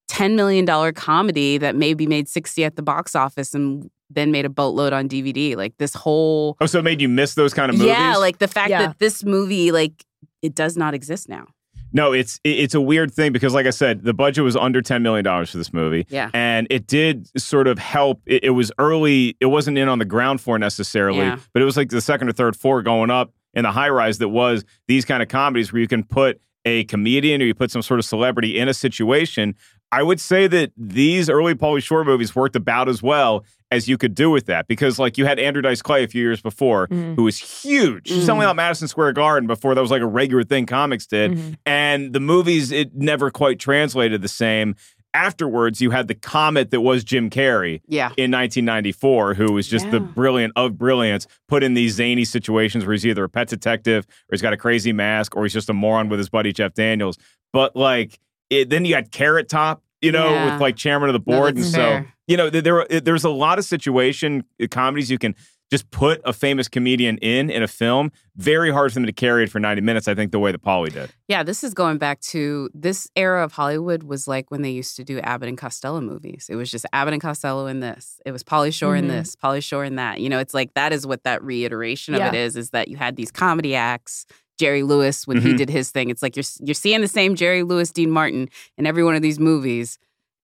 ten 0.08 0.36
million 0.36 0.64
dollar 0.64 0.92
comedy 0.92 1.58
that 1.58 1.74
maybe 1.74 2.06
made 2.06 2.28
sixty 2.28 2.64
at 2.64 2.76
the 2.76 2.82
box 2.82 3.16
office 3.16 3.54
and 3.54 3.90
then 4.08 4.30
made 4.30 4.44
a 4.44 4.48
boatload 4.50 4.92
on 4.92 5.08
DVD. 5.08 5.56
Like 5.56 5.74
this 5.78 5.94
whole 5.94 6.56
oh, 6.60 6.66
so 6.66 6.78
it 6.78 6.82
made 6.84 7.00
you 7.00 7.08
miss 7.08 7.34
those 7.34 7.52
kind 7.52 7.70
of 7.70 7.76
movies? 7.76 7.88
yeah, 7.92 8.16
like 8.16 8.38
the 8.38 8.48
fact 8.48 8.70
Yeah. 8.70 8.86
that 8.86 8.98
this 9.00 9.24
movie 9.24 9.72
like 9.72 10.04
it 10.42 10.54
does 10.54 10.76
not 10.76 10.94
exist 10.94 11.28
now. 11.28 11.46
No, 11.92 12.12
it's 12.12 12.40
it's 12.44 12.74
a 12.74 12.81
weird 12.81 13.12
thing 13.12 13.33
because, 13.33 13.55
like 13.55 13.66
I 13.66 13.70
said, 13.70 14.02
the 14.02 14.14
budget 14.14 14.44
was 14.44 14.57
under 14.57 14.81
ten 14.83 15.02
million 15.02 15.24
dollars 15.24 15.50
for 15.50 15.59
this 15.59 15.72
movie. 15.72 16.07
Yeah. 16.09 16.31
and 16.35 16.66
it 16.70 16.87
did 16.87 17.28
sort 17.40 17.66
of 17.68 17.78
help. 17.78 18.22
It, 18.26 18.44
it 18.44 18.50
was 18.50 18.72
early; 18.78 19.37
it 19.40 19.46
wasn't 19.46 19.78
in 19.78 19.88
on 19.88 19.98
the 19.98 20.05
ground 20.05 20.40
floor 20.40 20.59
necessarily, 20.59 21.18
Yeah. 21.20 21.38
but 21.52 21.62
it 21.62 21.64
was 21.64 21.76
like 21.76 21.90
the 21.90 22.00
second 22.00 22.28
or 22.28 22.33
third 22.33 22.57
floor 22.57 22.83
going 22.83 23.11
up 23.11 23.33
in 23.55 23.62
the 23.64 23.72
high 23.72 23.88
rise. 23.90 24.18
That 24.18 24.31
was 24.31 24.64
these 24.88 25.05
kind 25.05 25.22
of 25.22 25.28
comedies 25.28 25.72
where 25.72 25.81
you 25.81 25.88
can 25.88 26.02
put 26.05 26.40
a 26.64 26.85
comedian 26.85 27.42
or 27.42 27.44
you 27.44 27.55
put 27.55 27.70
some 27.70 27.83
sort 27.83 27.98
of 28.00 28.05
celebrity 28.07 28.59
in 28.59 28.68
a 28.68 28.74
situation. 28.74 29.55
I 29.92 30.02
would 30.02 30.18
say 30.20 30.46
that 30.48 30.72
these 30.76 31.28
early 31.28 31.55
Pauly 31.55 31.83
Shore 31.83 32.02
movies 32.05 32.35
worked 32.35 32.57
about 32.57 32.88
as 32.88 33.02
well 33.02 33.44
as 33.70 33.88
you 33.88 33.98
could 33.98 34.14
do 34.14 34.31
with 34.31 34.46
that 34.46 34.66
because, 34.66 34.98
like, 34.98 35.18
you 35.18 35.26
had 35.26 35.38
Andrew 35.38 35.61
Dice 35.62 35.83
Clay 35.83 36.02
a 36.02 36.09
few 36.09 36.22
years 36.22 36.40
before, 36.40 36.88
Mhm. 36.88 37.14
who 37.16 37.24
was 37.24 37.38
huge, 37.38 38.11
selling 38.11 38.46
out 38.46 38.57
Madison 38.57 38.88
Square 38.88 39.12
Garden 39.12 39.46
before 39.46 39.74
that 39.74 39.81
was 39.81 39.90
like 39.90 40.02
a 40.02 40.07
regular 40.07 40.44
thing 40.44 40.64
comics 40.66 41.07
did. 41.07 41.33
Mhm. 41.33 41.55
And 41.66 42.12
the 42.14 42.20
movies, 42.20 42.72
it 42.72 42.94
never 42.94 43.31
quite 43.31 43.59
translated 43.59 44.22
the 44.22 44.28
same. 44.28 44.74
Afterwards, 45.14 45.83
you 45.83 45.90
had 45.90 46.09
the 46.09 46.14
comet 46.14 46.70
that 46.70 46.81
was 46.81 47.05
Jim 47.05 47.28
Carrey 47.28 47.83
Yeah. 47.87 48.12
in 48.16 48.30
1994, 48.30 49.34
who 49.34 49.53
was 49.53 49.68
just 49.68 49.90
the 49.90 50.01
brilliant 50.01 50.55
of 50.57 50.78
brilliance, 50.78 51.26
put 51.49 51.62
in 51.62 51.74
these 51.74 51.95
zany 51.97 52.24
situations 52.24 52.86
where 52.86 52.93
he's 52.95 53.05
either 53.07 53.24
a 53.24 53.28
pet 53.28 53.49
detective 53.49 54.07
or 54.09 54.32
he's 54.32 54.40
got 54.40 54.55
a 54.55 54.57
crazy 54.57 54.93
mask 54.93 55.36
or 55.36 55.43
he's 55.43 55.53
just 55.53 55.68
a 55.68 55.74
moron 55.74 56.09
with 56.09 56.18
his 56.18 56.30
buddy 56.30 56.51
Jeff 56.51 56.72
Daniels. 56.72 57.18
But 57.53 57.76
like, 57.76 58.18
it, 58.61 58.70
then 58.70 58.84
you 58.84 58.94
got 58.94 59.11
Carrot 59.11 59.48
Top 59.48 59.82
you 60.00 60.11
know, 60.11 60.30
Yeah. 60.30 60.53
with 60.53 60.61
like 60.61 60.74
chairman 60.74 61.09
of 61.09 61.12
the 61.12 61.20
board, 61.20 61.55
that's 61.57 61.66
and 61.66 61.74
so 61.74 62.05
you 62.26 62.36
know, 62.36 62.50
there- 62.50 62.61
there 62.88 63.00
there's 63.00 63.22
a 63.24 63.30
lot 63.30 63.59
of 63.61 63.64
situation 63.64 64.42
uh, 64.61 64.66
comedies 64.70 65.11
you 65.12 65.18
can 65.18 65.34
just 65.70 65.90
put 65.92 66.20
a 66.24 66.32
famous 66.32 66.68
comedian 66.68 67.16
in 67.18 67.48
in 67.50 67.62
a 67.62 67.68
film. 67.68 68.11
Very 68.36 68.70
hard 68.72 68.90
for 68.92 68.96
them 68.96 69.07
to 69.07 69.12
carry 69.12 69.44
it 69.44 69.50
for 69.50 69.59
90 69.61 69.80
minutes. 69.80 70.07
I 70.09 70.14
think 70.14 70.30
the 70.32 70.38
way 70.40 70.50
that 70.53 70.61
Pauly 70.62 70.92
did. 70.92 71.11
Yeah, 71.28 71.42
this 71.44 71.62
is 71.64 71.72
going 71.72 71.98
back 71.98 72.20
to 72.32 72.68
this 72.74 73.09
era 73.16 73.42
of 73.44 73.53
Hollywood 73.53 74.03
was 74.03 74.26
like 74.28 74.50
when 74.50 74.62
they 74.62 74.70
used 74.70 74.96
to 74.96 75.05
do 75.05 75.18
Abbott 75.20 75.48
and 75.48 75.57
Costello 75.57 76.00
movies. 76.00 76.48
It 76.50 76.57
was 76.57 76.70
just 76.70 76.84
Abbott 76.92 77.12
and 77.14 77.22
Costello 77.22 77.66
in 77.68 77.78
this. 77.80 78.20
It 78.26 78.32
was 78.32 78.42
Pauly 78.42 78.74
Shore 78.74 78.96
in 78.96 79.05
Mhm. 79.07 79.09
this, 79.11 79.36
Pauly 79.36 79.62
Shore 79.62 79.84
in 79.84 79.96
that. 79.96 80.20
You 80.20 80.28
know, 80.28 80.40
it's 80.40 80.53
like 80.53 80.74
that 80.74 80.92
is 80.92 81.07
what 81.07 81.22
that 81.24 81.42
reiteration 81.44 82.14
of 82.14 82.20
it 82.20 82.34
Yeah. 82.34 82.40
is, 82.44 82.57
is 82.57 82.70
that 82.70 82.88
you 82.88 82.96
had 82.96 83.16
these 83.16 83.30
comedy 83.30 83.74
acts. 83.74 84.26
Jerry 84.59 84.82
Lewis, 84.82 85.26
when 85.26 85.40
he 85.40 85.53
Mhm. 85.55 85.57
did 85.59 85.70
his 85.70 85.90
thing, 85.90 86.11
it's 86.11 86.22
like 86.22 86.36
you're 86.36 86.44
you're 86.61 86.74
seeing 86.74 87.00
the 87.00 87.09
same 87.09 87.34
Jerry 87.34 87.62
Lewis, 87.62 87.90
Dean 87.90 88.11
Martin 88.11 88.48
in 88.78 88.86
every 88.86 89.03
one 89.05 89.14
of 89.14 89.22
these 89.22 89.38
movies. 89.40 89.98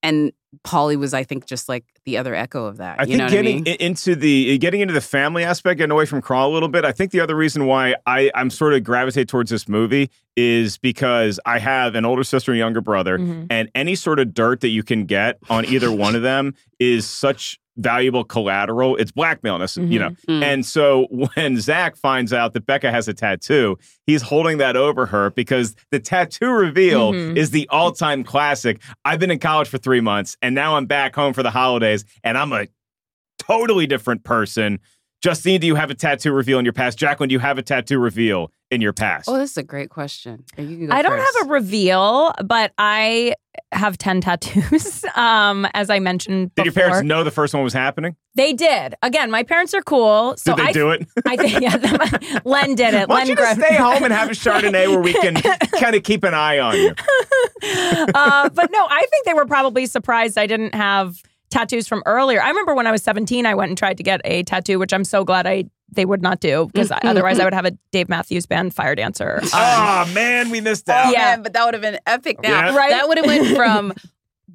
And 0.03 0.31
Pauly 0.63 0.95
was, 0.97 1.13
I 1.13 1.23
think, 1.23 1.47
just 1.47 1.67
like 1.67 1.83
the 2.05 2.17
other 2.17 2.35
echo 2.35 2.65
of 2.65 2.77
that. 2.77 2.99
I 2.99 3.03
you 3.03 3.07
think 3.07 3.17
know 3.17 3.23
what 3.25 3.31
getting 3.31 3.57
I 3.57 3.61
mean? 3.61 3.75
into 3.79 4.15
the 4.15 4.57
getting 4.59 4.79
into 4.81 4.93
the 4.93 5.01
family 5.01 5.43
aspect, 5.43 5.79
getting 5.79 5.91
away 5.91 6.05
from 6.05 6.21
Crawl 6.21 6.51
a 6.51 6.53
little 6.53 6.69
bit. 6.69 6.85
I 6.85 6.91
think 6.91 7.11
the 7.11 7.19
other 7.19 7.35
reason 7.35 7.65
why 7.65 7.95
I 8.05 8.29
I'm 8.35 8.49
sort 8.51 8.73
of 8.75 8.83
gravitate 8.83 9.27
towards 9.27 9.49
this 9.49 9.67
movie 9.67 10.09
is 10.37 10.77
because 10.77 11.39
I 11.45 11.59
have 11.59 11.95
an 11.95 12.05
older 12.05 12.23
sister 12.23 12.51
and 12.51 12.59
younger 12.59 12.81
brother, 12.81 13.17
Mhm. 13.17 13.47
and 13.49 13.69
any 13.73 13.95
sort 13.95 14.19
of 14.19 14.33
dirt 14.33 14.61
that 14.61 14.69
you 14.69 14.83
can 14.83 15.05
get 15.05 15.39
on 15.49 15.65
either 15.65 15.91
one 15.91 16.15
of 16.15 16.21
them 16.21 16.53
is 16.79 17.05
such 17.05 17.57
valuable 17.77 18.23
collateral. 18.23 18.95
It's 18.95 19.11
blackmail, 19.11 19.55
you 19.77 19.99
know. 19.99 20.09
Mm. 20.29 20.43
And 20.43 20.65
so 20.65 21.07
when 21.35 21.59
Zach 21.59 21.97
finds 21.97 22.31
out 22.33 22.53
that 22.53 22.65
Becca 22.65 22.89
has 22.91 23.07
a 23.07 23.13
tattoo, 23.13 23.77
he's 24.05 24.21
holding 24.21 24.59
that 24.59 24.75
over 24.77 25.05
her 25.07 25.29
because 25.31 25.75
the 25.91 25.99
tattoo 25.99 26.49
reveal 26.51 27.11
Mhm. 27.11 27.35
is 27.37 27.51
the 27.51 27.67
all 27.69 27.91
time 27.91 28.23
classic. 28.23 28.81
I've 29.03 29.19
been 29.19 29.31
in 29.31 29.39
college 29.39 29.67
for 29.67 29.77
three 29.77 30.01
months 30.01 30.37
and 30.41 30.55
now 30.55 30.77
I'm 30.77 30.85
back 30.85 31.15
home 31.15 31.33
for 31.33 31.43
the 31.43 31.51
holidays 31.51 32.05
and 32.23 32.37
I'm 32.37 32.53
a 32.53 32.67
totally 33.39 33.85
different 33.87 34.23
person. 34.23 34.79
Justine, 35.25 35.59
do 35.59 35.65
you 35.65 35.73
have 35.73 35.89
a 35.89 35.95
tattoo 35.95 36.31
reveal 36.31 36.59
in 36.59 36.65
your 36.65 36.71
past? 36.71 36.99
Jacqueline, 36.99 37.29
do 37.29 37.33
you 37.33 37.39
have 37.39 37.57
a 37.57 37.63
tattoo 37.63 37.97
reveal 37.97 38.51
in 38.69 38.79
your 38.79 38.93
past? 38.93 39.27
Oh, 39.27 39.39
this 39.39 39.49
is 39.49 39.57
a 39.57 39.63
great 39.63 39.89
question. 39.89 40.43
You 40.55 40.77
can 40.77 40.85
go 40.85 40.93
I 40.93 41.01
don't 41.01 41.17
have 41.17 41.47
a 41.47 41.49
reveal, 41.49 42.31
but 42.45 42.73
I 42.77 43.33
have 43.71 43.97
10 43.97 44.21
tattoos. 44.21 45.03
um, 45.15 45.67
as 45.73 45.89
I 45.89 45.97
mentioned 45.97 46.53
Did 46.53 46.65
your 46.65 46.73
parents 46.73 47.01
know 47.01 47.23
the 47.23 47.31
first 47.31 47.55
one 47.55 47.63
was 47.63 47.73
happening? 47.73 48.15
They 48.35 48.53
did. 48.53 48.93
Again, 49.01 49.31
my 49.31 49.41
parents 49.41 49.73
are 49.73 49.81
cool. 49.81 50.35
So 50.37 50.55
Did 50.55 50.63
they 50.63 50.69
I, 50.69 50.73
do 50.73 50.91
it? 50.91 51.07
I 51.25 51.37
think 51.37 51.59
yeah, 51.59 52.39
Len 52.45 52.75
did 52.75 52.93
it. 52.93 53.09
Why 53.09 53.15
Len 53.15 53.25
don't 53.25 53.29
you 53.29 53.35
just 53.35 53.59
stay 53.59 53.77
home 53.77 54.03
and 54.03 54.13
have 54.13 54.29
a 54.29 54.33
Chardonnay 54.33 54.87
where 54.89 55.01
we 55.01 55.13
can 55.13 55.33
kind 55.79 55.95
of 55.95 56.03
keep 56.03 56.23
an 56.23 56.35
eye 56.35 56.59
on 56.59 56.75
you? 56.75 56.93
uh, 58.13 58.49
but 58.49 58.69
no, 58.71 58.85
I 58.91 59.07
think 59.09 59.25
they 59.25 59.33
were 59.33 59.47
probably 59.47 59.87
surprised 59.87 60.37
I 60.37 60.45
didn't 60.45 60.75
have 60.75 61.19
tattoos 61.55 61.87
from 61.87 62.03
earlier. 62.05 62.41
I 62.41 62.49
remember 62.49 62.75
when 62.75 62.85
I 62.87 62.91
was 62.91 63.01
17, 63.03 63.45
I 63.45 63.55
went 63.55 63.69
and 63.69 63.77
tried 63.77 63.97
to 63.97 64.03
get 64.03 64.19
a 64.25 64.43
tattoo, 64.43 64.77
which 64.77 64.93
I'm 64.93 65.03
so 65.05 65.23
glad 65.23 65.47
I 65.47 65.65
they 65.91 66.03
would 66.03 66.21
not 66.21 66.39
do 66.41 66.67
because 66.73 66.91
otherwise 67.03 67.39
I 67.39 67.43
would 67.45 67.53
have 67.53 67.65
a 67.65 67.71
Dave 67.91 68.09
Matthews 68.09 68.45
Band 68.45 68.73
fire 68.73 68.95
dancer. 68.95 69.39
Um, 69.41 69.49
Oh 69.53 70.11
man, 70.13 70.49
we 70.49 70.59
missed 70.59 70.89
Oh, 70.89 70.93
out. 70.93 71.13
Yeah. 71.13 71.19
man, 71.35 71.43
but 71.43 71.53
that 71.53 71.63
would 71.63 71.73
have 71.73 71.81
been 71.81 71.99
epic 72.05 72.41
now. 72.41 72.49
Yeah. 72.49 72.75
Right? 72.75 72.89
That 72.89 73.07
would 73.07 73.17
have 73.17 73.25
went 73.27 73.47
from 73.55 73.93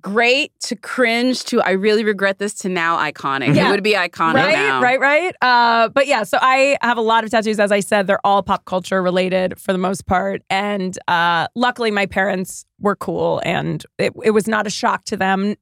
great 0.01 0.53
to 0.61 0.77
cringe 0.77 1.45
to 1.45 1.61
I 1.63 1.71
really 1.73 2.05
regret 2.05 2.39
this 2.39 2.55
to 2.61 2.69
now 2.69 2.97
iconic. 2.99 3.55
Yeah. 3.55 3.69
It 3.69 3.71
would 3.71 3.83
be 3.83 3.95
iconic 3.95 4.35
right, 4.35 4.53
now. 4.53 4.83
right, 4.83 5.01
right. 5.01 5.35
Uh, 5.41 5.89
but 5.91 6.07
yeah, 6.07 6.23
so 6.25 6.39
I 6.41 6.77
have 6.83 6.97
a 6.99 7.03
lot 7.03 7.25
of 7.25 7.31
tattoos. 7.31 7.61
As 7.61 7.71
I 7.73 7.81
said, 7.81 8.07
they're 8.07 8.25
all 8.27 8.43
pop 8.43 8.65
culture 8.65 9.03
related 9.03 9.59
for 9.59 9.73
the 9.73 9.79
most 9.79 10.07
part. 10.07 10.43
And 10.51 10.99
uh, 11.09 11.47
luckily, 11.55 11.91
my 11.91 12.07
parents 12.07 12.65
were 12.81 12.97
cool, 12.97 13.41
and 13.45 13.85
it, 13.99 14.13
it 14.25 14.31
was 14.31 14.47
not 14.49 14.67
a 14.67 14.71
shock 14.71 15.05
to 15.07 15.17
them. 15.17 15.55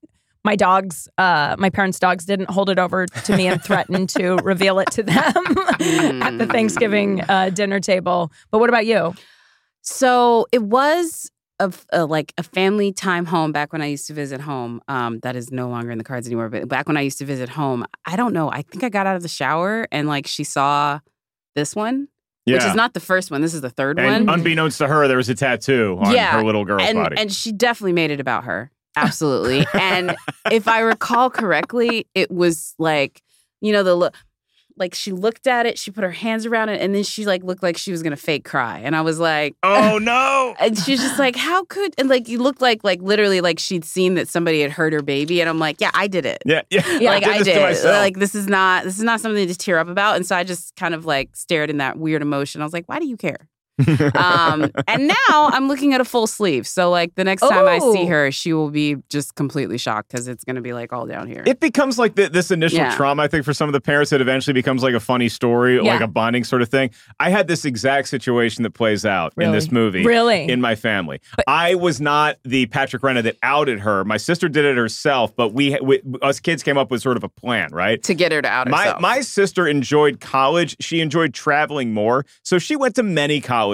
My 0.48 0.56
dogs, 0.56 1.10
uh, 1.18 1.56
my 1.58 1.68
parents' 1.68 1.98
dogs, 1.98 2.24
didn't 2.24 2.48
hold 2.48 2.70
it 2.70 2.78
over 2.78 3.04
to 3.04 3.36
me 3.36 3.48
and 3.48 3.62
threaten 3.62 4.06
to 4.06 4.36
reveal 4.42 4.78
it 4.78 4.90
to 4.92 5.02
them 5.02 5.14
at 6.16 6.38
the 6.38 6.46
Thanksgiving 6.50 7.20
uh, 7.28 7.50
dinner 7.50 7.80
table. 7.80 8.32
But 8.50 8.58
what 8.58 8.70
about 8.70 8.86
you? 8.86 9.12
So 9.82 10.46
it 10.50 10.62
was 10.62 11.30
a, 11.58 11.70
a 11.92 12.06
like 12.06 12.32
a 12.38 12.42
family 12.42 12.94
time 12.94 13.26
home 13.26 13.52
back 13.52 13.74
when 13.74 13.82
I 13.82 13.86
used 13.88 14.06
to 14.06 14.14
visit 14.14 14.40
home. 14.40 14.80
Um, 14.88 15.18
that 15.20 15.36
is 15.36 15.52
no 15.52 15.68
longer 15.68 15.90
in 15.90 15.98
the 15.98 16.04
cards 16.04 16.26
anymore. 16.26 16.48
But 16.48 16.66
back 16.66 16.88
when 16.88 16.96
I 16.96 17.02
used 17.02 17.18
to 17.18 17.26
visit 17.26 17.50
home, 17.50 17.84
I 18.06 18.16
don't 18.16 18.32
know. 18.32 18.50
I 18.50 18.62
think 18.62 18.82
I 18.84 18.88
got 18.88 19.06
out 19.06 19.16
of 19.16 19.22
the 19.22 19.28
shower 19.28 19.86
and 19.92 20.08
like 20.08 20.26
she 20.26 20.44
saw 20.44 21.00
this 21.56 21.76
one, 21.76 22.08
which 22.46 22.64
is 22.64 22.74
not 22.74 22.94
the 22.94 23.00
first 23.00 23.30
one. 23.30 23.42
This 23.42 23.52
is 23.52 23.60
the 23.60 23.68
third 23.68 23.98
And 23.98 24.26
one. 24.26 24.38
unbeknownst 24.38 24.78
to 24.78 24.86
her, 24.88 25.08
there 25.08 25.18
was 25.18 25.28
a 25.28 25.34
tattoo 25.34 25.98
on 26.00 26.14
Yeah, 26.14 26.32
her 26.32 26.42
little 26.42 26.64
girl's 26.64 26.88
and, 26.88 26.96
body. 26.96 27.16
and 27.18 27.30
she 27.30 27.52
definitely 27.52 27.92
made 27.92 28.10
it 28.10 28.18
about 28.20 28.44
her. 28.44 28.70
Absolutely. 29.04 29.66
and 29.74 30.16
if 30.50 30.68
I 30.68 30.80
recall 30.80 31.30
correctly, 31.30 32.06
it 32.14 32.30
was 32.30 32.74
like, 32.78 33.22
you 33.60 33.72
know, 33.72 33.82
the 33.82 33.94
look 33.94 34.14
like 34.78 34.94
she 34.94 35.12
looked 35.12 35.46
at 35.46 35.66
it, 35.66 35.78
she 35.78 35.90
put 35.90 36.04
her 36.04 36.10
hands 36.10 36.46
around 36.46 36.68
it, 36.68 36.80
and 36.80 36.94
then 36.94 37.02
she 37.02 37.26
like 37.26 37.42
looked 37.42 37.62
like 37.62 37.76
she 37.76 37.90
was 37.90 38.02
gonna 38.02 38.16
fake 38.16 38.44
cry. 38.44 38.78
And 38.78 38.94
I 38.94 39.00
was 39.00 39.18
like, 39.18 39.56
oh 39.62 39.98
no. 40.02 40.54
and 40.60 40.78
she's 40.78 41.00
just 41.00 41.18
like, 41.18 41.36
how 41.36 41.64
could 41.64 41.94
and 41.98 42.08
like 42.08 42.28
you 42.28 42.38
looked 42.38 42.62
like 42.62 42.84
like 42.84 43.02
literally 43.02 43.40
like 43.40 43.58
she'd 43.58 43.84
seen 43.84 44.14
that 44.14 44.28
somebody 44.28 44.60
had 44.60 44.70
hurt 44.70 44.92
her 44.92 45.02
baby. 45.02 45.40
And 45.40 45.50
I'm 45.50 45.58
like, 45.58 45.80
yeah, 45.80 45.90
I 45.94 46.06
did 46.06 46.26
it. 46.26 46.42
Yeah, 46.44 46.62
yeah. 46.70 47.10
Like 47.10 47.24
I 47.24 47.38
this 47.38 47.48
to 47.48 47.52
did. 47.54 47.84
Like 47.84 48.18
this 48.18 48.34
is 48.34 48.46
not 48.46 48.84
this 48.84 48.96
is 48.96 49.04
not 49.04 49.20
something 49.20 49.46
to 49.46 49.54
tear 49.54 49.78
up 49.78 49.88
about. 49.88 50.16
And 50.16 50.26
so 50.26 50.36
I 50.36 50.44
just 50.44 50.76
kind 50.76 50.94
of 50.94 51.04
like 51.04 51.34
stared 51.34 51.70
in 51.70 51.78
that 51.78 51.98
weird 51.98 52.22
emotion. 52.22 52.60
I 52.60 52.64
was 52.64 52.72
like, 52.72 52.88
why 52.88 52.98
do 52.98 53.06
you 53.06 53.16
care? 53.16 53.48
um, 54.16 54.70
and 54.86 55.06
now 55.06 55.14
I'm 55.52 55.68
looking 55.68 55.94
at 55.94 56.00
a 56.00 56.04
full 56.04 56.26
sleeve. 56.26 56.66
So 56.66 56.90
like 56.90 57.14
the 57.14 57.24
next 57.24 57.42
time 57.42 57.66
I 57.66 57.78
see 57.78 58.06
her, 58.06 58.30
she 58.30 58.52
will 58.52 58.70
be 58.70 58.96
just 59.08 59.34
completely 59.34 59.78
shocked 59.78 60.10
because 60.10 60.28
it's 60.28 60.44
gonna 60.44 60.60
be 60.60 60.72
like 60.72 60.92
all 60.92 61.06
down 61.06 61.26
here. 61.28 61.42
it 61.46 61.60
becomes 61.60 61.98
like 61.98 62.14
the, 62.16 62.28
this 62.28 62.50
initial 62.50 62.78
Yeah. 62.78 62.94
trauma, 62.96 63.22
I 63.22 63.28
think, 63.28 63.44
for 63.44 63.52
some 63.54 63.68
of 63.68 63.72
the 63.72 63.80
parents 63.80 64.12
it 64.12 64.20
eventually 64.20 64.54
becomes 64.54 64.82
like 64.82 64.94
a 64.94 65.00
funny 65.00 65.28
story, 65.28 65.80
like 65.80 66.00
a 66.00 66.06
bonding 66.08 66.44
sort 66.44 66.62
of 66.62 66.68
thing. 66.68 66.90
I 67.20 67.30
had 67.30 67.46
this 67.48 67.64
exact 67.64 68.08
situation 68.08 68.62
that 68.64 68.70
plays 68.70 69.04
out 69.06 69.32
in 69.38 69.52
this 69.52 69.70
movie. 69.70 70.04
Really? 70.04 70.48
In 70.48 70.60
my 70.60 70.74
family. 70.74 71.20
I 71.46 71.74
was 71.76 72.00
not 72.00 72.36
the 72.44 72.66
Patrick 72.66 73.02
Renna 73.02 73.22
that 73.22 73.36
outed 73.42 73.80
her. 73.80 74.04
My 74.04 74.16
sister 74.16 74.48
did 74.48 74.64
it 74.64 74.76
herself, 74.76 75.34
but 75.36 75.52
we, 75.52 75.78
we 75.82 76.00
us 76.22 76.40
kids 76.40 76.62
came 76.62 76.76
up 76.78 76.90
with 76.90 77.02
sort 77.02 77.16
of 77.16 77.24
a 77.24 77.28
plan, 77.28 77.70
right? 77.72 78.02
to 78.02 78.14
get 78.14 78.32
her 78.32 78.42
to 78.42 78.48
out 78.48 78.68
My 78.68 78.84
herself. 78.84 79.00
my 79.00 79.20
sister 79.20 79.66
enjoyed 79.68 80.20
college. 80.20 80.76
She 80.80 81.00
enjoyed 81.00 81.34
traveling 81.34 81.92
more, 81.92 82.24
so 82.42 82.58
she 82.58 82.74
went 82.74 82.94
to 82.96 83.02
many 83.02 83.40
colleges 83.40 83.67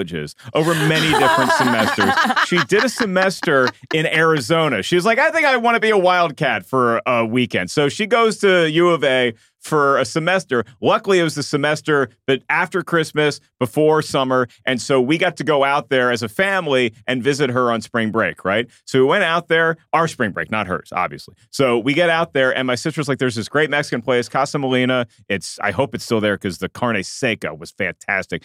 over 0.54 0.74
many 0.74 1.08
different 1.18 1.52
semesters. 1.58 2.12
She 2.46 2.58
did 2.64 2.84
a 2.84 2.88
semester 2.88 3.68
in 3.92 4.06
Arizona. 4.06 4.82
She 4.82 4.96
was 4.96 5.04
like, 5.04 5.18
"I 5.18 5.30
think 5.30 5.46
I 5.46 5.56
want 5.56 5.76
to 5.76 5.80
be 5.80 5.90
a 5.90 5.98
wildcat 5.98 6.66
for 6.66 7.00
a 7.06 7.24
weekend." 7.24 7.70
So 7.70 7.88
she 7.88 8.06
goes 8.06 8.38
to 8.38 8.70
U 8.70 8.90
of 8.90 9.04
A 9.04 9.34
for 9.64 9.96
a 9.98 10.04
semester. 10.04 10.64
Luckily, 10.80 11.18
it 11.18 11.22
was 11.22 11.34
the 11.34 11.42
semester, 11.42 12.10
but 12.26 12.42
after 12.50 12.82
Christmas, 12.82 13.40
before 13.58 14.02
summer, 14.02 14.46
and 14.66 14.80
so 14.80 15.00
we 15.00 15.16
got 15.16 15.36
to 15.38 15.44
go 15.44 15.64
out 15.64 15.88
there 15.88 16.10
as 16.10 16.22
a 16.22 16.28
family 16.28 16.92
and 17.06 17.22
visit 17.22 17.50
her 17.50 17.72
on 17.72 17.80
spring 17.80 18.10
break. 18.10 18.44
Right. 18.44 18.68
So 18.84 19.00
we 19.00 19.06
went 19.06 19.24
out 19.24 19.48
there, 19.48 19.76
our 19.92 20.06
spring 20.06 20.32
break, 20.32 20.50
not 20.50 20.66
hers, 20.66 20.90
obviously. 20.92 21.34
So 21.50 21.78
we 21.78 21.94
get 21.94 22.10
out 22.10 22.34
there, 22.34 22.56
and 22.56 22.66
my 22.66 22.74
sister's 22.74 23.08
like, 23.08 23.18
"There's 23.18 23.36
this 23.36 23.48
great 23.48 23.70
Mexican 23.70 24.02
place, 24.02 24.28
Casa 24.28 24.58
Molina. 24.58 25.06
It's 25.28 25.58
I 25.60 25.70
hope 25.70 25.94
it's 25.94 26.04
still 26.04 26.20
there 26.20 26.36
because 26.36 26.58
the 26.58 26.68
carne 26.68 27.02
seca 27.02 27.54
was 27.54 27.70
fantastic." 27.70 28.44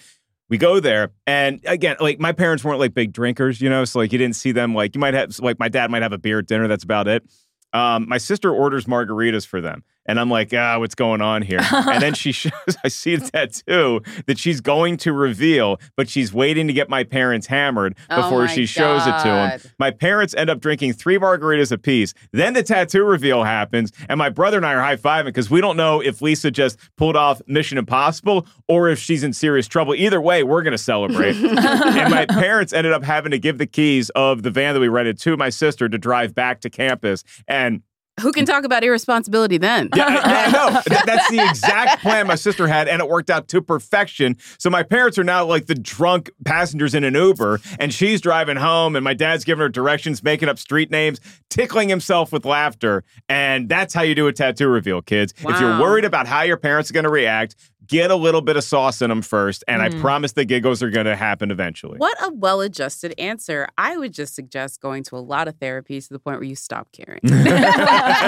We 0.49 0.57
go 0.57 0.79
there, 0.79 1.11
and 1.27 1.61
again, 1.65 1.97
like 1.99 2.19
my 2.19 2.31
parents 2.31 2.63
weren't 2.63 2.79
like 2.79 2.93
big 2.93 3.13
drinkers, 3.13 3.61
you 3.61 3.69
know, 3.69 3.85
so 3.85 3.99
like 3.99 4.11
you 4.11 4.17
didn't 4.17 4.35
see 4.35 4.51
them 4.51 4.73
like 4.73 4.95
you 4.95 4.99
might 4.99 5.13
have 5.13 5.37
like 5.39 5.59
my 5.59 5.69
dad 5.69 5.91
might 5.91 6.01
have 6.01 6.11
a 6.13 6.17
beer 6.17 6.39
at 6.39 6.47
dinner. 6.47 6.67
That's 6.67 6.83
about 6.83 7.07
it. 7.07 7.23
Um, 7.71 8.09
my 8.09 8.17
sister 8.17 8.51
orders 8.51 8.85
margaritas 8.85 9.45
for 9.45 9.61
them, 9.61 9.83
and 10.05 10.19
I'm 10.19 10.29
like, 10.29 10.53
ah, 10.53 10.79
what's 10.79 10.95
going 10.95 11.21
on 11.21 11.41
here? 11.41 11.59
and 11.71 12.01
then 12.01 12.13
she 12.13 12.31
shows, 12.33 12.51
I 12.83 12.87
see 12.87 13.13
a 13.13 13.19
tattoo 13.19 14.01
that 14.25 14.37
she's 14.37 14.61
going 14.61 14.97
to 14.97 15.13
reveal, 15.13 15.79
but 15.95 16.09
she's 16.09 16.33
waiting 16.33 16.67
to 16.67 16.73
get 16.73 16.89
my 16.89 17.03
parents 17.03 17.47
hammered 17.47 17.95
Oh 18.09 18.23
before 18.23 18.45
my 18.45 18.47
she 18.47 18.65
shows 18.65 19.05
it 19.05 19.17
to 19.19 19.27
them. 19.27 19.59
My 19.77 19.91
parents 19.91 20.33
end 20.33 20.49
up 20.49 20.59
drinking 20.61 20.93
three 20.93 21.17
margaritas 21.17 21.71
apiece. 21.71 22.13
Then 22.31 22.53
the 22.53 22.63
tattoo 22.63 23.03
reveal 23.03 23.43
happens, 23.43 23.91
and 24.07 24.17
my 24.17 24.29
brother 24.29 24.57
and 24.57 24.65
I 24.65 24.73
are 24.73 24.81
high 24.81 24.95
fiving 24.95 25.25
because 25.25 25.49
we 25.49 25.61
don't 25.61 25.77
know 25.77 26.01
if 26.01 26.21
Lisa 26.21 26.49
just 26.51 26.79
pulled 26.97 27.15
off 27.15 27.41
Mission 27.47 27.77
Impossible 27.77 28.47
or 28.67 28.89
if 28.89 28.99
she's 28.99 29.23
in 29.23 29.33
serious 29.33 29.67
trouble. 29.67 29.93
Either 29.95 30.21
way, 30.21 30.43
we're 30.43 30.63
going 30.63 30.71
to 30.71 30.77
celebrate. 30.77 31.35
and 31.35 32.09
my 32.11 32.25
parents 32.25 32.73
ended 32.73 32.93
up 32.93 33.03
having 33.03 33.31
to 33.31 33.39
give 33.39 33.57
the 33.57 33.67
keys 33.67 34.09
of 34.11 34.43
the 34.43 34.51
van 34.51 34.73
that 34.73 34.79
we 34.79 34.87
rented 34.87 35.19
to 35.19 35.37
my 35.37 35.49
sister 35.49 35.87
to 35.89 35.97
drive 35.97 36.33
back 36.33 36.61
to 36.61 36.69
campus. 36.69 37.23
And 37.47 37.83
Who 38.21 38.31
can 38.31 38.45
talk 38.45 38.63
about 38.63 38.83
irresponsibility 38.83 39.57
then? 39.57 39.89
yeah, 39.95 40.05
I, 40.23 40.45
I 40.45 40.51
know. 40.51 40.81
That's 41.05 41.29
the 41.29 41.39
exact 41.49 42.01
plan 42.01 42.27
my 42.27 42.35
sister 42.35 42.67
had, 42.67 42.87
and 42.87 43.01
it 43.01 43.07
worked 43.07 43.29
out 43.29 43.47
to 43.49 43.61
perfection. 43.61 44.37
So 44.57 44.69
my 44.69 44.83
parents 44.83 45.17
are 45.17 45.23
now 45.23 45.45
like 45.45 45.65
the 45.67 45.75
drunk 45.75 46.29
passengers 46.45 46.93
in 46.95 47.03
an 47.03 47.15
Uber, 47.15 47.59
and 47.79 47.93
she's 47.93 48.21
driving 48.21 48.57
home, 48.57 48.95
and 48.95 49.03
my 49.03 49.13
dad's 49.13 49.43
giving 49.43 49.61
her 49.61 49.69
directions, 49.69 50.23
making 50.23 50.49
up 50.49 50.59
street 50.59 50.91
names, 50.91 51.19
tickling 51.49 51.89
himself 51.89 52.31
with 52.31 52.45
laughter. 52.45 53.03
And 53.27 53.69
that's 53.69 53.93
how 53.93 54.01
you 54.01 54.15
do 54.15 54.27
a 54.27 54.33
tattoo 54.33 54.67
reveal, 54.67 55.01
kids. 55.01 55.33
If 55.39 55.59
you're 55.59 55.79
worried 55.79 56.05
about 56.05 56.27
how 56.27 56.41
your 56.41 56.57
parents 56.57 56.89
are 56.89 56.93
going 56.93 57.05
to 57.05 57.09
react, 57.09 57.55
get 57.89 58.11
a 58.11 58.15
little 58.15 58.41
bit 58.41 58.55
of 58.55 58.63
sauce 58.63 59.01
in 59.01 59.09
them 59.09 59.21
first, 59.21 59.63
and 59.67 59.81
I 59.81 59.89
Mm. 59.89 59.99
promise 59.99 60.31
the 60.33 60.45
giggles 60.45 60.81
are 60.81 60.89
going 60.89 61.07
to 61.07 61.15
happen 61.15 61.51
eventually. 61.51 61.97
What 61.97 62.15
a 62.23 62.31
well 62.31 62.61
adjusted 62.61 63.13
answer. 63.17 63.67
I 63.77 63.97
would 63.97 64.13
just 64.13 64.35
suggest 64.35 64.79
going 64.79 65.03
to 65.05 65.17
a 65.17 65.19
lot 65.19 65.47
of 65.47 65.57
therapies 65.59 66.07
to 66.07 66.13
the 66.13 66.19
point 66.19 66.37
where 66.37 66.47
you 66.47 66.55
stop 66.55 66.87
caring. 66.93 67.19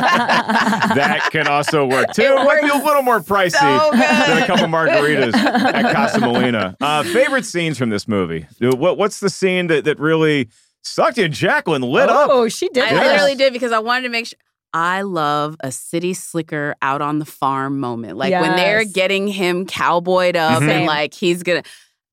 that 0.01 1.29
can 1.31 1.47
also 1.47 1.85
work 1.85 2.13
too. 2.13 2.23
It 2.23 2.45
might 2.45 2.61
be 2.61 2.69
a 2.69 2.75
little 2.83 3.03
more 3.03 3.19
pricey 3.19 3.51
so 3.51 3.91
than 3.91 4.43
a 4.43 4.47
couple 4.47 4.65
margaritas 4.67 5.33
at 5.35 5.93
Casa 5.95 6.19
Molina. 6.19 6.75
Uh, 6.81 7.03
favorite 7.03 7.45
scenes 7.45 7.77
from 7.77 7.89
this 7.89 8.07
movie? 8.07 8.45
What, 8.59 8.97
what's 8.97 9.19
the 9.19 9.29
scene 9.29 9.67
that, 9.67 9.85
that 9.85 9.99
really 9.99 10.49
sucked 10.83 11.17
you? 11.17 11.27
Jacqueline 11.29 11.81
lit 11.83 12.09
up. 12.09 12.29
Oh, 12.31 12.47
she 12.49 12.67
did. 12.69 12.83
I 12.83 12.91
Yeah. 12.93 13.01
literally 13.11 13.35
did 13.35 13.53
because 13.53 13.71
I 13.71 13.79
wanted 13.79 14.03
to 14.03 14.09
make 14.09 14.27
sure. 14.27 14.37
I 14.73 15.01
love 15.01 15.57
a 15.59 15.71
city 15.71 16.13
slicker 16.13 16.75
out 16.81 17.01
on 17.01 17.19
the 17.19 17.25
farm 17.25 17.79
moment. 17.79 18.17
Like 18.17 18.31
when 18.31 18.55
they're 18.55 18.85
getting 18.85 19.27
him 19.27 19.65
cowboyed 19.65 20.35
up 20.35 20.61
Mhm. 20.63 20.69
and 20.69 20.85
like 20.85 21.13
he's 21.13 21.43
gonna. 21.43 21.63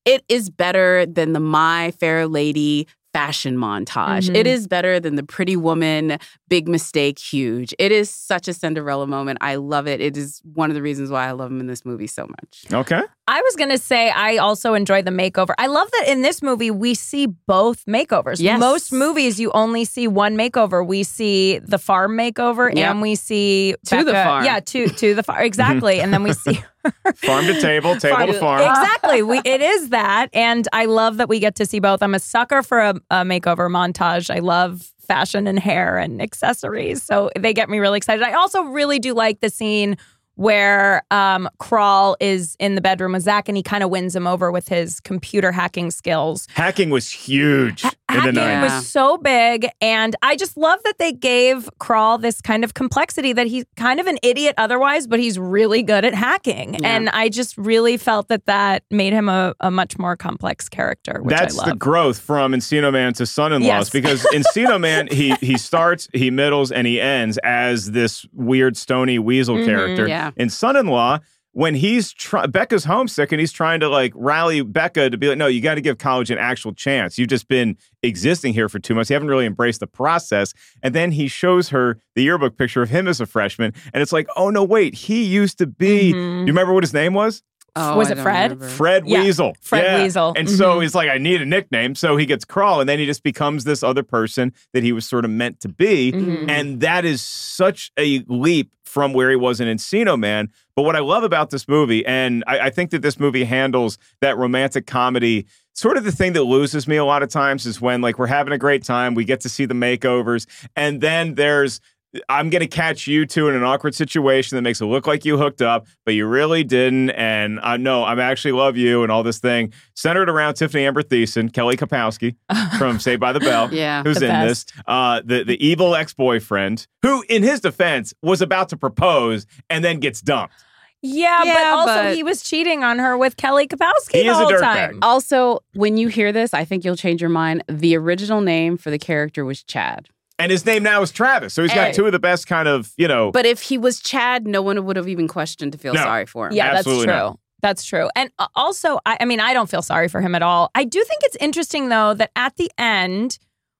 It 0.05 0.23
is 0.29 0.49
better 0.49 1.05
than 1.05 1.33
the 1.33 1.39
My 1.39 1.91
Fair 1.99 2.27
Lady 2.27 2.87
fashion 3.13 3.57
montage. 3.57 4.29
Mhm. 4.29 4.35
It 4.35 4.47
is 4.47 4.67
better 4.67 4.99
than 4.99 5.15
the 5.15 5.23
Pretty 5.23 5.55
Woman 5.55 6.17
big 6.47 6.67
mistake 6.67 7.17
huge. 7.19 7.73
It 7.79 7.91
is 7.91 8.09
such 8.09 8.47
a 8.47 8.53
Cinderella 8.53 9.07
moment. 9.07 9.39
I 9.41 9.55
love 9.55 9.87
it. 9.87 9.99
It 10.01 10.15
is 10.17 10.41
one 10.53 10.69
of 10.69 10.75
the 10.75 10.81
reasons 10.81 11.09
why 11.09 11.27
I 11.27 11.31
love 11.31 11.51
him 11.51 11.59
in 11.59 11.67
this 11.67 11.85
movie 11.85 12.07
so 12.07 12.27
much. 12.27 12.65
Okay. 12.71 13.01
I 13.27 13.41
was 13.41 13.55
going 13.55 13.69
to 13.69 13.77
say 13.77 14.09
I 14.09 14.37
also 14.37 14.73
enjoy 14.73 15.01
the 15.03 15.11
makeover. 15.11 15.53
I 15.59 15.67
love 15.67 15.89
that 15.91 16.07
in 16.07 16.21
this 16.23 16.41
movie 16.41 16.71
we 16.71 16.95
see 16.95 17.27
both 17.27 17.85
makeovers. 17.85 18.39
Yes. 18.39 18.59
Most 18.59 18.91
movies 18.91 19.39
you 19.39 19.51
only 19.51 19.85
see 19.85 20.07
one 20.07 20.35
makeover. 20.35 20.85
We 20.85 21.03
see 21.03 21.59
the 21.59 21.77
farm 21.77 22.17
makeover 22.17 22.73
Yep. 22.75 22.89
and 22.89 23.01
we 23.01 23.15
see 23.15 23.75
To 23.87 23.97
the 23.97 24.05
Becca- 24.11 24.23
farm. 24.23 24.45
Yeah, 24.45 24.59
to 24.59 24.87
to 24.87 25.13
the 25.15 25.23
farm. 25.23 25.43
Exactly. 25.43 25.99
and 25.99 26.11
then 26.13 26.23
we 26.23 26.33
see 26.33 26.59
Farm 27.15 27.45
to 27.45 27.59
table, 27.59 27.95
table 27.97 28.27
to 28.27 28.33
farm. 28.33 28.61
Exactly. 28.61 29.21
We 29.21 29.39
it 29.43 29.61
is 29.61 29.89
that, 29.89 30.29
and 30.33 30.67
I 30.71 30.85
love 30.85 31.17
that 31.17 31.27
we 31.27 31.39
get 31.39 31.55
to 31.55 31.65
see 31.65 31.79
both. 31.79 32.01
I'm 32.01 32.15
a 32.15 32.19
sucker 32.19 32.63
for 32.63 32.79
a, 32.79 32.95
a 33.11 33.23
makeover 33.23 33.69
montage. 33.69 34.33
I 34.33 34.39
love 34.39 34.91
fashion 34.99 35.47
and 35.47 35.59
hair 35.59 35.97
and 35.97 36.21
accessories, 36.21 37.03
so 37.03 37.29
they 37.37 37.53
get 37.53 37.69
me 37.69 37.79
really 37.79 37.97
excited. 37.97 38.23
I 38.23 38.33
also 38.33 38.63
really 38.63 38.99
do 38.99 39.13
like 39.13 39.41
the 39.41 39.49
scene 39.49 39.97
where 40.35 41.03
um, 41.11 41.49
Crawl 41.57 42.15
is 42.21 42.55
in 42.59 42.75
the 42.75 42.81
bedroom 42.81 43.11
with 43.11 43.23
Zach, 43.23 43.49
and 43.49 43.57
he 43.57 43.63
kind 43.63 43.83
of 43.83 43.89
wins 43.89 44.15
him 44.15 44.25
over 44.25 44.51
with 44.51 44.69
his 44.69 45.01
computer 45.01 45.51
hacking 45.51 45.91
skills. 45.91 46.47
Hacking 46.53 46.91
was 46.91 47.11
huge 47.11 47.83
Hacking 48.09 48.33
90s. 48.33 48.61
was 48.63 48.87
so 48.87 49.17
big, 49.17 49.67
and 49.81 50.15
I 50.21 50.35
just 50.35 50.57
love 50.57 50.79
that 50.83 50.97
they 50.97 51.11
gave 51.13 51.69
Crawl 51.79 52.17
this 52.17 52.41
kind 52.41 52.63
of 52.63 52.73
complexity 52.73 53.33
that 53.33 53.47
he's 53.47 53.65
kind 53.77 53.99
of 53.99 54.07
an 54.07 54.17
idiot 54.23 54.55
otherwise, 54.57 55.07
but 55.07 55.19
he's 55.19 55.37
really 55.39 55.83
good 55.83 56.03
at 56.05 56.13
hacking, 56.13 56.73
Yeah. 56.75 56.95
and 56.95 57.09
I 57.09 57.29
just 57.29 57.57
really 57.57 57.97
felt 57.97 58.27
that 58.29 58.45
that 58.45 58.83
made 58.91 59.13
him 59.13 59.29
a, 59.29 59.53
a 59.59 59.69
much 59.71 59.97
more 59.99 60.15
complex 60.15 60.67
character, 60.69 61.19
which 61.21 61.35
That's 61.35 61.59
I 61.59 61.69
the 61.69 61.75
growth 61.75 62.19
from 62.19 62.53
Encino 62.53 62.91
Man 62.91 63.13
to 63.13 63.25
Son-in-Laws 63.25 63.65
Yes. 63.67 63.89
because 63.89 64.23
Encino 64.33 64.79
Man 64.79 65.07
he 65.11 65.35
he 65.41 65.57
starts, 65.57 66.07
he 66.13 66.31
middles, 66.31 66.71
and 66.71 66.87
he 66.87 66.99
ends 66.99 67.37
as 67.43 67.91
this 67.91 68.25
weird 68.33 68.75
stony 68.77 69.19
weasel 69.19 69.55
Mm-hmm. 69.55 69.63
Mhm, 69.69 69.75
character. 69.75 70.07
yeah. 70.07 70.31
In 70.37 70.49
Son-in-Law, 70.49 71.19
when 71.51 71.73
he's 71.75 72.13
try- 72.13 72.45
Becca's 72.45 72.83
homesick 72.85 73.31
and 73.31 73.39
he's 73.39 73.51
trying 73.51 73.79
to 73.79 73.89
like 73.89 74.13
rally 74.15 74.61
Becca 74.61 75.09
to 75.09 75.17
be 75.17 75.27
like, 75.27 75.37
no, 75.37 75.47
you 75.47 75.61
got 75.61 75.75
to 75.75 75.81
give 75.81 75.97
college 75.97 76.29
an 76.29 76.37
actual 76.37 76.73
chance. 76.73 77.17
You've 77.17 77.29
just 77.29 77.47
been 77.47 77.75
existing 78.03 78.53
here 78.53 78.69
for 78.69 78.79
two 78.79 78.93
months. 78.93 79.09
You 79.09 79.15
haven't 79.15 79.29
really 79.29 79.45
embraced 79.47 79.79
the 79.79 79.87
process. 79.87 80.53
And 80.83 80.93
then 80.93 81.11
he 81.11 81.27
shows 81.27 81.69
her 81.69 81.99
the 82.15 82.23
yearbook 82.23 82.57
picture 82.57 82.81
of 82.81 82.89
him 82.89 83.07
as 83.07 83.19
a 83.19 83.25
freshman, 83.25 83.73
and 83.93 84.01
it's 84.01 84.11
like, 84.13 84.27
oh 84.35 84.49
no, 84.49 84.63
wait, 84.63 84.93
he 84.93 85.23
used 85.23 85.57
to 85.57 85.67
be. 85.67 86.13
Mhm. 86.13 86.41
You 86.41 86.45
remember 86.47 86.73
what 86.73 86.83
his 86.83 86.93
name 86.93 87.13
was? 87.13 87.41
Oh, 87.75 87.97
Was 87.97 88.09
I 88.09 88.13
it 88.13 88.17
Fred? 88.19 88.51
remember. 88.51 88.67
Fred 88.69 89.07
Yeah, 89.07 89.23
Weasel. 89.23 89.55
Fred 89.61 89.83
Yeah. 89.83 90.03
Weasel. 90.03 90.33
And 90.35 90.49
so 90.49 90.75
Mhm. 90.77 90.81
he's 90.83 90.95
like, 90.95 91.09
I 91.09 91.17
need 91.17 91.41
a 91.41 91.45
nickname. 91.45 91.95
So 91.95 92.17
he 92.17 92.25
gets 92.25 92.45
Crawl, 92.45 92.79
and 92.79 92.89
then 92.89 92.99
he 92.99 93.05
just 93.05 93.23
becomes 93.23 93.63
this 93.63 93.83
other 93.83 94.03
person 94.03 94.53
that 94.73 94.83
he 94.83 94.91
was 94.91 95.05
sort 95.05 95.25
of 95.25 95.31
meant 95.31 95.59
to 95.61 95.69
be. 95.69 96.11
Mhm. 96.11 96.49
And 96.49 96.79
that 96.81 97.05
is 97.05 97.21
such 97.21 97.91
a 97.97 98.23
leap 98.27 98.71
from 98.83 99.13
where 99.13 99.29
he 99.29 99.35
was 99.35 99.59
in 99.61 99.67
Encino 99.67 100.17
Man. 100.19 100.49
But 100.75 100.81
what 100.83 100.95
I 100.95 100.99
love 100.99 101.23
about 101.23 101.51
this 101.51 101.67
movie, 101.67 102.03
and 102.05 102.43
I, 102.47 102.59
I 102.59 102.69
think 102.71 102.89
that 102.91 103.01
this 103.03 103.19
movie 103.19 103.43
handles 103.43 103.97
that 104.21 104.37
romantic 104.37 104.87
comedy. 104.87 105.45
Sort 105.75 105.95
of 105.95 106.03
the 106.03 106.11
thing 106.11 106.33
that 106.33 106.43
loses 106.43 106.87
me 106.87 106.97
a 106.97 107.05
lot 107.05 107.21
of 107.23 107.29
times 107.29 107.65
is 107.65 107.79
when 107.79 108.01
like 108.01 108.17
we're 108.19 108.27
having 108.27 108.51
a 108.51 108.57
great 108.57 108.83
time, 108.83 109.13
we 109.13 109.23
get 109.25 109.41
to 109.41 109.49
see 109.49 109.65
the 109.65 109.73
makeovers, 109.75 110.45
and 110.75 111.01
then 111.01 111.35
there's 111.35 111.79
I'm 112.27 112.49
going 112.49 112.61
to 112.61 112.67
catch 112.67 113.05
you 113.05 113.25
two 113.27 113.49
in 113.49 113.55
an 113.55 113.63
awkward 113.63 113.93
situation 113.93 114.55
that 114.55 114.63
makes 114.63 114.81
it 114.81 114.85
look 114.85 115.05
like 115.05 115.25
you 115.25 115.37
hooked 115.37 115.61
up, 115.61 115.85
but 116.05 116.15
you 116.15 116.25
really 116.25 116.63
didn't. 116.63 117.11
And 117.11 117.59
I 117.59 117.77
know 117.77 118.03
I'm 118.03 118.19
actually 118.19 118.53
love 118.53 118.77
you 118.77 119.03
and 119.03 119.11
all 119.11 119.21
this 119.21 119.37
thing 119.37 119.73
centered 119.95 120.27
around 120.27 120.55
Tiffani 120.55 120.81
Amber 120.87 121.03
Thiessen, 121.03 121.53
Kelly 121.53 121.77
Kapowski 121.77 122.35
from 122.79 122.99
Saved 122.99 123.19
by 123.21 123.31
the 123.31 123.39
Bell, 123.39 123.71
Yeah. 123.71 124.01
who's 124.03 124.17
The 124.17 124.25
in 124.41 124.47
this, 124.47 124.65
uh, 124.87 125.21
the 125.23 125.43
the 125.43 125.63
evil 125.63 125.95
ex 125.95 126.13
boyfriend 126.15 126.87
who, 127.03 127.23
in 127.29 127.43
his 127.43 127.59
defense, 127.59 128.13
was 128.23 128.41
about 128.41 128.69
to 128.69 128.77
propose 128.77 129.45
and 129.69 129.83
then 129.85 129.99
gets 129.99 130.19
dumped. 130.21 130.55
yeah, 131.03 131.41
but 131.45 131.63
also 131.67 131.93
but- 132.05 132.15
he 132.15 132.23
was 132.23 132.41
cheating 132.41 132.83
on 132.83 132.97
her 132.99 133.17
with 133.17 133.37
Kelly 133.37 133.67
Kapowski 133.67 134.13
He 134.13 134.23
the 134.23 134.31
is 134.31 134.37
whole 134.37 134.47
dirtbag. 134.51 134.61
time. 134.61 134.99
Also, 135.03 135.59
when 135.75 135.95
you 135.95 136.07
hear 136.07 136.31
this, 136.31 136.53
I 136.55 136.65
think 136.65 136.83
you'll 136.83 136.95
change 136.97 137.21
your 137.21 137.29
mind. 137.29 137.63
The 137.69 137.95
original 137.95 138.41
name 138.41 138.77
for 138.77 138.89
the 138.89 138.97
character 138.99 139.45
was 139.45 139.63
Chad. 139.63 140.09
And 140.39 140.51
his 140.51 140.65
name 140.65 140.83
now 140.83 141.01
is 141.01 141.11
Travis, 141.11 141.53
so 141.53 141.61
he's 141.61 141.73
got 141.73 141.87
Hey. 141.87 141.93
two 141.93 142.05
of 142.05 142.13
the 142.13 142.19
best 142.19 142.47
kind 142.47 142.67
of 142.67 142.91
you 142.97 143.07
know. 143.07 143.31
But 143.31 143.45
if 143.45 143.61
he 143.61 143.77
was 143.77 143.99
Chad, 143.99 144.47
no 144.47 144.61
one 144.61 144.83
would 144.85 144.95
have 144.95 145.07
even 145.09 145.27
questioned 145.27 145.73
to 145.73 145.77
feel 145.77 145.93
No. 145.93 146.01
sorry 146.01 146.25
for 146.25 146.47
him. 146.47 146.53
Yeah, 146.53 146.67
Absolutely 146.73 147.05
that's 147.07 147.17
true. 147.17 147.25
not. 147.27 147.39
That's 147.61 147.83
true. 147.83 148.09
And 148.15 148.31
uh, 148.39 148.47
also, 148.55 148.99
I, 149.05 149.17
I 149.19 149.25
mean, 149.25 149.41
I 149.41 149.53
don't 149.53 149.69
feel 149.69 149.81
sorry 149.81 150.07
for 150.07 150.21
him 150.21 150.33
at 150.33 150.41
all. 150.41 150.71
I 150.75 150.85
do 150.85 151.03
think 151.03 151.19
it's 151.23 151.35
interesting, 151.41 151.89
though, 151.89 152.13
that 152.13 152.31
at 152.37 152.55
the 152.55 152.71
end, 152.77 153.37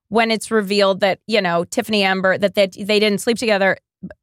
when 0.10 0.32
it's 0.32 0.51
revealed 0.51 0.99
that, 0.99 1.20
you 1.28 1.41
know, 1.41 1.64
Tiffani 1.64 2.01
Amber, 2.01 2.38
that 2.38 2.55
they, 2.55 2.68
they 2.68 2.99
didn't 2.99 3.20
sleep 3.22 3.38
together, 3.38 3.78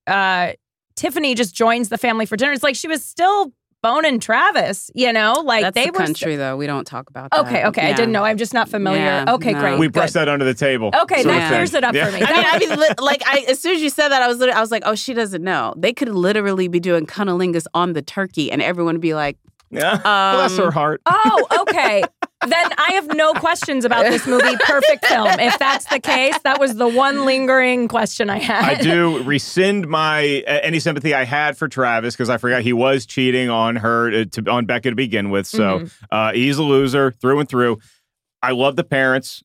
uh, 0.07 0.53
Tiffani 0.95 1.35
just 1.35 1.55
joins 1.55 1.89
the 1.89 1.97
family 1.97 2.27
for 2.27 2.37
dinner. 2.37 2.53
It's 2.53 2.63
like 2.63 2.77
she 2.77 2.87
was 2.89 3.03
still 3.03 3.51
boning 3.87 4.21
Travis, 4.21 4.91
you 4.95 5.13
know? 5.13 5.43
Like 5.45 5.63
That's 5.63 5.75
they 5.75 5.87
the 5.87 5.93
were. 5.93 5.99
st- 5.99 6.07
country, 6.19 6.37
though. 6.37 6.57
We 6.57 6.67
don't 6.67 6.85
talk 6.87 7.09
about 7.11 7.31
that. 7.31 7.41
okay, 7.47 7.65
okay. 7.67 7.89
I 7.89 7.93
didn't 7.93 8.13
know. 8.13 8.25
I'm 8.25 8.37
just 8.37 8.53
not 8.55 8.69
familiar. 8.69 9.01
Yeah, 9.01 9.35
okay, 9.35 9.53
no. 9.53 9.61
great. 9.61 9.79
we 9.79 9.87
good. 9.87 9.93
brush 9.95 10.13
that 10.13 10.29
under 10.29 10.45
the 10.45 10.55
table. 10.55 10.91
Okay, 10.95 11.23
sort 11.23 11.35
that 11.35 11.41
thing. 11.41 11.49
clears 11.49 11.75
it 11.75 11.85
up 11.85 11.95
Yeah. 11.95 12.07
for 12.07 12.13
me. 12.13 12.23
I 12.27 12.59
mean, 12.59 12.71
I 12.73 12.77
mean, 12.77 12.95
like, 12.99 13.23
I 13.27 13.45
as 13.49 13.61
soon 13.61 13.75
as 13.77 13.83
you 13.83 13.91
said 13.91 14.09
that, 14.09 14.23
I 14.23 14.29
was, 14.29 14.41
I 14.43 14.61
was 14.61 14.71
like, 14.71 14.83
oh, 14.87 14.95
she 14.95 15.15
doesn't 15.15 15.43
know. 15.45 15.75
They 15.77 15.93
could 15.93 16.09
literally 16.09 16.69
be 16.69 16.81
doing 16.81 17.07
cunnilingus 17.07 17.67
on 17.75 17.93
the 17.93 18.03
turkey, 18.03 18.51
and 18.53 18.61
everyone 18.63 18.95
would 18.95 19.01
be 19.01 19.15
like, 19.15 19.39
Yeah. 19.71 19.97
Bless 19.99 20.57
her 20.59 20.67
Um, 20.67 20.73
heart. 20.73 21.03
Oh, 21.07 21.65
okay. 21.69 22.03
then 22.47 22.69
I 22.77 22.93
have 22.95 23.15
no 23.15 23.33
questions 23.33 23.85
about 23.85 24.05
this 24.05 24.27
movie. 24.27 24.57
Perfect 24.61 25.07
film. 25.07 25.29
If 25.41 25.59
that's 25.59 25.87
the 25.87 25.99
case, 26.01 26.37
that 26.45 26.61
was 26.61 26.75
the 26.77 26.87
one 26.89 27.25
lingering 27.25 27.89
question 27.89 28.29
I 28.31 28.39
had. 28.39 28.65
I 28.65 28.75
do 28.83 29.23
rescind 29.23 29.89
my 29.89 30.45
uh, 30.47 30.61
any 30.63 30.79
sympathy 30.79 31.15
I 31.15 31.25
had 31.25 31.57
for 31.57 31.67
Travis 31.69 32.15
because 32.15 32.29
I 32.31 32.37
forgot 32.37 32.63
he 32.63 32.73
was 32.75 33.07
cheating 33.07 33.49
on 33.49 33.77
her 33.77 34.11
to, 34.11 34.27
to 34.27 34.51
on 34.51 34.67
Becca 34.67 34.91
to 34.91 34.97
begin 34.97 35.31
with. 35.31 35.47
So 35.47 35.79
Mm-hmm. 35.81 36.05
uh, 36.11 36.33
he's 36.33 36.59
a 36.59 36.63
loser 36.63 37.11
through 37.11 37.41
and 37.41 37.49
through. 37.49 37.79
I 38.43 38.53
love 38.53 38.77
the 38.77 38.85
parents. 38.85 39.43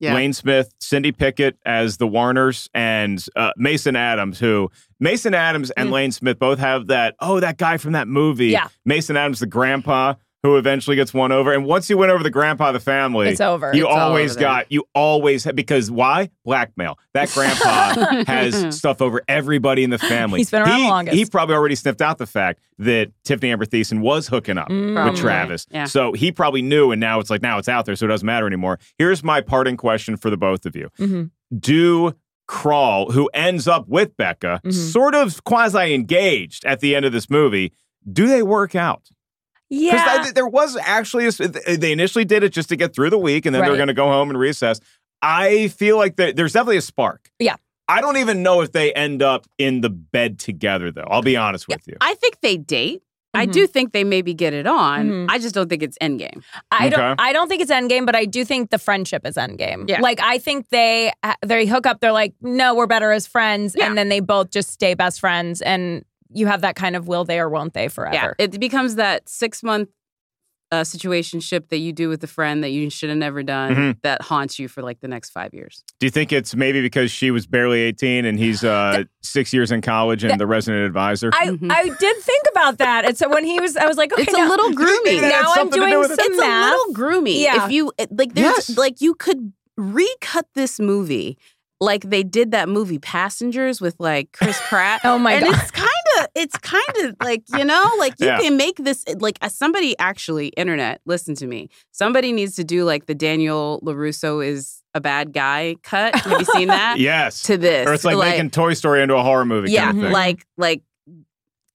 Yeah. 0.00 0.14
Lane 0.14 0.32
Smith, 0.34 0.74
Cindy 0.80 1.12
Pickett 1.12 1.56
as 1.64 1.96
the 1.96 2.06
Warners, 2.06 2.68
and 2.74 3.24
uh, 3.36 3.52
Mason 3.56 3.96
Adams, 3.96 4.38
who 4.38 4.70
Mason 5.00 5.32
Adams 5.34 5.70
and 5.70 5.88
Mm. 5.88 5.92
Lane 5.92 6.12
Smith 6.12 6.38
both 6.38 6.58
have 6.58 6.88
that. 6.88 7.14
Oh, 7.20 7.40
that 7.40 7.56
guy 7.56 7.78
from 7.78 7.92
that 7.92 8.06
movie. 8.06 8.48
Yeah. 8.48 8.68
Mason 8.84 9.16
Adams, 9.16 9.38
the 9.40 9.46
grandpa, 9.46 10.14
who 10.44 10.56
eventually 10.56 10.94
gets 10.94 11.14
won 11.14 11.32
over. 11.32 11.54
And 11.54 11.64
once 11.64 11.88
you 11.88 11.96
win 11.96 12.10
over 12.10 12.22
the 12.22 12.28
grandpa 12.30 12.68
of 12.68 12.74
the 12.74 12.80
family, 12.80 13.30
It's 13.30 13.40
over. 13.40 13.74
You 13.74 13.86
It's 13.86 13.96
always 13.96 14.32
over 14.32 14.40
got. 14.40 14.70
You 14.70 14.84
always 14.94 15.42
have, 15.44 15.56
because 15.56 15.90
why? 15.90 16.28
Blackmail. 16.44 16.98
That 17.14 17.30
grandpa 17.30 18.24
has 18.30 18.76
stuff 18.76 19.00
over 19.00 19.22
everybody 19.26 19.84
in 19.84 19.88
the 19.90 19.98
family. 19.98 20.40
He's 20.40 20.50
been 20.50 20.60
around 20.60 20.76
he, 20.76 20.82
the 20.82 20.88
longest. 20.88 21.16
He 21.16 21.24
probably 21.24 21.54
already 21.54 21.74
sniffed 21.74 22.02
out 22.02 22.18
the 22.18 22.26
fact 22.26 22.60
that 22.78 23.10
Tiffani 23.24 23.44
Amber 23.52 23.64
Thiessen 23.64 24.00
was 24.00 24.28
hooking 24.28 24.58
up 24.58 24.68
with 24.68 25.16
Travis. 25.16 25.66
yeah. 25.70 25.86
So 25.86 26.12
he 26.12 26.30
probably 26.30 26.60
knew, 26.60 26.90
and 26.90 27.00
now 27.00 27.20
it's 27.20 27.30
like 27.30 27.40
now 27.40 27.56
it's 27.56 27.68
out 27.68 27.86
there, 27.86 27.96
so 27.96 28.04
it 28.04 28.10
doesn't 28.10 28.26
matter 28.26 28.46
anymore. 28.46 28.78
Here's 28.98 29.24
my 29.24 29.40
parting 29.40 29.78
question 29.78 30.18
for 30.18 30.28
the 30.28 30.36
both 30.36 30.66
of 30.66 30.76
you: 30.76 30.90
Mhm. 31.00 31.30
Do 31.58 32.12
Crawl, 32.46 33.12
who 33.12 33.30
ends 33.32 33.66
up 33.66 33.88
with 33.88 34.14
Becca, 34.18 34.60
Mhm. 34.62 34.72
sort 34.92 35.14
of 35.14 35.42
quasi 35.44 35.94
engaged 35.94 36.66
at 36.66 36.80
the 36.80 36.94
end 36.94 37.06
of 37.06 37.12
this 37.12 37.30
movie, 37.30 37.72
do 38.12 38.26
they 38.28 38.42
work 38.42 38.74
out? 38.74 39.08
Because 39.74 40.26
Yeah. 40.26 40.32
there 40.34 40.46
was 40.46 40.76
actually, 40.76 41.26
a, 41.26 41.76
they 41.76 41.92
initially 41.92 42.24
did 42.24 42.42
it 42.42 42.50
just 42.52 42.68
to 42.70 42.76
get 42.76 42.94
through 42.94 43.10
the 43.10 43.18
week, 43.18 43.46
and 43.46 43.54
then 43.54 43.62
they're 43.62 43.76
going 43.76 43.88
to 43.88 43.94
go 43.94 44.06
home 44.08 44.30
and 44.30 44.38
reassess. 44.38 44.80
I 45.22 45.68
feel 45.68 45.96
like 45.96 46.16
there- 46.16 46.32
there's 46.32 46.52
definitely 46.52 46.76
a 46.78 46.82
spark. 46.82 47.30
Yeah. 47.38 47.56
I 47.88 48.00
don't 48.00 48.16
even 48.16 48.42
know 48.42 48.60
if 48.62 48.72
they 48.72 48.92
end 48.94 49.22
up 49.22 49.46
in 49.58 49.80
the 49.82 49.90
bed 49.90 50.38
together, 50.38 50.90
though. 50.90 51.06
I'll 51.10 51.22
be 51.22 51.36
honest 51.36 51.68
with 51.68 51.82
you. 51.86 51.96
I 52.00 52.14
think 52.14 52.40
they 52.40 52.56
date. 52.56 53.02
I 53.36 53.46
Mhm. 53.48 53.52
do 53.52 53.66
think 53.66 53.92
they 53.92 54.04
maybe 54.04 54.32
get 54.32 54.54
it 54.54 54.64
on. 54.66 55.10
Mhm. 55.10 55.26
I 55.28 55.38
just 55.40 55.56
don't 55.56 55.68
think 55.68 55.82
it's 55.82 55.98
endgame. 56.00 56.40
I 56.70 56.88
don't. 56.88 57.20
I 57.20 57.32
don't 57.32 57.48
think 57.48 57.62
it's 57.62 57.70
Endgame, 57.70 58.06
but 58.06 58.14
I 58.14 58.26
do 58.26 58.44
think 58.44 58.70
the 58.70 58.78
friendship 58.78 59.26
is 59.26 59.34
Endgame. 59.34 59.88
Yeah. 59.90 60.00
Like 60.00 60.20
I 60.22 60.38
think 60.38 60.68
they 60.68 61.10
they 61.44 61.66
hook 61.66 61.84
up. 61.84 61.98
They're 62.00 62.12
like, 62.12 62.32
no, 62.40 62.76
we're 62.76 62.86
better 62.86 63.10
as 63.10 63.26
friends, 63.26 63.74
Yeah. 63.76 63.86
and 63.88 63.98
then 63.98 64.08
they 64.08 64.20
both 64.20 64.50
just 64.50 64.70
stay 64.70 64.94
best 64.94 65.18
friends. 65.18 65.60
And 65.62 66.04
you 66.34 66.46
have 66.46 66.60
that 66.62 66.76
kind 66.76 66.96
of 66.96 67.08
will 67.08 67.24
they 67.24 67.38
or 67.40 67.48
won't 67.48 67.72
they 67.74 67.88
forever. 67.88 68.14
Yeah, 68.38 68.44
it 68.44 68.58
becomes 68.60 68.96
that 68.96 69.28
six 69.28 69.62
month 69.62 69.88
uh, 70.72 70.80
situationship 70.82 71.68
that 71.68 71.76
you 71.78 71.92
do 71.92 72.08
with 72.08 72.24
a 72.24 72.26
friend 72.26 72.64
that 72.64 72.70
you 72.70 72.90
should 72.90 73.08
have 73.08 73.18
never 73.18 73.44
done 73.44 73.74
Mhm. 73.74 73.96
that 74.02 74.22
haunts 74.22 74.58
you 74.58 74.66
for 74.66 74.82
like 74.82 74.98
the 75.00 75.06
next 75.06 75.30
five 75.30 75.54
years. 75.54 75.84
Do 76.00 76.06
you 76.06 76.10
think 76.10 76.32
it's 76.32 76.54
maybe 76.56 76.80
because 76.80 77.12
she 77.12 77.30
was 77.30 77.46
barely 77.46 77.80
18 77.82 78.24
and 78.24 78.38
he's 78.40 78.64
uh, 78.64 79.04
six 79.22 79.52
years 79.52 79.70
in 79.70 79.82
college 79.82 80.24
and 80.24 80.40
the 80.40 80.46
resident 80.48 80.84
advisor? 80.84 81.30
I, 81.32 81.56
I 81.70 81.84
did 82.00 82.16
think 82.16 82.42
about 82.50 82.78
that. 82.78 83.04
And 83.04 83.16
so 83.16 83.28
when 83.28 83.44
he 83.44 83.60
was, 83.60 83.76
I 83.76 83.86
was 83.86 83.96
like, 83.96 84.12
okay, 84.12 84.22
Mm-hmm. 84.22 84.30
it's 84.30 84.38
now- 84.38 84.48
a 84.48 84.50
little 84.50 84.70
groomy. 84.72 85.20
Now 85.20 85.52
I'm 85.54 85.70
doing 85.70 85.92
some 85.92 86.16
It's 86.18 86.40
math. 86.40 86.72
a 86.74 86.76
little 86.76 86.94
groomy. 86.94 87.40
Yeah. 87.42 87.66
If 87.66 87.70
you 87.70 87.92
like, 88.10 88.34
there's 88.34 88.76
like 88.76 89.00
you 89.00 89.14
could 89.14 89.52
recut 89.76 90.46
this 90.54 90.80
movie 90.80 91.36
like 91.80 92.08
they 92.08 92.22
did 92.22 92.50
that 92.52 92.68
movie 92.68 92.98
Passengers 92.98 93.80
with 93.80 93.94
like 93.98 94.32
Chris 94.32 94.58
Pratt. 94.68 95.02
Oh 95.04 95.18
my 95.18 95.32
and 95.34 95.44
God. 95.44 95.60
it's 95.62 95.70
kind 95.70 95.86
of 95.86 95.93
it's 96.34 96.56
kind 96.58 96.96
of 97.04 97.16
like 97.22 97.42
you 97.56 97.64
know 97.64 97.84
like 97.98 98.14
you 98.18 98.26
Yeah. 98.26 98.40
can 98.40 98.56
make 98.56 98.76
this 98.76 99.04
like 99.18 99.38
uh, 99.42 99.48
somebody 99.48 99.96
actually 99.98 100.48
internet 100.48 101.00
listen 101.06 101.34
to 101.36 101.46
me. 101.46 101.68
Somebody 101.92 102.32
needs 102.32 102.56
to 102.56 102.64
do 102.64 102.84
like 102.84 103.06
the 103.06 103.14
Daniel 103.14 103.80
Larusso 103.84 104.44
is 104.44 104.82
a 104.94 105.00
bad 105.00 105.32
guy 105.32 105.76
cut. 105.82 106.14
Have 106.14 106.38
you 106.40 106.44
seen 106.46 106.68
that? 106.78 106.98
yes. 106.98 107.42
To 107.44 107.56
this, 107.56 107.86
Or 107.88 107.94
it's 107.94 108.04
like, 108.04 108.16
making 108.18 108.50
Toy 108.50 108.74
Story 108.74 109.02
into 109.02 109.16
a 109.16 109.22
horror 109.22 109.44
movie. 109.44 109.70
yeah, 109.72 109.86
kind 109.86 109.98
of 109.98 110.04
thing. 110.04 110.12
like 110.12 110.46
like 110.56 110.82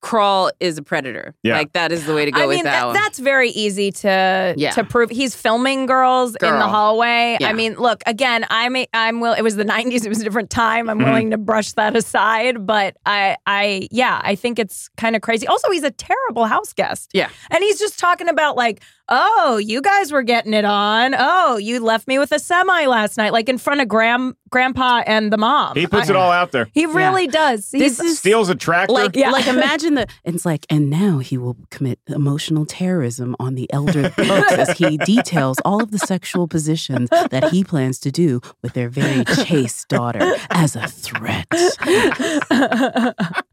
Crawl 0.02 0.50
is 0.60 0.78
a 0.78 0.82
predator. 0.82 1.36
Yeah. 1.44 1.58
Like 1.58 1.74
that 1.74 1.92
is 1.92 2.06
the 2.06 2.14
way 2.16 2.26
to 2.26 2.32
go 2.32 2.42
I 2.42 2.46
with 2.46 2.56
mean, 2.56 2.64
that 2.64 2.72
that- 2.72 2.86
one. 2.88 2.94
that's 2.96 3.20
very 3.20 3.50
easy 3.50 3.92
to 3.92 4.54
Yeah. 4.58 4.72
to 4.72 4.84
prove. 4.84 5.10
He's 5.10 5.36
filming 5.36 5.86
girls 5.88 6.36
in 6.36 6.54
the 6.54 6.68
hallway. 6.68 7.38
Yeah. 7.40 7.50
I 7.50 7.54
mean, 7.54 7.76
look 7.76 8.02
again. 8.06 8.46
I'm 8.50 8.76
a, 8.78 8.88
I'm 8.94 9.20
will. 9.20 9.34
It 9.34 9.42
was 9.42 9.56
the 9.58 9.66
'90s. 9.70 10.06
It 10.06 10.10
was 10.10 10.22
a 10.22 10.24
different 10.24 10.50
time. 10.50 10.90
I'm 10.90 11.00
willing 11.00 11.26
mm-hmm. 11.26 11.32
to 11.32 11.38
brush 11.38 11.74
that 11.74 11.96
aside. 11.96 12.66
But 12.66 12.96
I 13.06 13.36
I 13.46 13.88
yeah, 13.92 14.22
I 14.24 14.36
think 14.36 14.58
it's 14.58 14.90
kind 14.96 15.16
of 15.16 15.22
crazy. 15.22 15.48
Also, 15.48 15.70
he's 15.72 15.84
a 15.84 15.92
terrible 15.92 16.46
house 16.46 16.72
guest. 16.74 17.12
Yeah. 17.14 17.30
and 17.50 17.64
he's 17.64 17.80
just 17.80 18.00
talking 18.00 18.30
about 18.30 18.56
like, 18.56 18.82
oh, 19.10 19.58
you 19.58 19.82
guys 19.82 20.12
were 20.12 20.24
getting 20.24 20.54
it 20.54 20.66
on. 20.66 21.14
Oh, 21.18 21.58
you 21.58 21.80
left 21.80 22.08
me 22.08 22.20
with 22.20 22.32
a 22.32 22.40
semi 22.40 22.86
last 22.86 23.18
night, 23.18 23.34
like 23.34 23.50
in 23.50 23.58
front 23.58 23.82
of 23.82 23.88
grand 23.88 24.36
grandpa 24.52 25.04
and 25.06 25.32
the 25.32 25.38
mom. 25.38 25.76
he 25.76 25.86
puts 25.86 26.10
I- 26.10 26.14
it 26.14 26.16
all 26.16 26.32
out 26.32 26.52
there. 26.52 26.68
He 26.74 26.86
really 26.88 27.28
does. 27.28 27.70
He's, 27.72 27.98
This 27.98 28.00
is 28.00 28.18
Steals 28.20 28.50
a 28.50 28.56
tractor. 28.56 28.94
Like, 28.94 29.16
Yeah. 29.16 29.30
like 29.32 29.46
imagine 29.60 29.94
the. 29.96 30.08
And 30.26 30.34
it's 30.36 30.46
like, 30.46 30.66
and 30.70 30.90
now 30.90 31.20
he 31.20 31.38
will 31.38 31.56
commit 31.70 32.00
emotional 32.08 32.66
terrorism 32.66 33.36
on 33.40 33.54
the 33.56 33.72
elder 33.72 34.10
folks 34.10 34.52
as 34.54 34.78
he 34.78 34.98
details 34.98 35.58
all 35.64 35.84
of 35.84 35.92
the 35.92 36.00
sexual 36.00 36.48
positions 36.48 37.10
that 37.10 37.50
he 37.52 37.64
plans 37.64 38.00
to 38.00 38.12
do 38.12 38.42
with 38.64 38.74
their 38.74 38.90
very 38.90 39.24
chaste 39.26 39.88
daughter 39.88 40.36
as 40.50 40.76
a 40.76 40.88
threat. 40.88 41.46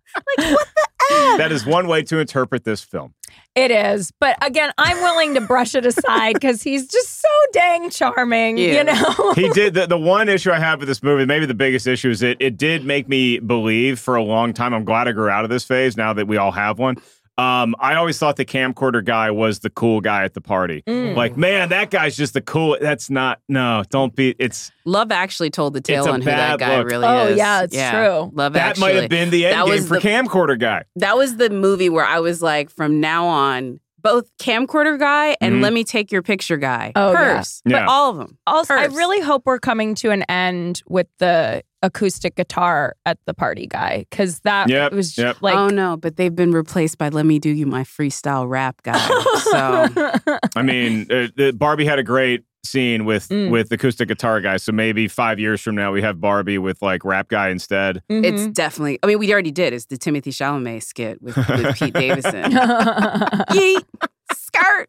that 1.38 1.48
is 1.50 1.64
one 1.64 1.88
way 1.88 2.02
to 2.02 2.18
interpret 2.18 2.64
this 2.64 2.82
film. 2.82 3.14
It 3.54 3.70
is. 3.70 4.12
But 4.20 4.36
again, 4.44 4.72
I'm 4.76 4.98
willing 4.98 5.34
to 5.34 5.40
brush 5.40 5.74
it 5.74 5.86
aside 5.86 6.34
because 6.34 6.62
he's 6.62 6.86
just 6.86 7.20
so 7.20 7.28
dang 7.52 7.90
charming, 7.90 8.58
you 8.58 8.84
know? 8.84 9.32
he 9.34 9.48
did 9.50 9.74
the, 9.74 9.86
the 9.86 9.98
one 9.98 10.28
issue 10.28 10.50
I 10.50 10.58
have 10.58 10.80
with 10.80 10.88
this 10.88 11.02
movie, 11.02 11.24
maybe 11.24 11.46
the 11.46 11.54
biggest 11.54 11.86
issue 11.86 12.10
is 12.10 12.22
it 12.22 12.36
it 12.40 12.56
did 12.56 12.84
make 12.84 13.08
me 13.08 13.38
believe 13.38 13.98
for 13.98 14.16
a 14.16 14.22
long 14.22 14.52
time. 14.52 14.74
I'm 14.74 14.84
glad 14.84 15.08
I 15.08 15.12
grew 15.12 15.28
out 15.28 15.44
of 15.44 15.50
this 15.50 15.64
phase 15.64 15.96
now 15.96 16.12
that 16.12 16.26
we 16.28 16.36
all 16.36 16.52
have 16.52 16.78
one. 16.78 16.96
Um, 17.38 17.74
I 17.78 17.96
always 17.96 18.18
thought 18.18 18.36
the 18.36 18.44
camcorder 18.46 19.04
guy 19.04 19.30
was 19.30 19.58
the 19.60 19.68
cool 19.70 20.00
guy 20.00 20.24
at 20.24 20.32
the 20.34 20.40
party. 20.40 20.82
Mm. 20.86 21.14
Like, 21.14 21.36
man, 21.36 21.68
that 21.68 21.90
guy's 21.90 22.16
just 22.16 22.32
the 22.34 22.40
cool. 22.40 22.78
That's 22.80 23.10
not. 23.10 23.40
No, 23.48 23.82
don't 23.90 24.14
be. 24.16 24.34
It's 24.38 24.72
Love 24.86 25.12
actually 25.12 25.50
told 25.50 25.74
the 25.74 25.80
tale 25.82 26.08
on 26.08 26.20
who 26.22 26.26
that 26.26 26.58
guy 26.58 26.78
look. 26.78 26.88
really 26.90 27.06
Oh, 27.06 27.26
is. 27.26 27.36
yeah, 27.36 27.62
it's 27.62 27.74
true. 27.76 28.30
Love 28.34 28.54
that 28.54 28.70
actually. 28.70 28.94
might 28.94 29.00
have 29.02 29.10
been 29.10 29.28
the 29.30 29.46
end 29.46 29.54
That 29.60 29.64
game 29.66 29.74
was 29.74 29.86
for 29.88 30.00
the- 30.00 30.08
camcorder 30.08 30.58
guy. 30.58 30.84
That 30.96 31.16
was 31.18 31.36
the 31.36 31.50
movie 31.50 31.90
where 31.90 32.06
I 32.06 32.20
was 32.20 32.40
like, 32.40 32.70
from 32.70 33.00
now 33.00 33.26
on, 33.26 33.80
both 34.02 34.30
camcorder 34.38 34.98
guy 34.98 35.36
and 35.40 35.56
Mhm. 35.56 35.62
let 35.62 35.72
me 35.72 35.82
take 35.82 36.12
your 36.12 36.22
picture 36.22 36.56
guy. 36.56 36.92
Oh, 36.94 37.10
yeah. 37.10 37.16
Purse. 37.36 37.60
Yeah. 37.66 37.80
But 37.80 37.88
all 37.88 38.10
of 38.12 38.16
them. 38.18 38.38
Also, 38.46 38.74
I 38.74 38.84
really 38.86 39.20
hope 39.20 39.42
we're 39.46 39.58
coming 39.58 39.94
to 39.96 40.10
an 40.12 40.22
end 40.24 40.82
with 40.88 41.08
the 41.18 41.64
acoustic 41.82 42.34
guitar 42.36 42.94
at 43.04 43.18
the 43.26 43.34
party 43.34 43.66
guy 43.66 44.06
because 44.10 44.40
that 44.40 44.68
Yep, 44.68 44.92
was 44.92 45.16
yep. 45.18 45.36
like. 45.42 45.54
oh 45.54 45.68
no, 45.68 45.96
but 45.96 46.16
they've 46.16 46.34
been 46.34 46.52
replaced 46.52 46.98
by 46.98 47.08
let 47.10 47.26
me 47.26 47.38
do 47.38 47.50
you 47.50 47.66
my 47.66 47.82
freestyle 47.84 48.48
rap 48.48 48.82
guy. 48.82 48.98
so 49.50 50.38
I 50.56 50.62
mean, 50.62 51.02
uh, 51.10 51.28
the- 51.36 51.52
Barbie 51.56 51.84
had 51.86 51.98
a 51.98 52.02
great 52.02 52.44
scene 52.64 53.04
with 53.04 53.28
Mm. 53.28 53.50
with 53.50 53.70
acoustic 53.70 54.08
guitar 54.08 54.40
guy. 54.40 54.56
So 54.56 54.72
maybe 54.72 55.06
five 55.06 55.38
years 55.38 55.60
from 55.60 55.76
now, 55.76 55.92
we 55.92 56.02
have 56.02 56.20
Barbie 56.20 56.58
with 56.58 56.82
like 56.82 57.04
rap 57.04 57.28
guy 57.28 57.50
instead. 57.50 58.02
Mm-hmm. 58.10 58.24
it's 58.24 58.46
definitely 58.48 58.98
I 59.04 59.06
mean, 59.06 59.18
we 59.20 59.32
already 59.32 59.52
did. 59.52 59.72
It's 59.72 59.84
the 59.86 59.96
Timothée 59.96 60.32
Chalamet 60.32 60.82
skit 60.82 61.22
with, 61.22 61.36
with 61.36 61.76
Pete 61.76 61.94
Davidson. 61.94 62.50
Yeet, 62.50 63.82
skirt, 64.32 64.86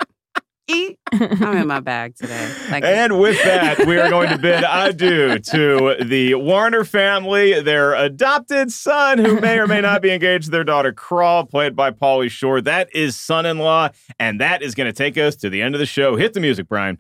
eat. 0.68 1.00
I'm 1.12 1.58
in 1.58 1.68
my 1.68 1.80
bag 1.80 2.16
today. 2.16 2.52
And 2.72 3.20
with 3.20 3.42
that, 3.44 3.86
we 3.86 3.98
are 3.98 4.10
going 4.10 4.30
to 4.30 4.38
bid 4.38 4.64
adieu 4.68 5.40
to 5.40 5.96
the 6.04 6.36
Warner 6.36 6.84
family, 6.84 7.62
their 7.62 7.94
adopted 7.94 8.72
son, 8.72 9.18
who 9.18 9.40
may 9.40 9.60
or 9.60 9.68
may 9.68 9.82
not 9.82 10.02
be 10.02 10.12
engaged 10.12 10.46
to 10.46 10.52
their 10.52 10.64
daughter, 10.64 10.92
Crawl, 10.92 11.46
played 11.46 11.76
by 11.76 11.92
Pauly 11.92 12.30
Shore. 12.30 12.62
That 12.62 12.94
is 12.94 13.16
son 13.16 13.46
in 13.46 13.60
law. 13.60 13.90
And 14.20 14.42
that 14.42 14.62
is 14.62 14.76
going 14.76 14.88
to 14.88 14.94
take 14.94 15.18
us 15.18 15.36
to 15.38 15.50
the 15.50 15.62
end 15.62 15.76
of 15.76 15.80
the 15.80 15.86
show. 15.86 16.16
Hit 16.16 16.34
the 16.34 16.40
music, 16.40 16.68
Brian. 16.68 17.00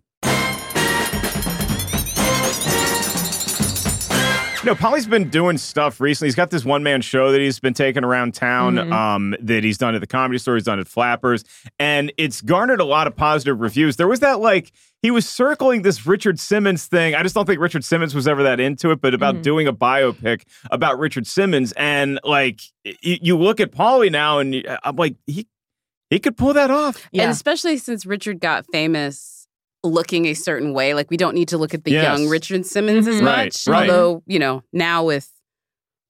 You 4.67 4.73
know, 4.73 4.79
Pauly's 4.79 5.07
been 5.07 5.29
doing 5.29 5.57
stuff 5.57 6.01
recently. 6.01 6.27
He's 6.27 6.35
got 6.35 6.49
this 6.49 6.65
one 6.65 6.83
man 6.83 6.99
show 6.99 7.31
that 7.31 7.39
he's 7.39 7.57
been 7.57 7.73
taking 7.73 8.03
around 8.03 8.33
town 8.33 8.75
Mhm. 8.75 8.91
um, 8.91 9.33
that 9.39 9.63
he's 9.63 9.77
done 9.77 9.95
at 9.95 10.01
the 10.01 10.07
comedy 10.07 10.37
store, 10.39 10.55
he's 10.55 10.65
done 10.65 10.77
at 10.77 10.89
Flappers, 10.89 11.45
and 11.79 12.11
it's 12.17 12.41
garnered 12.41 12.81
a 12.81 12.83
lot 12.83 13.07
of 13.07 13.15
positive 13.15 13.61
reviews. 13.61 13.95
There 13.95 14.09
was 14.09 14.19
that 14.19 14.41
like, 14.41 14.73
he 15.01 15.09
was 15.09 15.25
circling 15.25 15.83
this 15.83 16.05
Richard 16.05 16.37
Simmons 16.37 16.85
thing. 16.85 17.15
I 17.15 17.23
just 17.23 17.33
don't 17.33 17.45
think 17.45 17.61
Richard 17.61 17.85
Simmons 17.85 18.13
was 18.13 18.27
ever 18.27 18.43
that 18.43 18.59
into 18.59 18.91
it, 18.91 18.99
but 18.99 19.13
about 19.13 19.35
Mhm. 19.35 19.41
doing 19.43 19.67
a 19.69 19.73
biopic 19.73 20.41
about 20.69 20.99
Richard 20.99 21.27
Simmons. 21.27 21.71
And 21.77 22.19
like, 22.25 22.59
y- 22.85 23.19
you 23.21 23.37
look 23.37 23.61
at 23.61 23.71
Polly 23.71 24.09
now, 24.09 24.39
and 24.39 24.53
you- 24.53 24.65
I'm 24.83 24.97
like, 24.97 25.15
he, 25.27 25.47
he 26.09 26.19
could 26.19 26.35
pull 26.35 26.51
that 26.51 26.71
off. 26.71 27.07
And 27.13 27.31
especially 27.31 27.77
since 27.77 28.05
Richard 28.05 28.41
got 28.41 28.65
famous 28.69 29.36
looking 29.87 30.25
a 30.27 30.33
certain 30.33 30.73
way, 30.73 30.93
like 30.93 31.09
we 31.09 31.17
don't 31.17 31.33
need 31.35 31.47
to 31.49 31.57
look 31.57 31.73
at 31.73 31.83
the 31.83 31.91
Yes. 31.91 32.03
young 32.19 32.29
Richard 32.29 32.65
Simmons 32.65 33.07
as 33.07 33.21
Mhm. 33.21 33.25
Right, 33.25 33.45
much. 33.45 33.67
right. 33.67 33.89
Although, 33.89 34.23
you 34.27 34.39
know, 34.39 34.63
now 34.73 35.03
with 35.03 35.29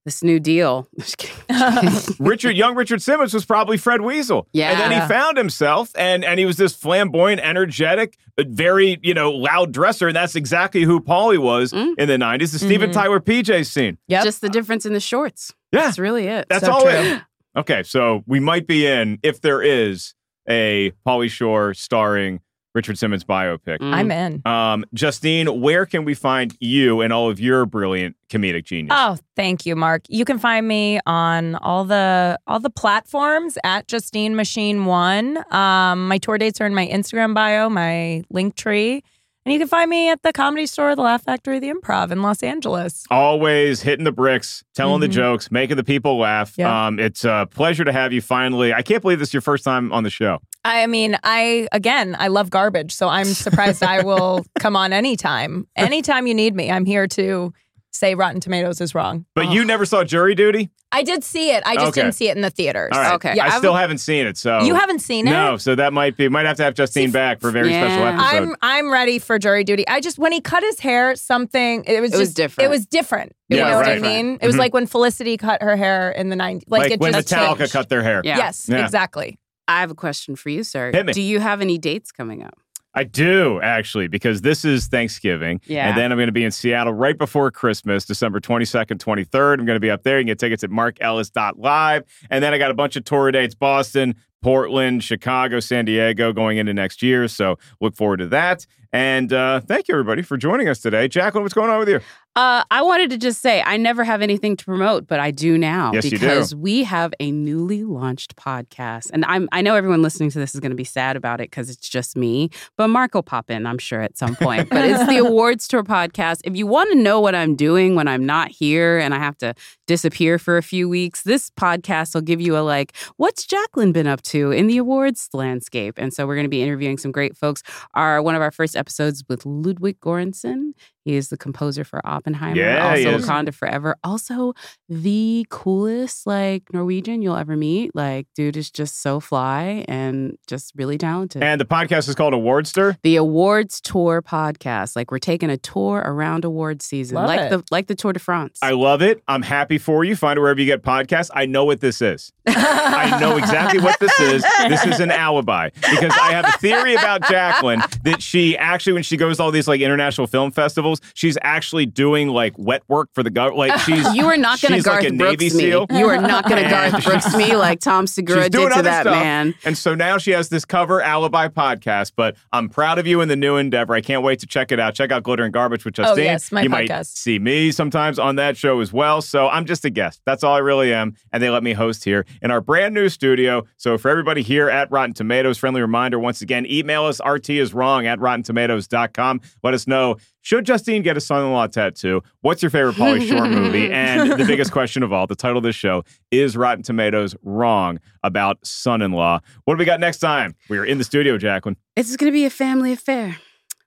this 0.06 0.24
new 0.24 0.40
deal. 0.40 0.88
Richard, 2.20 2.56
young 2.56 2.76
Richard 2.76 3.02
Simmons 3.02 3.34
was 3.34 3.46
probably 3.46 3.78
Fred 3.78 4.02
Weasel. 4.02 4.48
Yeah. 4.54 4.72
And 4.72 4.80
then 4.80 5.02
he 5.02 5.08
found 5.08 5.38
himself 5.38 5.92
and 5.98 6.24
and 6.24 6.40
he 6.40 6.46
was 6.46 6.58
this 6.58 6.74
flamboyant, 6.74 7.42
energetic, 7.42 8.18
but 8.36 8.48
very, 8.48 9.00
you 9.04 9.14
know, 9.14 9.32
loud 9.32 9.72
dresser. 9.72 10.08
And 10.08 10.16
that's 10.16 10.36
exactly 10.36 10.84
who 10.84 11.00
Pauly 11.02 11.38
was 11.38 11.74
Mm. 11.74 11.94
in 11.98 12.08
the 12.08 12.18
90s. 12.18 12.52
The 12.54 12.60
Steven 12.60 12.90
Mhm. 12.90 12.94
Tyler 12.94 13.20
PJ 13.20 13.64
scene. 13.66 13.98
Yeah. 14.08 14.24
Just 14.24 14.42
the 14.42 14.50
difference 14.50 14.86
in 14.86 14.94
the 14.94 15.00
shorts. 15.00 15.54
Yeah. 15.72 15.82
That's 15.82 16.00
really 16.00 16.28
it. 16.28 16.46
That's 16.50 16.66
So 16.66 16.72
all 16.72 16.82
true. 16.84 16.92
it. 16.92 17.22
Okay, 17.58 17.82
so 17.84 18.24
we 18.28 18.40
might 18.40 18.68
be 18.68 18.86
in 18.86 19.18
if 19.24 19.42
there 19.42 19.62
is 19.62 20.14
a 20.48 20.92
Pauly 21.06 21.30
Shore 21.30 21.74
starring 21.74 22.40
Richard 22.76 22.98
Simmons 22.98 23.24
biopic. 23.24 23.80
Mm. 23.80 23.94
I'm 23.94 24.12
in. 24.12 24.42
Um, 24.46 24.86
Justine, 24.94 25.48
where 25.62 25.86
can 25.86 26.06
we 26.06 26.14
find 26.14 26.56
you 26.60 27.02
and 27.02 27.12
all 27.12 27.30
of 27.30 27.40
your 27.40 27.66
brilliant 27.66 28.16
comedic 28.30 28.66
genius? 28.66 28.94
Oh, 28.96 29.18
thank 29.36 29.66
you, 29.66 29.76
Mark. 29.76 30.04
You 30.10 30.26
can 30.26 30.38
find 30.38 30.68
me 30.68 31.00
on 31.08 31.56
all 31.56 31.86
the 31.86 32.38
all 32.46 32.60
the 32.60 32.70
platforms 32.70 33.58
at 33.64 33.88
Justine 33.88 34.36
Machine 34.36 34.86
One. 34.86 35.38
Um, 35.54 36.08
my 36.08 36.18
tour 36.20 36.38
dates 36.38 36.62
are 36.62 36.66
in 36.68 36.76
my 36.76 36.88
Instagram 36.88 37.34
bio, 37.34 37.68
my 37.70 38.24
Linktree, 38.32 39.02
and 39.46 39.54
you 39.54 39.58
can 39.60 39.68
find 39.68 39.90
me 39.90 40.10
at 40.12 40.22
the 40.24 40.34
Comedy 40.34 40.66
Store, 40.68 40.96
the 40.96 41.02
Laugh 41.02 41.24
Factory, 41.24 41.58
the 41.60 41.72
Improv 41.74 42.12
in 42.12 42.22
Los 42.22 42.44
Angeles. 42.44 43.06
always 43.10 43.82
hitting 43.82 44.04
the 44.04 44.12
bricks, 44.12 44.64
telling 44.76 45.00
the 45.00 45.08
Mhm. 45.08 45.12
jokes, 45.14 45.50
making 45.50 45.78
the 45.78 45.84
people 45.84 46.18
laugh. 46.20 46.54
Yeah. 46.58 46.88
Um, 46.88 47.00
it's 47.00 47.24
a 47.24 47.48
pleasure 47.50 47.86
to 47.86 47.92
have 47.94 48.14
you 48.14 48.22
finally. 48.22 48.74
I 48.74 48.82
can't 48.82 49.02
believe 49.02 49.20
this 49.20 49.30
is 49.30 49.34
your 49.34 49.42
first 49.42 49.64
time 49.64 49.92
on 49.94 50.04
the 50.04 50.10
show. 50.10 50.40
I 50.68 50.88
mean, 50.88 51.18
I 51.24 51.68
again, 51.72 52.16
I 52.20 52.28
love 52.28 52.50
garbage, 52.50 52.94
so 52.94 53.08
I'm 53.08 53.26
surprised 53.26 53.84
I 53.84 54.04
will 54.10 54.46
come 54.60 54.76
on 54.76 54.94
anytime. 54.94 55.68
Anytime 55.76 56.28
you 56.28 56.34
need 56.34 56.56
me, 56.56 56.70
I'm 56.72 56.86
here 56.86 57.08
to 57.08 57.54
say 57.92 58.14
Rotten 58.16 58.40
Tomatoes 58.40 58.80
is 58.82 58.94
wrong. 58.94 59.26
But 59.34 59.50
you 59.50 59.66
never 59.66 59.86
saw 59.86 60.04
Jury 60.04 60.36
Duty? 60.36 60.70
I 60.92 61.04
did 61.04 61.22
see 61.24 61.52
it. 61.52 61.64
I 61.66 61.74
just 61.76 61.88
Okay. 61.88 62.02
didn't 62.02 62.14
see 62.14 62.30
it 62.30 62.36
in 62.38 62.42
the 62.42 62.50
theaters. 62.50 62.92
All 62.94 63.02
right. 63.02 63.14
Okay. 63.16 63.38
I 63.40 63.48
I've- 63.48 63.58
still 63.58 63.74
haven't 63.74 63.98
seen 63.98 64.26
it. 64.26 64.38
So 64.38 64.62
You 64.62 64.74
haven't 64.76 65.00
seen 65.00 65.28
it? 65.28 65.32
No. 65.32 65.58
So 65.58 65.76
that 65.76 65.92
might 65.92 66.16
be. 66.16 66.30
Might 66.30 66.46
have 66.46 66.56
to 66.58 66.64
have 66.64 66.76
Justine 66.76 67.12
back 67.12 67.42
for 67.42 67.50
a 67.50 67.52
very 67.52 67.70
special 67.74 68.06
episode. 68.06 68.24
I'm 68.38 68.56
I'm 68.62 68.94
ready 68.94 69.20
for 69.20 69.38
jury 69.40 69.64
duty. 69.66 69.86
I 69.88 70.00
just 70.00 70.18
when 70.20 70.32
he 70.32 70.40
cut 70.40 70.64
his 70.64 70.80
hair, 70.80 71.16
something 71.16 71.84
it 71.86 72.00
was 72.00 72.14
It 72.14 72.18
was 72.20 72.30
just- 72.30 72.38
different. 72.38 72.66
It 72.68 72.70
was 72.70 72.86
different. 72.86 73.34
You 73.50 73.58
Yeah, 73.58 73.72
know 73.72 73.78
what 73.78 73.86
I 73.88 73.94
right. 73.94 74.02
mean? 74.02 74.38
It 74.42 74.46
was 74.48 74.56
Mhm. 74.56 74.60
like 74.60 74.74
when 74.74 74.86
Felicity 74.88 75.36
cut 75.36 75.62
her 75.62 75.76
hair 75.76 76.12
in 76.12 76.30
the 76.30 76.36
90s. 76.38 76.64
Like, 76.68 76.84
like 76.84 76.92
it 76.92 77.00
when 77.02 77.14
just 77.14 77.28
Metallica 77.30 77.58
changed. 77.58 77.74
cut 77.74 77.90
their 77.90 78.04
hair. 78.04 78.22
Yeah. 78.24 78.38
Yes, 78.38 78.68
Yeah. 78.70 78.84
exactly. 78.86 79.38
I 79.68 79.82
have 79.82 79.92
a 79.92 79.96
question 79.96 80.36
for 80.36 80.50
you, 80.50 80.64
sir. 80.64 80.92
Hit 80.92 81.06
me. 81.06 81.14
Do 81.14 81.22
you 81.22 81.40
have 81.40 81.62
any 81.62 81.78
dates 81.78 82.12
coming 82.12 82.44
up? 82.44 82.60
I 82.98 83.04
do 83.04 83.62
actually, 83.62 84.08
because 84.08 84.42
this 84.42 84.66
is 84.66 84.88
Thanksgiving. 84.88 85.62
Yeah. 85.68 85.88
And 85.88 85.98
then 85.98 86.12
I'm 86.12 86.18
going 86.18 86.30
to 86.30 86.34
be 86.34 86.44
in 86.44 86.50
Seattle 86.50 86.94
right 86.94 87.16
before 87.16 87.52
Christmas, 87.52 88.06
December 88.06 88.40
22nd, 88.40 88.98
23rd. 88.98 89.60
I'm 89.60 89.66
going 89.66 89.76
to 89.76 89.80
be 89.80 89.92
up 89.92 90.02
there. 90.02 90.18
You 90.18 90.24
can 90.24 90.30
get 90.30 90.40
tickets 90.40 90.64
at 90.64 90.72
markellis.live. 90.72 92.04
And 92.32 92.44
then 92.44 92.56
I 92.56 92.58
got 92.58 92.72
a 92.72 92.74
bunch 92.74 92.96
of 92.96 93.04
tour 93.04 93.32
dates 93.32 93.54
Boston, 93.54 94.16
Portland, 94.42 95.04
Chicago, 95.04 95.60
San 95.60 95.86
Diego 95.86 96.34
going 96.34 96.58
into 96.58 96.74
next 96.74 97.04
year. 97.04 97.28
So 97.28 97.60
look 97.80 97.96
forward 97.96 98.18
to 98.18 98.28
that. 98.30 98.66
And 98.92 99.32
uh, 99.32 99.60
thank 99.60 99.88
you, 99.88 99.94
everybody, 99.94 100.24
for 100.24 100.38
joining 100.38 100.68
us 100.68 100.80
today. 100.80 101.08
Jacqueline, 101.08 101.44
what's 101.44 101.54
going 101.54 101.70
on 101.70 101.78
with 101.78 101.90
you? 101.90 102.00
Uh, 102.38 102.64
I 102.70 102.84
wanted 102.84 103.10
to 103.10 103.18
just 103.18 103.42
say 103.42 103.64
I 103.66 103.78
never 103.78 104.04
have 104.04 104.22
anything 104.22 104.56
to 104.58 104.64
promote, 104.64 105.08
but 105.08 105.20
I 105.20 105.32
do 105.32 105.58
now 105.58 105.92
Yes, 105.92 106.04
you 106.06 106.12
do. 106.12 106.20
because 106.20 106.54
we 106.54 106.84
have 106.84 107.12
a 107.20 107.32
newly 107.32 107.84
launched 107.84 108.36
podcast, 108.36 109.10
and 109.12 109.26
I'm 109.26 109.50
I 109.52 109.64
know 109.64 109.74
everyone 109.74 110.04
listening 110.04 110.30
to 110.30 110.38
this 110.40 110.54
is 110.54 110.60
going 110.62 110.70
to 110.70 110.76
be 110.76 110.84
sad 110.84 111.16
about 111.16 111.42
it 111.42 111.50
because 111.50 111.72
it's 111.72 111.90
just 111.90 112.16
me, 112.16 112.52
but 112.78 112.90
Mark 112.90 113.16
will 113.16 113.24
pop 113.24 113.50
in, 113.50 113.66
I'm 113.66 113.80
sure 113.80 114.02
at 114.02 114.20
some 114.20 114.36
point. 114.36 114.70
but 114.70 114.86
it's 114.86 115.08
the 115.08 115.18
Awards 115.26 115.68
Tour 115.68 115.84
podcast. 115.84 116.42
If 116.44 116.56
you 116.56 116.68
want 116.68 116.92
to 116.92 116.96
know 117.00 117.20
what 117.20 117.34
I'm 117.34 117.56
doing 117.56 117.96
when 117.96 118.08
I'm 118.08 118.24
not 118.26 118.52
here 118.52 119.00
and 119.00 119.16
I 119.16 119.18
have 119.18 119.38
to 119.40 119.56
disappear 119.88 120.38
for 120.38 120.58
a 120.58 120.64
few 120.64 120.88
weeks, 120.88 121.24
this 121.24 121.50
podcast 121.50 122.14
will 122.14 122.22
give 122.22 122.40
you 122.40 122.56
a 122.56 122.60
like, 122.62 122.96
what's 123.16 123.48
Jacqueline 123.48 123.94
been 123.94 124.06
up 124.06 124.22
to 124.24 124.52
in 124.52 124.68
the 124.68 124.78
awards 124.78 125.28
landscape? 125.34 125.96
And 125.98 126.14
so 126.14 126.28
we're 126.28 126.36
going 126.36 126.46
to 126.46 126.50
be 126.50 126.62
interviewing 126.62 127.00
some 127.00 127.12
great 127.12 127.36
folks. 127.36 127.64
Our 127.96 128.22
one 128.22 128.36
of 128.36 128.44
our 128.44 128.52
first 128.52 128.76
episodes 128.76 129.24
with 129.28 129.44
Ludwig 129.44 130.00
Göransson. 130.02 130.74
He 131.08 131.16
is 131.16 131.30
the 131.30 131.38
composer 131.38 131.86
for 131.86 132.06
Oppenheimer, 132.06 132.58
Yeah, 132.60 132.90
also. 132.90 133.18
Wakanda 133.20 133.54
Forever, 133.54 133.96
also 134.04 134.54
the 134.90 135.46
coolest 135.50 136.28
like 136.28 136.64
Norwegian 136.74 137.22
you'll 137.22 137.38
ever 137.38 137.56
meet. 137.56 137.96
Like, 137.96 138.28
dude 138.36 138.58
is 138.58 138.70
just 138.70 139.02
so 139.02 139.22
fly 139.22 139.86
and 139.88 140.38
just 140.48 140.74
really 140.76 140.98
talented. 140.98 141.42
And 141.44 141.62
the 141.62 141.66
podcast 141.66 142.10
is 142.10 142.16
called 142.16 142.34
Awardster. 142.34 142.98
the 143.04 143.16
awards 143.16 143.80
tour 143.80 144.22
podcast, 144.22 144.98
like 144.98 145.10
we're 145.10 145.20
taking 145.20 145.50
a 145.50 145.56
tour 145.58 146.02
around 146.06 146.44
awards 146.44 146.84
season, 146.84 147.16
Love 147.16 147.28
like 147.28 147.40
it. 147.40 147.50
the 147.52 147.64
like 147.72 147.88
the 147.88 147.96
Tour 147.96 148.12
de 148.12 148.20
France. 148.20 148.60
I 148.62 148.72
love 148.72 149.02
it. 149.02 149.24
I'm 149.30 149.44
happy 149.44 149.78
for 149.78 150.04
you. 150.04 150.16
Find 150.18 150.38
it 150.38 150.42
wherever 150.42 150.60
you 150.60 150.66
get 150.66 150.84
podcasts. 150.84 151.30
I 151.34 151.46
know 151.46 151.64
what 151.64 151.80
this 151.80 152.02
is. 152.02 152.34
I 152.46 153.18
know 153.20 153.38
exactly 153.38 153.80
what 153.80 153.98
this 154.00 154.20
is. 154.20 154.44
This 154.68 154.86
is 154.86 155.00
an 155.00 155.12
alibi 155.12 155.70
because 155.92 156.14
I 156.22 156.32
have 156.32 156.46
a 156.46 156.52
theory 156.58 156.96
about 156.96 157.28
Jacqueline 157.30 157.82
that 158.04 158.22
she 158.22 158.58
actually, 158.58 158.94
when 158.94 159.04
she 159.04 159.16
goes 159.18 159.38
to 159.38 159.44
all 159.44 159.52
these 159.52 159.68
like 159.68 159.80
international 159.82 160.28
film 160.28 160.52
festivals, 160.52 160.97
she's 161.14 161.38
actually 161.42 161.86
doing 161.86 162.30
like 162.30 162.54
wet 162.58 162.84
work 162.88 163.10
for 163.14 163.24
the 163.24 163.30
government. 163.30 163.58
Like 163.58 163.80
she's 163.82 164.14
you 164.16 164.26
are 164.28 164.38
not 164.38 164.62
going 164.62 164.74
to 164.74 164.82
Garth 164.82 165.04
like 165.04 165.14
a 165.14 165.16
Brooks 165.16 165.42
Navy 165.42 165.56
me. 165.56 165.62
SEAL. 165.62 165.88
You 165.92 166.08
are 166.10 166.22
not 166.22 166.48
going 166.50 166.64
to 166.64 166.70
Garth 166.70 167.04
Brooks 167.04 167.36
me 167.36 167.56
like 167.56 167.80
Tom 167.80 168.08
Segura 168.08 168.50
did 168.50 168.72
to 168.74 168.82
that 168.82 169.02
stuff. 169.02 169.16
man. 169.16 169.56
And 169.66 169.78
so 169.78 169.96
now 169.96 170.18
she 170.18 170.32
has 170.32 170.50
this 170.50 170.66
cover 170.66 171.02
alibi 171.02 171.48
podcast, 171.48 172.14
but 172.16 172.36
I'm 172.52 172.70
proud 172.70 173.00
of 173.00 173.08
you 173.08 173.22
in 173.22 173.30
the 173.30 173.36
new 173.36 173.56
endeavor. 173.58 173.94
I 173.94 174.02
can't 174.02 174.24
wait 174.24 174.40
to 174.40 174.46
check 174.48 174.72
it 174.72 174.80
out. 174.80 174.94
Check 174.96 175.12
out 175.12 175.24
Glitter 175.24 175.44
and 175.44 175.54
Garbage, 175.54 175.86
which 175.86 176.00
I've 176.00 176.08
Oh, 176.08 176.16
yes, 176.16 176.52
my 176.52 176.62
you 176.62 176.70
might 176.70 177.06
see 177.06 177.38
me 177.40 177.72
sometimes 177.72 178.18
on 178.20 178.36
that 178.38 178.58
show 178.58 178.80
as 178.80 178.92
well. 178.94 179.22
So 179.22 179.48
I'm 179.48 179.66
just 179.66 179.86
a 179.86 179.90
guest. 179.90 180.22
That's 180.26 180.44
all 180.44 180.56
I 180.56 180.60
really 180.60 180.94
am. 180.94 181.16
And 181.32 181.42
they 181.44 181.50
let 181.50 181.64
me 181.64 181.74
host 181.74 182.04
here 182.04 182.26
in 182.42 182.52
our 182.52 182.62
brand 182.62 182.94
new 182.94 183.10
studio. 183.10 183.64
So 183.78 183.98
for 183.98 184.10
everybody 184.10 184.42
here 184.42 184.70
at 184.70 184.92
Rotten 184.92 185.14
Tomatoes, 185.14 185.58
friendly 185.58 185.82
reminder 185.82 186.18
once 186.20 186.42
again, 186.42 186.66
email 186.66 187.06
us 187.06 187.20
RT 187.26 187.50
is 187.52 187.74
wrong 187.74 188.08
at 188.08 188.20
rottentomatoes.com. 188.20 189.42
Let 189.64 189.74
us 189.74 189.88
know. 189.88 190.18
Should 190.48 190.66
Justine 190.66 191.02
get 191.02 191.18
a 191.18 191.20
son-in-law 191.20 191.68
tattoo? 191.68 192.22
What's 192.40 192.64
your 192.64 192.70
favorite 192.70 192.96
Pauly 192.96 193.28
Shore 193.28 193.50
movie? 193.50 193.92
And 193.98 194.32
the 194.32 194.46
biggest 194.46 194.72
question 194.72 195.04
of 195.04 195.12
all, 195.12 195.28
the 195.28 195.36
title 195.36 195.58
of 195.58 195.64
this 195.66 195.76
show 195.76 196.04
is 196.32 196.56
Rotten 196.56 196.84
Tomatoes 196.84 197.36
wrong 197.44 198.00
about 198.24 198.58
son-in-law. 198.66 199.42
What 199.66 199.74
do 199.74 199.78
we 199.78 199.84
got 199.84 200.00
next 200.00 200.20
time? 200.20 200.56
We 200.70 200.78
are 200.78 200.86
in 200.86 201.00
the 201.00 201.04
studio, 201.04 201.38
Jacqueline. 201.38 201.76
It's 201.98 202.16
going 202.16 202.32
to 202.32 202.34
be 202.34 202.46
a 202.46 202.50
family 202.50 202.94
affair 202.94 203.40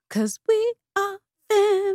because 0.06 0.38
we 0.46 0.54
are 0.54 0.79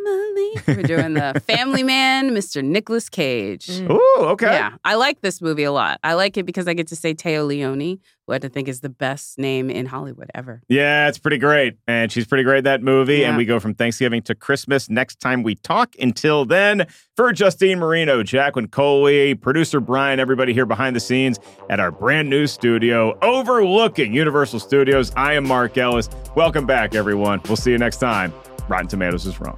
family. 0.06 0.52
We're 0.68 0.84
doing 0.84 1.14
the 1.14 1.42
Family 1.48 1.84
Man, 1.84 2.32
Mr. 2.32 2.64
Nicolas 2.64 3.10
Cage. 3.10 3.68
Mm. 3.68 3.92
Ooh, 3.92 4.26
okay. 4.26 4.52
Yeah, 4.52 4.74
I 4.84 4.96
like 4.96 5.22
this 5.22 5.42
movie 5.42 5.64
a 5.64 5.72
lot. 5.72 6.00
I 6.04 6.14
like 6.14 6.38
it 6.38 6.46
because 6.46 6.68
I 6.68 6.74
get 6.74 6.88
to 6.88 6.96
say 6.96 7.14
Téa 7.14 7.46
Leoni, 7.46 8.00
who 8.28 8.34
I 8.34 8.40
think 8.40 8.68
is 8.68 8.82
the 8.82 8.90
best 8.90 9.38
name 9.38 9.70
in 9.70 9.86
Hollywood 9.86 10.30
ever. 10.34 10.62
Yeah, 10.68 11.08
it's 11.08 11.18
pretty 11.18 11.38
great. 11.38 11.78
And 11.88 12.12
she's 12.12 12.26
pretty 12.26 12.44
great 12.44 12.60
in 12.60 12.64
that 12.66 12.82
movie. 12.82 13.24
And 13.24 13.38
we 13.38 13.46
go 13.46 13.60
from 13.60 13.74
Thanksgiving 13.74 14.22
to 14.24 14.36
Christmas 14.36 14.90
next 14.90 15.20
time 15.20 15.44
we 15.44 15.56
talk. 15.56 15.96
Until 16.00 16.46
then, 16.46 16.88
for 17.16 17.32
Justine 17.32 17.80
Marino, 17.80 18.24
Jacqueline 18.24 18.68
Coley, 18.68 19.36
producer 19.36 19.80
Brian, 19.80 20.20
everybody 20.20 20.54
here 20.54 20.66
behind 20.66 20.96
the 20.96 21.00
scenes 21.00 21.40
at 21.70 21.80
our 21.80 21.92
brand 21.92 22.30
new 22.30 22.48
studio 22.48 23.18
overlooking 23.22 24.14
Universal 24.14 24.60
Studios, 24.60 25.12
I 25.16 25.34
am 25.34 25.48
Mark 25.48 25.78
Ellis. 25.78 26.10
Welcome 26.36 26.66
back, 26.66 26.96
everyone. 26.96 27.42
We'll 27.48 27.56
see 27.56 27.72
you 27.72 27.78
next 27.78 27.98
time. 27.98 28.34
Rotten 28.68 28.88
Tomatoes 28.88 29.26
is 29.28 29.40
wrong. 29.40 29.58